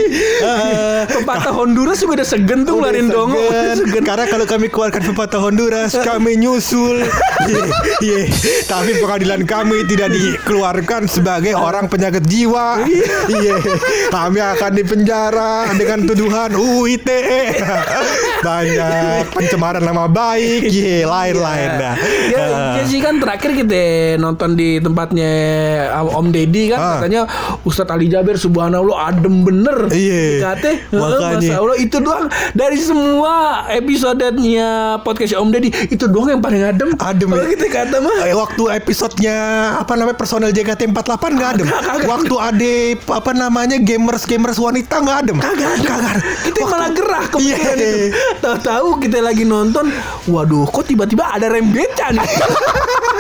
Pepatah 1.18 1.54
Honduras 1.54 2.00
juga 2.00 2.22
udah 2.22 2.28
segen 2.28 2.64
tuh 2.64 2.80
dongo. 2.80 3.38
Udah 3.38 3.76
segen. 3.78 4.04
Karena 4.04 4.26
kalau 4.28 4.46
kami 4.48 4.68
keluarkan 4.72 5.02
pepatah 5.14 5.42
Honduras 5.42 5.92
Kami 6.08 6.40
nyusul 6.40 7.04
Iya, 7.48 7.66
iya. 8.02 8.22
Tapi 8.66 8.98
pengadilan 9.00 9.44
kami 9.44 9.84
tidak 9.88 10.12
dikeluarkan 10.12 11.06
Sebagai 11.08 11.54
orang 11.54 11.88
penyakit 11.88 12.24
jiwa 12.26 12.84
Iya 13.28 13.56
Kami 14.12 14.40
akan 14.40 14.72
dipenjara 14.74 15.72
Dengan 15.76 16.08
tuduhan 16.08 16.52
UITE 16.54 17.20
Banyak 18.42 19.34
pencemaran 19.34 19.84
nama 19.84 20.06
baik 20.08 20.70
Iya 20.78 21.06
lain-lain 21.06 21.70
dah 21.76 21.96
Ya, 22.28 22.38
Eh, 22.38 22.74
ya 22.78 22.84
sih 22.86 23.00
kan 23.00 23.18
terakhir 23.18 23.52
kita 23.54 23.82
nonton 24.18 24.54
di 24.54 24.78
tempatnya 24.78 25.32
Om 26.08 26.30
Deddy 26.30 26.70
kan 26.70 26.78
Ah. 26.78 26.92
katanya 26.98 27.22
Ustadz 27.64 27.90
Ali 27.90 28.08
Jaber 28.08 28.36
subhanallah 28.36 28.78
adem 29.08 29.42
bener. 29.42 29.90
Iya. 29.90 30.54
Kata, 30.54 30.70
Makanya. 30.90 31.58
Allah 31.58 31.78
itu 31.78 31.98
doang 31.98 32.26
dari 32.54 32.78
semua 32.78 33.66
episodenya 33.68 34.70
podcast 35.02 35.34
Om 35.34 35.50
Deddy 35.50 35.70
itu 35.88 36.06
doang 36.06 36.30
yang 36.30 36.42
paling 36.42 36.62
adem. 36.62 36.90
Adem, 36.98 37.28
Kalau 37.28 37.42
ya. 37.42 37.50
kita 37.50 37.68
kata 37.68 37.98
mah 37.98 38.16
Eh, 38.22 38.34
waktu 38.34 38.64
episodenya 38.78 39.36
apa 39.78 39.94
namanya 39.94 40.16
personel 40.16 40.52
JKT48 40.52 40.94
nggak 41.34 41.50
adem. 41.52 41.68
Kagak. 41.68 42.06
Waktu 42.06 42.36
ade 42.38 42.76
apa 43.04 43.32
namanya 43.32 43.78
gamers 43.78 44.24
gamers 44.24 44.58
wanita 44.58 44.96
nggak 44.98 45.18
adem. 45.20 45.38
Kagak 45.38 45.72
kagak. 45.82 46.16
Kita 46.44 46.60
malah 46.64 46.90
gerah 46.92 47.24
Iya. 47.24 47.32
kepikiran 47.34 47.78
itu. 47.78 48.00
Tahu-tahu 48.40 48.88
kita 49.00 49.18
lagi 49.20 49.44
nonton, 49.44 49.86
waduh 50.26 50.67
kok 50.72 50.86
tiba-tiba 50.88 51.34
ada 51.34 51.48
rembecan. 51.50 52.16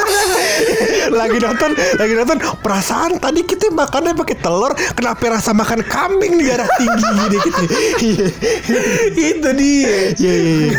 lagi 1.28 1.40
nonton, 1.44 1.72
lagi 1.76 2.14
nonton. 2.16 2.38
Perasaan 2.64 3.12
tadi 3.20 3.44
kita 3.44 3.70
makannya 3.76 4.16
pakai 4.16 4.38
telur, 4.40 4.72
kenapa 4.96 5.38
rasa 5.38 5.52
makan 5.52 5.84
kambing 5.84 6.40
di 6.40 6.44
darah 6.48 6.70
tinggi 6.80 7.04
gini 7.04 7.38
gitu. 7.44 7.64
Itu 9.36 9.50
dia. 9.54 9.96
Iya, 10.16 10.34
iya, 10.34 10.34
iya. 10.40 10.72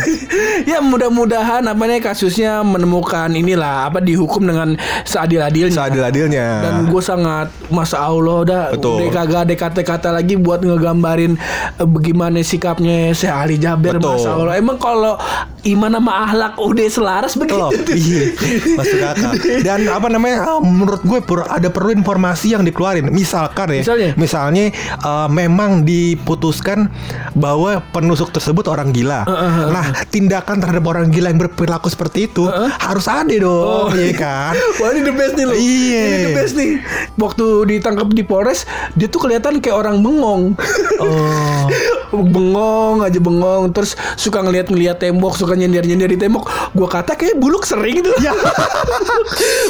ya 0.65 0.79
mudah-mudahan 0.81 1.65
apa 1.69 1.83
nih 1.85 2.01
kasusnya 2.01 2.65
menemukan 2.65 3.29
inilah 3.33 3.93
apa 3.93 4.01
dihukum 4.01 4.49
dengan 4.49 4.75
seadil-adilnya. 5.05 5.75
Seadil-adilnya. 5.75 6.47
Dan 6.65 6.75
gue 6.89 7.03
sangat 7.03 7.53
masa 7.69 8.01
Allah 8.09 8.39
dah 8.49 8.65
Betul. 8.73 9.05
udah 9.05 9.09
kagak 9.13 9.41
ada 9.49 9.55
kata-kata 9.55 10.09
lagi 10.17 10.35
buat 10.41 10.65
ngegambarin 10.65 11.37
eh, 11.77 11.89
bagaimana 11.89 12.41
sikapnya 12.41 13.13
Syekh 13.13 13.35
Ali 13.35 13.57
Jaber 13.61 14.01
Betul. 14.01 14.17
masa 14.17 14.29
Allah. 14.35 14.55
Emang 14.57 14.79
kalau 14.81 15.21
iman 15.67 15.91
sama 15.93 16.13
akhlak 16.25 16.53
udah 16.57 16.87
selaras 16.89 17.33
Loh, 17.39 17.71
begitu. 17.75 17.93
iya, 17.99 18.23
masuk 18.79 19.01
akal. 19.03 19.33
Dan 19.67 19.79
apa 19.91 20.07
namanya? 20.11 20.38
Ah, 20.41 20.59
Menurut 20.59 21.03
gue 21.03 21.19
per- 21.19 21.49
ada 21.49 21.69
perlu 21.69 21.91
informasi 21.93 22.53
yang 22.53 22.63
dikeluarin. 22.63 23.09
Misalkan 23.09 23.71
ya, 23.71 23.83
Misalnya? 23.83 24.11
misalnya 24.15 24.65
eh, 24.99 25.29
memang 25.29 25.83
diputuskan 25.83 26.89
bahwa 27.33 27.81
penusuk 27.89 28.29
tersebut 28.29 28.67
orang 28.67 28.91
gila. 28.91 29.25
Nah, 29.69 29.87
tindakan 30.07 30.59
terhadap 30.59 30.85
orang 30.85 31.09
gila 31.09 31.29
yang 31.29 31.39
berperilaku 31.39 31.89
seperti 31.89 32.27
itu 32.27 32.47
harus 32.79 33.07
ada 33.07 33.35
dong, 33.35 33.91
iya 33.93 34.13
kan? 34.13 34.53
Wah 34.79 34.91
ini 34.91 35.03
the 35.03 35.13
best 35.13 35.35
nih 35.35 35.45
loh 35.45 35.57
Iya. 35.57 36.03
Ini 36.03 36.19
the 36.21 36.33
best 36.35 36.55
nih 36.55 36.71
Waktu 37.17 37.45
ditangkap 37.67 38.09
di 38.11 38.23
Polres 38.23 38.63
Dia 38.93 39.07
tuh 39.07 39.21
kelihatan 39.21 39.59
kayak 39.59 39.77
orang 39.77 39.99
bengong 39.99 40.55
Oh, 41.03 41.67
bengong 42.29 43.03
aja 43.03 43.19
bengong 43.19 43.71
terus 43.71 43.95
suka 44.15 44.41
ngeliat-ngeliat 44.41 44.99
tembok 44.99 45.35
suka 45.35 45.55
nyender-nyender 45.55 46.09
di 46.09 46.19
tembok 46.19 46.47
gua 46.73 46.89
kata 46.89 47.15
kayak 47.15 47.37
buluk 47.37 47.63
sering 47.63 48.01
tuh 48.01 48.15
Ya. 48.19 48.35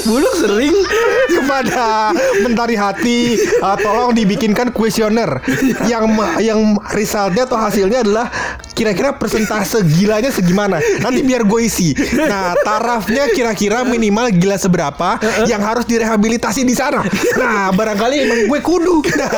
buluk 0.05 0.35
sering 0.35 0.58
kepada 1.39 2.11
mentari 2.43 2.75
hati 2.75 3.39
eh, 3.39 3.77
tolong 3.79 4.13
dibikinkan 4.17 4.75
kuesioner. 4.75 5.39
Yang 5.87 6.05
yang 6.43 6.77
resultnya 6.91 7.47
atau 7.47 7.59
hasilnya 7.59 8.03
adalah 8.03 8.27
kira-kira 8.75 9.15
persentase 9.19 9.83
gilanya 9.83 10.31
segimana. 10.31 10.79
Nanti 11.03 11.27
biar 11.27 11.43
gue 11.43 11.61
isi. 11.67 11.95
Nah 12.15 12.55
tarafnya 12.63 13.27
kira-kira 13.35 13.83
minimal 13.83 14.31
gila 14.31 14.55
seberapa 14.55 15.19
yang 15.51 15.63
harus 15.63 15.83
direhabilitasi 15.87 16.63
di 16.63 16.75
sana. 16.79 17.03
Nah 17.35 17.75
barangkali 17.75 18.17
emang 18.23 18.41
gue 18.47 18.61
kudu. 18.63 19.03
Nah, 19.19 19.31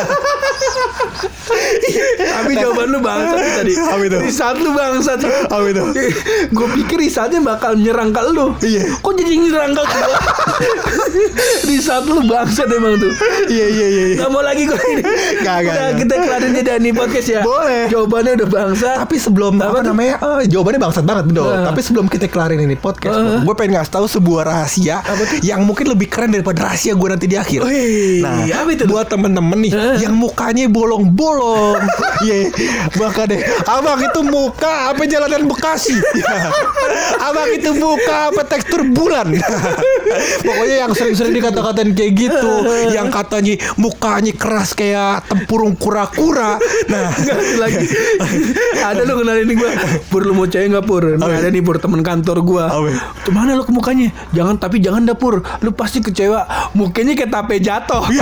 tapi 2.40 2.52
jawaban 2.56 2.88
lu 2.92 2.98
bangsat 3.02 3.64
tadi. 3.64 3.72
Apa 3.76 4.02
itu? 4.06 4.18
Risat 4.22 4.56
lu 4.60 4.70
bangsat. 4.76 5.18
Apa 5.48 5.66
itu? 5.68 5.84
gue 6.52 6.68
pikir 6.80 6.98
Risatnya 7.00 7.40
bakal 7.40 7.80
nyerang 7.80 8.12
ke 8.12 8.20
lu. 8.30 8.52
Iya. 8.60 9.00
kok 9.00 9.12
jadi 9.16 9.32
nyerang 9.40 9.72
ke 9.72 9.82
gua 10.90 11.06
Risat 11.62 12.02
lu 12.04 12.22
bangsat 12.24 12.68
emang 12.68 12.96
tuh 12.96 13.12
iya 13.46 13.66
iya 13.66 13.86
iya 13.86 14.04
iya. 14.10 14.16
Gak 14.18 14.30
mau 14.30 14.42
lagi 14.42 14.62
gue 14.64 14.80
ini 14.90 15.02
Nggak, 15.40 15.56
nggak, 15.60 15.74
Udah 15.74 15.90
kita 15.96 16.14
kelarin 16.18 16.52
aja 16.52 16.74
nih 16.76 16.92
podcast 16.92 17.28
ya 17.28 17.40
Boleh. 17.42 17.86
Jawabannya 17.88 18.32
udah 18.36 18.48
bangsat 18.48 18.96
Tapi 19.00 19.16
sebelum 19.16 19.52
apa, 19.56 19.66
Apa 19.70 19.78
namanya 19.84 20.14
eh, 20.40 20.46
jawabannya 20.46 20.80
bangsat 20.80 21.04
banget 21.04 21.24
betul. 21.26 21.46
Nah. 21.46 21.64
Tapi 21.66 21.80
sebelum 21.80 22.06
kita 22.06 22.26
kelarin 22.26 22.60
ini 22.60 22.76
podcast, 22.76 23.12
Uh. 23.12 23.42
gue 23.42 23.54
pengen 23.54 23.76
ngasih 23.76 23.92
tahu 23.92 24.06
sebuah 24.06 24.42
rahasia 24.46 25.02
yang 25.40 25.62
mungkin 25.62 25.88
lebih 25.88 26.06
keren 26.06 26.30
daripada 26.30 26.64
rahasia 26.64 26.94
gue 26.94 27.08
nanti 27.08 27.26
di 27.26 27.36
akhir. 27.36 27.62
Wih, 27.62 28.22
nah, 28.22 28.46
apa 28.46 28.70
itu? 28.70 28.84
buat 28.86 29.06
temen-temen 29.06 29.58
nih 29.60 29.72
Uh. 29.72 29.96
yang 29.98 30.14
mukanya 30.14 30.66
bolong-bolong, 30.66 31.78
Iya, 32.26 32.50
maka 32.96 33.24
deh, 33.26 33.40
abang 33.64 33.98
itu 33.98 34.20
muka 34.22 34.90
apa 34.90 35.02
jalanan 35.04 35.46
Bekasi, 35.46 35.96
Ya. 36.14 36.50
abang 37.28 37.50
itu 37.50 37.70
muka 37.74 38.30
apa 38.30 38.42
tekstur 38.46 38.82
bulan, 38.88 39.30
pokoknya 40.42 40.76
yang 40.86 40.92
sering-sering 40.92 41.34
dikata-katain 41.34 41.90
kayak 41.92 42.12
gitu, 42.16 42.52
yang 42.92 43.08
katanya 43.08 43.54
mukanya 43.76 44.32
keras 44.34 44.72
kayak 44.72 45.26
tempurung 45.26 45.74
kura-kura, 45.76 46.56
nah. 46.88 47.10
Lagi. 47.60 47.86
Ada 48.80 49.02
lu 49.04 49.20
kenalin 49.22 49.52
gue 49.52 49.70
Pur 50.08 50.22
lu 50.24 50.32
mau 50.32 50.46
cewek 50.46 50.72
gak 50.72 50.84
Pur? 50.86 51.04
Nih, 51.16 51.20
Ada 51.20 51.48
nih 51.52 51.62
Pur 51.62 51.76
temen 51.78 52.00
kantor 52.00 52.38
gue? 52.42 52.64
Ke 53.26 53.30
mana 53.30 53.54
lu 53.54 53.62
ke 53.66 53.72
mukanya? 53.72 54.10
Jangan 54.32 54.56
tapi 54.56 54.80
jangan 54.80 55.04
dah 55.04 55.16
Pur. 55.16 55.42
Lu 55.60 55.70
pasti 55.74 56.00
kecewa. 56.00 56.72
Mukanya 56.74 57.12
kayak 57.16 57.30
tape 57.30 57.56
jatuh 57.60 58.04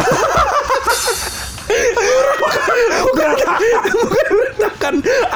Bukan 3.92 4.30
berantakan 4.30 4.94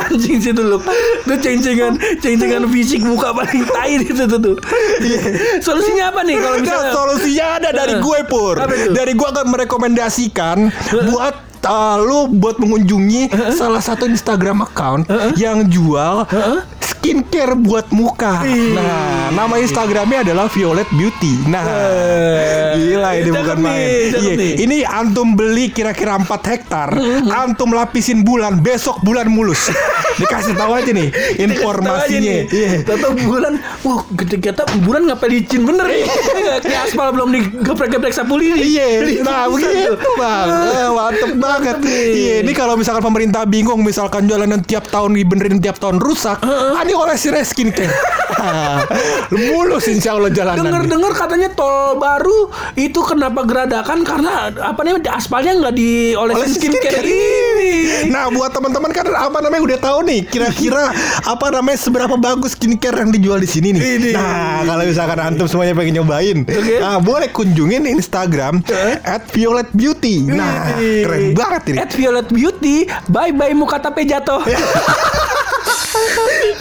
Anjing 0.09 0.39
situ 0.39 0.63
lu 0.63 0.79
Itu 1.27 1.35
ceng-cengan 1.39 1.93
Ceng-cengan 2.23 2.63
fisik 2.71 3.03
muka 3.05 3.35
paling 3.35 3.63
tai 3.69 4.01
itu 4.01 4.25
tuh. 4.25 4.39
Tuh 4.39 4.57
Solusinya 5.61 6.15
apa 6.15 6.21
nih 6.25 6.37
Kalau 6.39 6.57
misalnya? 6.63 6.93
Solusinya 6.95 7.47
ada 7.61 7.69
dari 7.75 7.95
gue 7.99 8.19
pur. 8.27 8.57
Dari 8.93 9.13
gue 9.13 9.29
akan 9.29 9.47
merekomendasikan 9.53 10.57
buat 11.11 11.35
uh, 11.67 11.97
lu 12.03 12.31
buat 12.31 12.59
mengunjungi 12.59 13.31
salah 13.55 13.83
satu 13.83 14.07
Instagram 14.07 14.67
account 14.67 15.07
yang 15.39 15.67
jual 15.71 16.27
skincare 17.03 17.59
buat 17.59 17.91
muka. 17.91 18.47
Nah, 18.47 19.35
nama 19.35 19.59
Instagramnya 19.59 20.23
adalah 20.23 20.47
Violet 20.47 20.87
Beauty. 20.95 21.51
Nah, 21.51 21.67
gila 22.79 23.11
ini 23.19 23.31
bukan 23.35 23.59
nih, 23.59 23.67
main. 23.67 23.89
Iya, 24.15 24.33
ini 24.63 24.77
antum 24.87 25.35
beli 25.35 25.75
kira-kira 25.75 26.15
4 26.15 26.31
hektar, 26.47 26.95
antum 27.43 27.75
lapisin 27.75 28.23
bulan, 28.23 28.63
besok 28.63 29.03
bulan 29.03 29.27
mulus. 29.27 29.67
Dikasih 30.15 30.55
tahu 30.55 30.79
aja 30.79 30.95
nih 30.95 31.11
informasinya. 31.51 32.47
Iya. 32.47 32.87
Tahu 32.87 33.19
bulan, 33.19 33.59
wah 33.83 34.07
ketika 34.23 34.63
bulan 34.79 35.11
ngapa 35.11 35.27
licin 35.27 35.67
bener 35.67 35.83
nih. 35.83 36.07
Kayak 36.63 36.87
aspal 36.87 37.11
belum 37.11 37.35
digeprek-geprek 37.35 38.15
sapu 38.15 38.39
lidi. 38.39 38.79
Iya, 38.79 39.03
nah 39.27 39.51
begitu 39.51 39.99
bang, 40.15 40.47
Eh, 40.71 40.87
mantep 40.87 41.33
banget. 41.35 41.77
nih. 41.83 42.07
Iya, 42.15 42.35
ini 42.47 42.53
kalau 42.55 42.79
misalkan 42.79 43.03
pemerintah 43.03 43.43
bingung, 43.43 43.83
misalkan 43.83 44.31
jalanan 44.31 44.63
tiap 44.63 44.87
tahun 44.87 45.19
dibenerin 45.19 45.59
tiap 45.59 45.83
tahun 45.83 45.99
rusak, 45.99 46.39
ada 46.47 46.92
Ini 46.93 47.01
olesi 47.01 47.33
skincare. 47.33 47.89
Mulus 49.49 49.89
insya 49.89 50.13
Allah 50.13 50.29
jalanan. 50.29 50.61
Dengar-dengar 50.61 51.17
katanya 51.17 51.49
tol 51.57 51.97
baru 51.97 52.53
itu 52.77 53.01
kenapa 53.01 53.49
geradakan 53.49 54.05
karena 54.05 54.53
apa 54.53 54.77
namanya 54.85 55.17
aspalnya 55.17 55.57
nggak 55.57 55.73
diolesin 55.73 56.37
Olesi 56.37 56.61
skincare, 56.61 57.01
ini. 57.01 58.13
Nah 58.13 58.29
buat 58.29 58.53
teman-teman 58.53 58.93
kan 58.93 59.09
apa 59.09 59.41
namanya 59.41 59.73
udah 59.73 59.79
tahu 59.81 59.99
nih 60.05 60.21
kira-kira 60.29 60.93
apa 61.25 61.47
namanya 61.49 61.81
seberapa 61.81 62.13
bagus 62.21 62.61
skincare 62.61 63.01
yang 63.01 63.09
dijual 63.09 63.41
di 63.41 63.49
sini 63.49 63.73
nih. 63.73 63.81
Ini. 63.81 64.11
Nah 64.13 64.61
kalau 64.69 64.85
misalkan 64.85 65.17
antum 65.17 65.49
semuanya 65.49 65.73
pengen 65.73 66.05
nyobain, 66.05 66.45
Oke. 66.45 66.77
nah 66.77 67.01
boleh 67.01 67.33
kunjungin 67.33 67.89
Instagram 67.89 68.61
at 69.01 69.33
Violet 69.33 69.73
Beauty. 69.73 70.29
Nah 70.29 70.77
keren 70.77 71.33
banget 71.33 71.73
ini. 71.73 71.77
At 71.81 71.97
Violet 71.97 72.29
Beauty, 72.29 72.85
bye 73.09 73.33
bye 73.33 73.57
muka 73.57 73.81
tape 73.81 74.05
jatuh. 74.05 74.45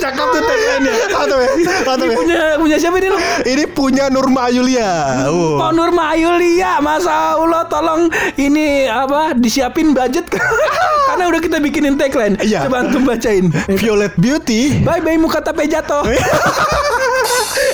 Cakep 0.01 0.25
tuh 0.27 0.41
tagline-nya. 0.43 0.93
Atau 1.15 1.37
ya? 1.39 1.49
Atau 1.87 2.05
Ini 2.05 2.11
ya? 2.11 2.17
punya 2.17 2.41
punya 2.59 2.77
siapa 2.81 2.97
ini 2.99 3.09
lo? 3.13 3.19
Ini 3.47 3.63
punya 3.71 4.03
Nurma 4.11 4.51
Ayulia. 4.51 4.89
Oh. 5.31 5.55
Pak 5.61 5.71
Nurma 5.71 6.03
Ayulia, 6.11 6.83
masa 6.83 7.37
Allah 7.39 7.63
tolong 7.71 8.11
ini 8.35 8.87
apa 8.91 9.31
disiapin 9.37 9.95
budget 9.95 10.27
karena 11.07 11.23
udah 11.31 11.41
kita 11.41 11.57
bikinin 11.63 11.95
tagline. 11.95 12.35
Iya. 12.43 12.67
Coba 12.67 12.83
antum 12.83 13.07
bacain. 13.07 13.47
Violet 13.71 14.13
Beauty. 14.19 14.83
Bye 14.83 14.99
bye 14.99 15.15
muka 15.15 15.39
tape 15.39 15.63
jatuh. 15.69 16.03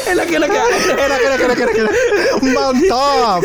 enak 0.07 0.27
enak 0.29 0.49
ya. 0.49 0.63
enak 0.97 1.19
enak 1.19 1.41
enak 1.41 1.59
enak 1.59 1.77
enak. 1.83 1.93
mantap 2.55 3.41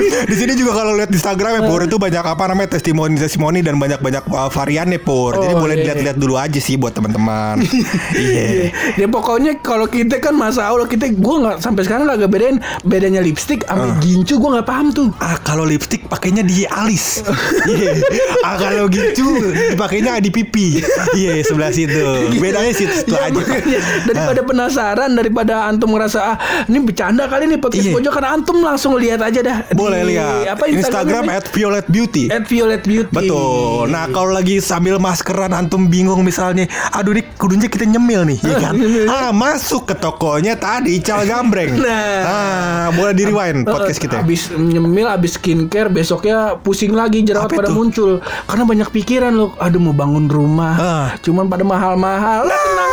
di 0.00 0.34
sini 0.34 0.52
juga 0.54 0.72
kalau 0.74 0.94
lihat 0.94 1.08
di 1.08 1.16
Instagram 1.16 1.50
ya 1.54 1.62
Pur 1.64 1.80
itu 1.80 1.96
banyak 1.96 2.22
apa 2.22 2.44
namanya 2.46 2.68
testimoni 2.72 3.14
testimoni 3.14 3.60
dan 3.60 3.76
banyak 3.76 3.98
banyak 3.98 4.24
uh, 4.28 4.48
variannya 4.48 4.98
Pur 4.98 5.34
jadi 5.34 5.50
Oh, 5.50 5.60
boleh 5.60 5.74
iya. 5.74 5.82
dilihat-lihat 5.84 6.16
dulu 6.16 6.34
aja 6.34 6.58
sih 6.58 6.74
buat 6.74 6.92
teman-teman 6.92 7.62
iya 8.14 8.70
Ya 8.94 9.06
pokoknya 9.06 9.58
kalau 9.58 9.86
kita 9.86 10.18
kan 10.18 10.32
masa 10.32 10.66
Allah 10.66 10.84
kita 10.84 11.08
gue 11.08 11.36
nggak 11.38 11.58
sampai 11.58 11.82
sekarang 11.82 12.04
nggak 12.04 12.28
bedain 12.28 12.56
bedanya 12.82 13.18
lipstick 13.18 13.64
sama 13.64 13.96
gincu 13.98 14.36
gue 14.36 14.50
nggak 14.50 14.64
paham 14.64 14.90
tuh. 14.90 15.08
Ah 15.18 15.38
kalau 15.38 15.62
lipstick 15.62 16.04
pakainya 16.04 16.42
di 16.42 16.64
alis. 16.64 17.24
Iya. 17.64 17.98
ah 18.42 18.54
kalau 18.54 18.86
gitu 18.86 19.40
dipakainya 19.72 20.18
di 20.18 20.28
pipi. 20.28 20.82
Iya 21.12 21.40
sebelah 21.42 21.70
situ. 21.70 22.04
Bedanya 22.36 22.70
situ 22.70 22.92
Ya, 23.08 23.24
aja. 23.24 23.34
makanya 23.34 23.78
daripada 24.04 24.40
penasaran 24.42 25.10
daripada 25.12 25.54
antum 25.64 25.90
ngerasa 25.90 26.18
ah 26.20 26.36
ini 26.66 26.78
bercanda 26.80 27.24
kali 27.24 27.46
nih 27.46 27.58
podcast 27.58 27.86
Iya. 27.88 27.94
pojokan 27.94 28.24
antum 28.26 28.60
langsung 28.60 28.92
lihat 28.94 29.18
aja 29.18 29.40
dah 29.40 29.58
Boleh 29.72 29.87
di- 29.90 30.08
lihat. 30.10 30.34
apa 30.50 30.64
Instagram 30.66 30.76
Instagramnya? 31.24 31.32
at 31.34 31.46
Violet 31.48 31.86
Beauty. 31.86 32.24
at 32.28 32.44
Violet 32.44 32.82
Beauty 32.82 33.10
Betul. 33.10 33.88
Nah 33.88 34.04
kalau 34.08 34.30
lagi 34.30 34.58
sambil 34.58 34.96
maskeran 34.96 35.50
antum 35.50 35.86
bingung 35.86 36.20
misalnya, 36.20 36.64
aduh 36.90 37.10
nih 37.10 37.24
kudunya 37.34 37.66
kita 37.66 37.84
nyemil 37.84 38.26
nih, 38.26 38.38
ya 38.38 38.54
kan? 38.62 38.74
Ah 39.06 39.30
masuk 39.30 39.84
ke 39.84 39.94
tokonya 39.94 40.54
tadi 40.54 40.98
Cal 40.98 41.24
Gambreng. 41.24 41.72
Nah. 41.80 42.20
ah 42.20 42.86
boleh 42.90 43.12
di 43.12 43.24
rewind 43.24 43.64
podcast 43.64 43.98
kita. 43.98 44.18
Abis 44.18 44.50
nyemil, 44.50 45.06
abis 45.06 45.34
skincare, 45.34 45.88
besoknya 45.88 46.36
pusing 46.56 46.90
lagi 46.90 47.22
jerawat 47.22 47.48
pada 47.48 47.66
itu? 47.66 47.74
muncul. 47.74 48.10
Karena 48.44 48.64
banyak 48.64 48.88
pikiran 48.90 49.32
loh. 49.32 49.54
Aduh 49.56 49.78
mau 49.78 49.92
bangun 49.92 50.26
rumah, 50.26 50.74
Ah. 50.74 51.08
cuman 51.18 51.46
pada 51.46 51.62
mahal-mahal. 51.62 52.44
Lah 52.44 52.58
tenang 52.58 52.92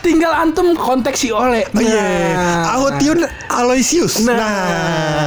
tinggal 0.00 0.32
antum 0.32 0.72
kontak 0.74 1.14
si 1.14 1.30
Ole. 1.30 1.64
Oh 1.66 1.80
iya, 1.80 2.06
Autiun 2.76 3.24
Aloysius. 3.48 4.22
Nah, 4.22 4.38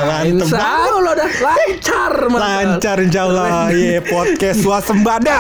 mantep 0.08 0.48
insya 0.48 0.58
banget. 0.58 0.92
Allah 0.94 1.14
dah 1.14 1.32
lancar, 1.40 2.14
mantap. 2.28 2.42
Lancar 2.44 2.98
insya 3.00 3.22
Allah 3.24 3.48
Iya 3.70 4.00
podcast 4.02 4.58
swasembada 4.60 5.38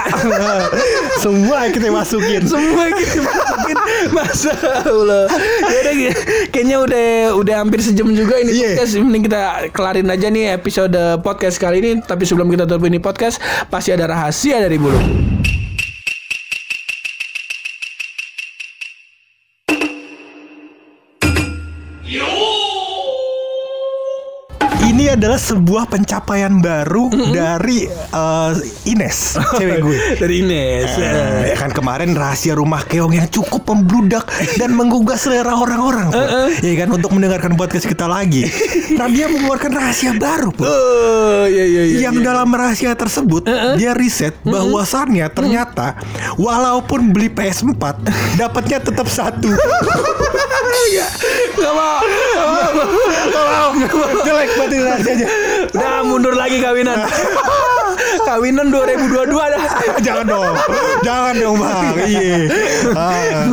Semua 1.24 1.70
kita 1.70 1.88
masukin 1.89 2.44
Semua 2.44 2.91
kita 2.91 3.20
masukin 3.22 3.78
Masa 4.12 4.54
Allah 4.84 5.26
Yaudah 5.64 5.94
gitu. 5.94 6.20
Kayaknya 6.50 6.78
udah 6.80 7.08
Udah 7.39 7.56
hampir 7.64 7.80
sejam 7.80 8.12
juga 8.12 8.38
ini 8.38 8.52
Iya. 8.54 8.76
podcast 8.76 8.91
Mending 9.00 9.24
kita 9.26 9.39
kelarin 9.72 10.08
aja 10.08 10.28
nih 10.28 10.54
episode 10.54 10.94
podcast 11.22 11.56
kali 11.58 11.78
ini 11.80 11.91
Tapi 12.00 12.24
sebelum 12.24 12.48
kita 12.48 12.64
tutup 12.64 12.84
ini 12.86 13.00
podcast 13.00 13.39
Pasti 13.68 13.91
ada 13.91 14.06
rahasia 14.06 14.60
dari 14.60 14.76
bulu 14.76 15.00
adalah 25.24 25.40
sebuah 25.40 25.88
pencapaian 25.88 26.60
baru 26.60 27.08
dari 27.32 27.88
eh, 27.88 28.52
Ines 28.86 29.40
Cewek 29.56 29.80
gue. 29.80 29.96
Dari 30.22 30.36
Ines 30.38 30.92
Eh, 30.94 31.00
ya. 31.48 31.56
kan 31.56 31.72
kemarin 31.72 32.12
rahasia 32.12 32.52
rumah 32.54 32.84
keong 32.84 33.14
yang 33.14 33.28
cukup 33.28 33.64
membludak 33.66 34.28
dan 34.56 34.72
menggugah 34.72 35.16
selera 35.16 35.56
orang-orang 35.56 36.12
Pur. 36.12 36.52
ya 36.60 36.74
kan 36.76 36.92
untuk 36.92 37.10
mendengarkan 37.10 37.56
podcast 37.56 37.88
kita 37.88 38.04
lagi. 38.04 38.44
Nah 38.94 39.08
dia 39.08 39.26
mengeluarkan 39.26 39.72
rahasia 39.72 40.12
baru. 40.14 40.52
Oh 40.54 41.44
iya 41.46 41.64
iya 41.64 41.82
iya 41.88 41.98
yang 42.04 42.20
dalam 42.20 42.46
rahasia 42.48 42.94
tersebut 42.94 43.48
dia 43.74 43.96
riset 43.96 44.36
bahwasannya 44.44 45.26
ternyata 45.30 45.98
walaupun 46.36 47.10
beli 47.10 47.32
PS4 47.32 47.80
dapatnya 48.40 48.78
tetap 48.82 49.08
satu. 49.08 49.50
Gak 49.50 49.64
mau 50.70 50.86
Gak 51.56 51.74
mau 51.74 52.00
Gak 52.04 52.46
mau 52.46 53.68
Gak 53.74 53.94
mau. 53.96 54.22
Jelek 54.22 54.50
banget 54.54 54.74
ini 54.74 55.12
rahasianya 55.14 55.70
Udah 55.74 55.93
mundur 56.05 56.34
lagi 56.36 56.57
kawinan. 56.61 56.97
Kawinan 58.24 58.70
2022 58.70 59.53
dah. 59.53 59.64
Jangan 59.99 60.26
dong. 60.26 60.53
Jangan 61.01 61.34
dong 61.38 61.55
bang. 61.59 61.93
Iya. 62.07 62.36
Ah. 62.93 63.45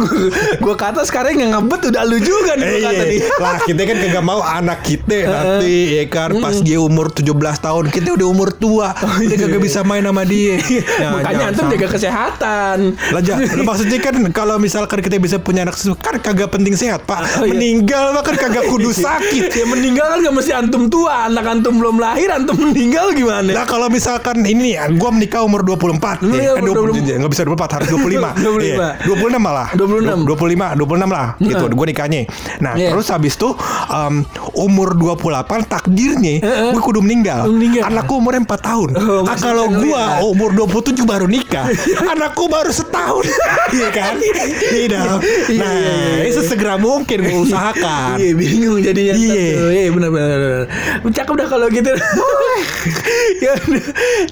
Gue 0.60 0.74
kata 0.76 1.02
sekarang 1.08 1.40
yang 1.40 1.50
ngebet 1.56 1.90
udah 1.90 2.02
lu 2.04 2.18
juga 2.20 2.54
nih 2.60 2.66
Eh, 2.68 2.72
gua 2.80 2.90
kata 2.92 3.02
nih 3.08 3.18
iya. 3.18 3.40
Lah 3.40 3.56
kita 3.64 3.82
kan 3.88 3.96
kagak 3.98 4.24
mau 4.24 4.40
anak 4.44 4.78
kita 4.84 5.18
nanti 5.26 6.00
ya 6.00 6.04
kan? 6.12 6.30
Pas 6.38 6.56
dia 6.60 6.78
umur 6.78 7.08
17 7.10 7.34
tahun 7.36 7.84
kita 7.88 8.08
udah 8.20 8.26
umur 8.28 8.52
tua. 8.52 8.92
Kita 8.94 9.34
kagak 9.48 9.62
bisa 9.62 9.80
main 9.82 10.04
sama 10.04 10.22
dia. 10.28 10.56
Nah, 11.00 11.22
Makanya 11.22 11.44
antum 11.54 11.66
jaga 11.72 11.88
kesehatan. 11.96 12.78
Lah 13.14 13.22
maksudnya 13.64 13.98
kan 14.02 14.14
kalau 14.36 14.60
misalkan 14.60 15.00
kita 15.00 15.16
bisa 15.16 15.40
punya 15.40 15.64
anak 15.64 15.76
kan 16.00 16.20
kagak 16.20 16.52
penting 16.52 16.76
sehat 16.76 17.08
pak. 17.08 17.24
Oh, 17.40 17.46
iya. 17.48 17.56
meninggal 17.56 18.12
mah 18.12 18.22
kan 18.24 18.36
kagak 18.36 18.68
kudu 18.68 18.92
sakit. 18.92 19.52
Ya 19.60 19.66
meninggal 19.68 20.06
kan 20.08 20.18
gak 20.24 20.36
mesti 20.40 20.52
antum 20.56 20.88
tua 20.88 21.28
Anak 21.28 21.39
antum 21.42 21.74
belum 21.74 21.96
lahir 21.96 22.28
Antum 22.28 22.56
meninggal 22.60 23.12
gimana 23.12 23.50
Nah 23.50 23.64
kalau 23.64 23.86
misalkan 23.86 24.40
ini 24.40 24.72
nih 24.72 24.94
Gue 24.94 25.10
menikah 25.10 25.40
umur 25.40 25.60
24 25.62 26.20
Iya, 26.24 26.52
eh, 26.52 26.60
umur 26.60 26.90
20, 26.90 27.18
Nggak 27.18 27.30
bisa 27.30 27.42
24 27.44 27.76
harus 27.76 27.88
25 27.94 28.30
25. 28.36 28.60
Iya, 28.60 28.88
26 29.04 29.38
malah 29.38 29.68
26. 29.72 30.26
25 30.26 30.76
26 30.76 31.08
lah 31.10 31.26
Gitu 31.38 31.64
gue 31.66 31.86
nikahnya 31.86 32.20
Nah 32.58 32.72
Iya. 32.72 32.90
terus 32.90 33.06
habis 33.08 33.34
itu 33.34 33.48
um, 33.88 34.14
Umur 34.52 34.94
28 34.94 35.66
takdirnya 35.66 36.34
Gue 36.70 36.80
kudu 36.80 37.00
meninggal 37.00 37.46
Meninggal. 37.46 37.86
Anakku 37.86 38.16
umurnya 38.16 38.42
4 38.42 38.50
tahun 38.60 38.88
Oh, 38.92 39.20
Ah, 39.20 39.22
masih 39.28 39.42
Kalau 39.42 39.66
gue 39.68 39.90
ngeliat. 39.90 40.20
umur 40.22 40.50
27 40.52 41.02
baru 41.02 41.26
nikah 41.26 41.66
Anakku 42.12 42.46
baru 42.46 42.70
setahun 42.70 43.24
Iya 43.76 43.88
kan 43.90 44.12
Iya. 44.16 44.44
Iya, 44.70 44.88
Nah 44.90 45.18
iya, 45.48 45.70
iya. 45.70 46.14
ini 46.20 46.32
sesegera 46.32 46.74
mungkin 46.76 47.18
gue 47.20 47.40
usahakan 47.42 48.16
Iya 48.16 48.32
bingung 48.34 48.78
jadinya 48.78 49.14
Iya. 49.14 49.44
Iya 49.70 49.90
benar 49.90 50.10
benar. 50.10 50.38
Benar. 51.30 51.46
Cakep 51.46 51.46
dah 51.46 51.48
kalau 51.48 51.66
gitu. 51.70 51.92
ya, 53.44 53.52
udah. 53.56 53.84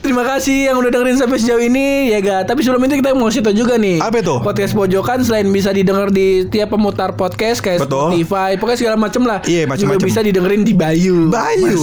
terima 0.03 0.23
kasih 0.27 0.57
yang 0.73 0.77
udah 0.79 0.91
dengerin 0.91 1.19
sampai 1.19 1.39
sejauh 1.39 1.63
ini 1.63 2.13
ya 2.13 2.19
ga. 2.21 2.37
Tapi 2.43 2.61
sebelum 2.67 2.83
itu 2.87 2.99
kita 2.99 3.15
mau 3.15 3.31
cerita 3.31 3.55
juga 3.55 3.79
nih. 3.79 4.03
Apa 4.03 4.19
itu? 4.19 4.35
Podcast 4.43 4.73
pojokan 4.75 5.23
selain 5.23 5.47
bisa 5.51 5.71
didengar 5.71 6.11
di 6.11 6.47
tiap 6.49 6.75
pemutar 6.75 7.15
podcast 7.15 7.63
kayak 7.63 7.87
Betul. 7.87 8.13
Spotify, 8.15 8.51
pokoknya 8.59 8.79
segala 8.79 8.97
macem 8.99 9.23
lah. 9.25 9.39
Iya, 9.47 9.69
macem-macem. 9.69 9.99
Juga 9.99 10.07
bisa 10.11 10.21
didengerin 10.25 10.63
di 10.67 10.75
Bayu. 10.75 11.31
Bayu. 11.31 11.77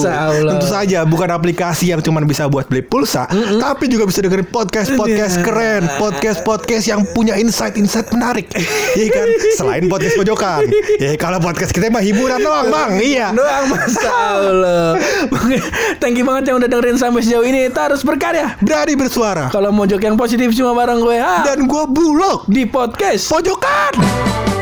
Tentu 0.45 0.68
saja 0.68 1.07
bukan 1.07 1.30
aplikasi 1.32 1.91
yang 1.91 2.01
cuma 2.03 2.20
bisa 2.26 2.49
buat 2.49 2.68
beli 2.68 2.82
pulsa 2.82 3.30
Tapi 3.32 3.86
juga 3.88 4.09
bisa 4.09 4.20
dengerin 4.22 4.47
podcast-podcast 4.49 5.39
Iya. 5.39 5.43
keren 5.45 5.84
Podcast-podcast 6.01 6.86
yang 6.89 7.01
punya 7.13 7.38
insight-insight 7.38 8.09
menarik 8.11 8.49
Iya 8.97 9.07
kan 9.13 9.28
Selain 9.57 9.86
podcast 9.88 10.16
pojokan 10.18 10.66
Ya 11.03 11.13
kalau 11.18 11.38
podcast 11.39 11.72
kita 11.72 11.89
mah 11.93 12.01
hiburan 12.01 12.41
doang 12.41 12.68
bang 12.70 12.91
Iya 12.97 13.28
Doang 13.36 13.66
Makanya, 13.70 15.05
Thank 16.01 16.20
you 16.20 16.26
banget 16.26 16.51
yang 16.51 16.58
udah 16.62 16.70
dengerin 16.70 16.97
sampai 16.97 17.22
sejauh 17.22 17.45
ini. 17.45 17.68
Terus 17.70 18.01
berkarya. 18.01 18.58
Berani 18.62 18.93
bersuara. 18.97 19.51
Kalau 19.51 19.70
mojok 19.74 20.01
yang 20.01 20.16
positif 20.16 20.53
cuma 20.56 20.74
bareng 20.74 21.01
gue 21.03 21.18
ha, 21.20 21.43
Dan 21.43 21.66
gue 21.70 21.84
bulog. 21.89 22.47
Di 22.49 22.66
podcast. 22.68 23.30
Pojokan 23.32 24.55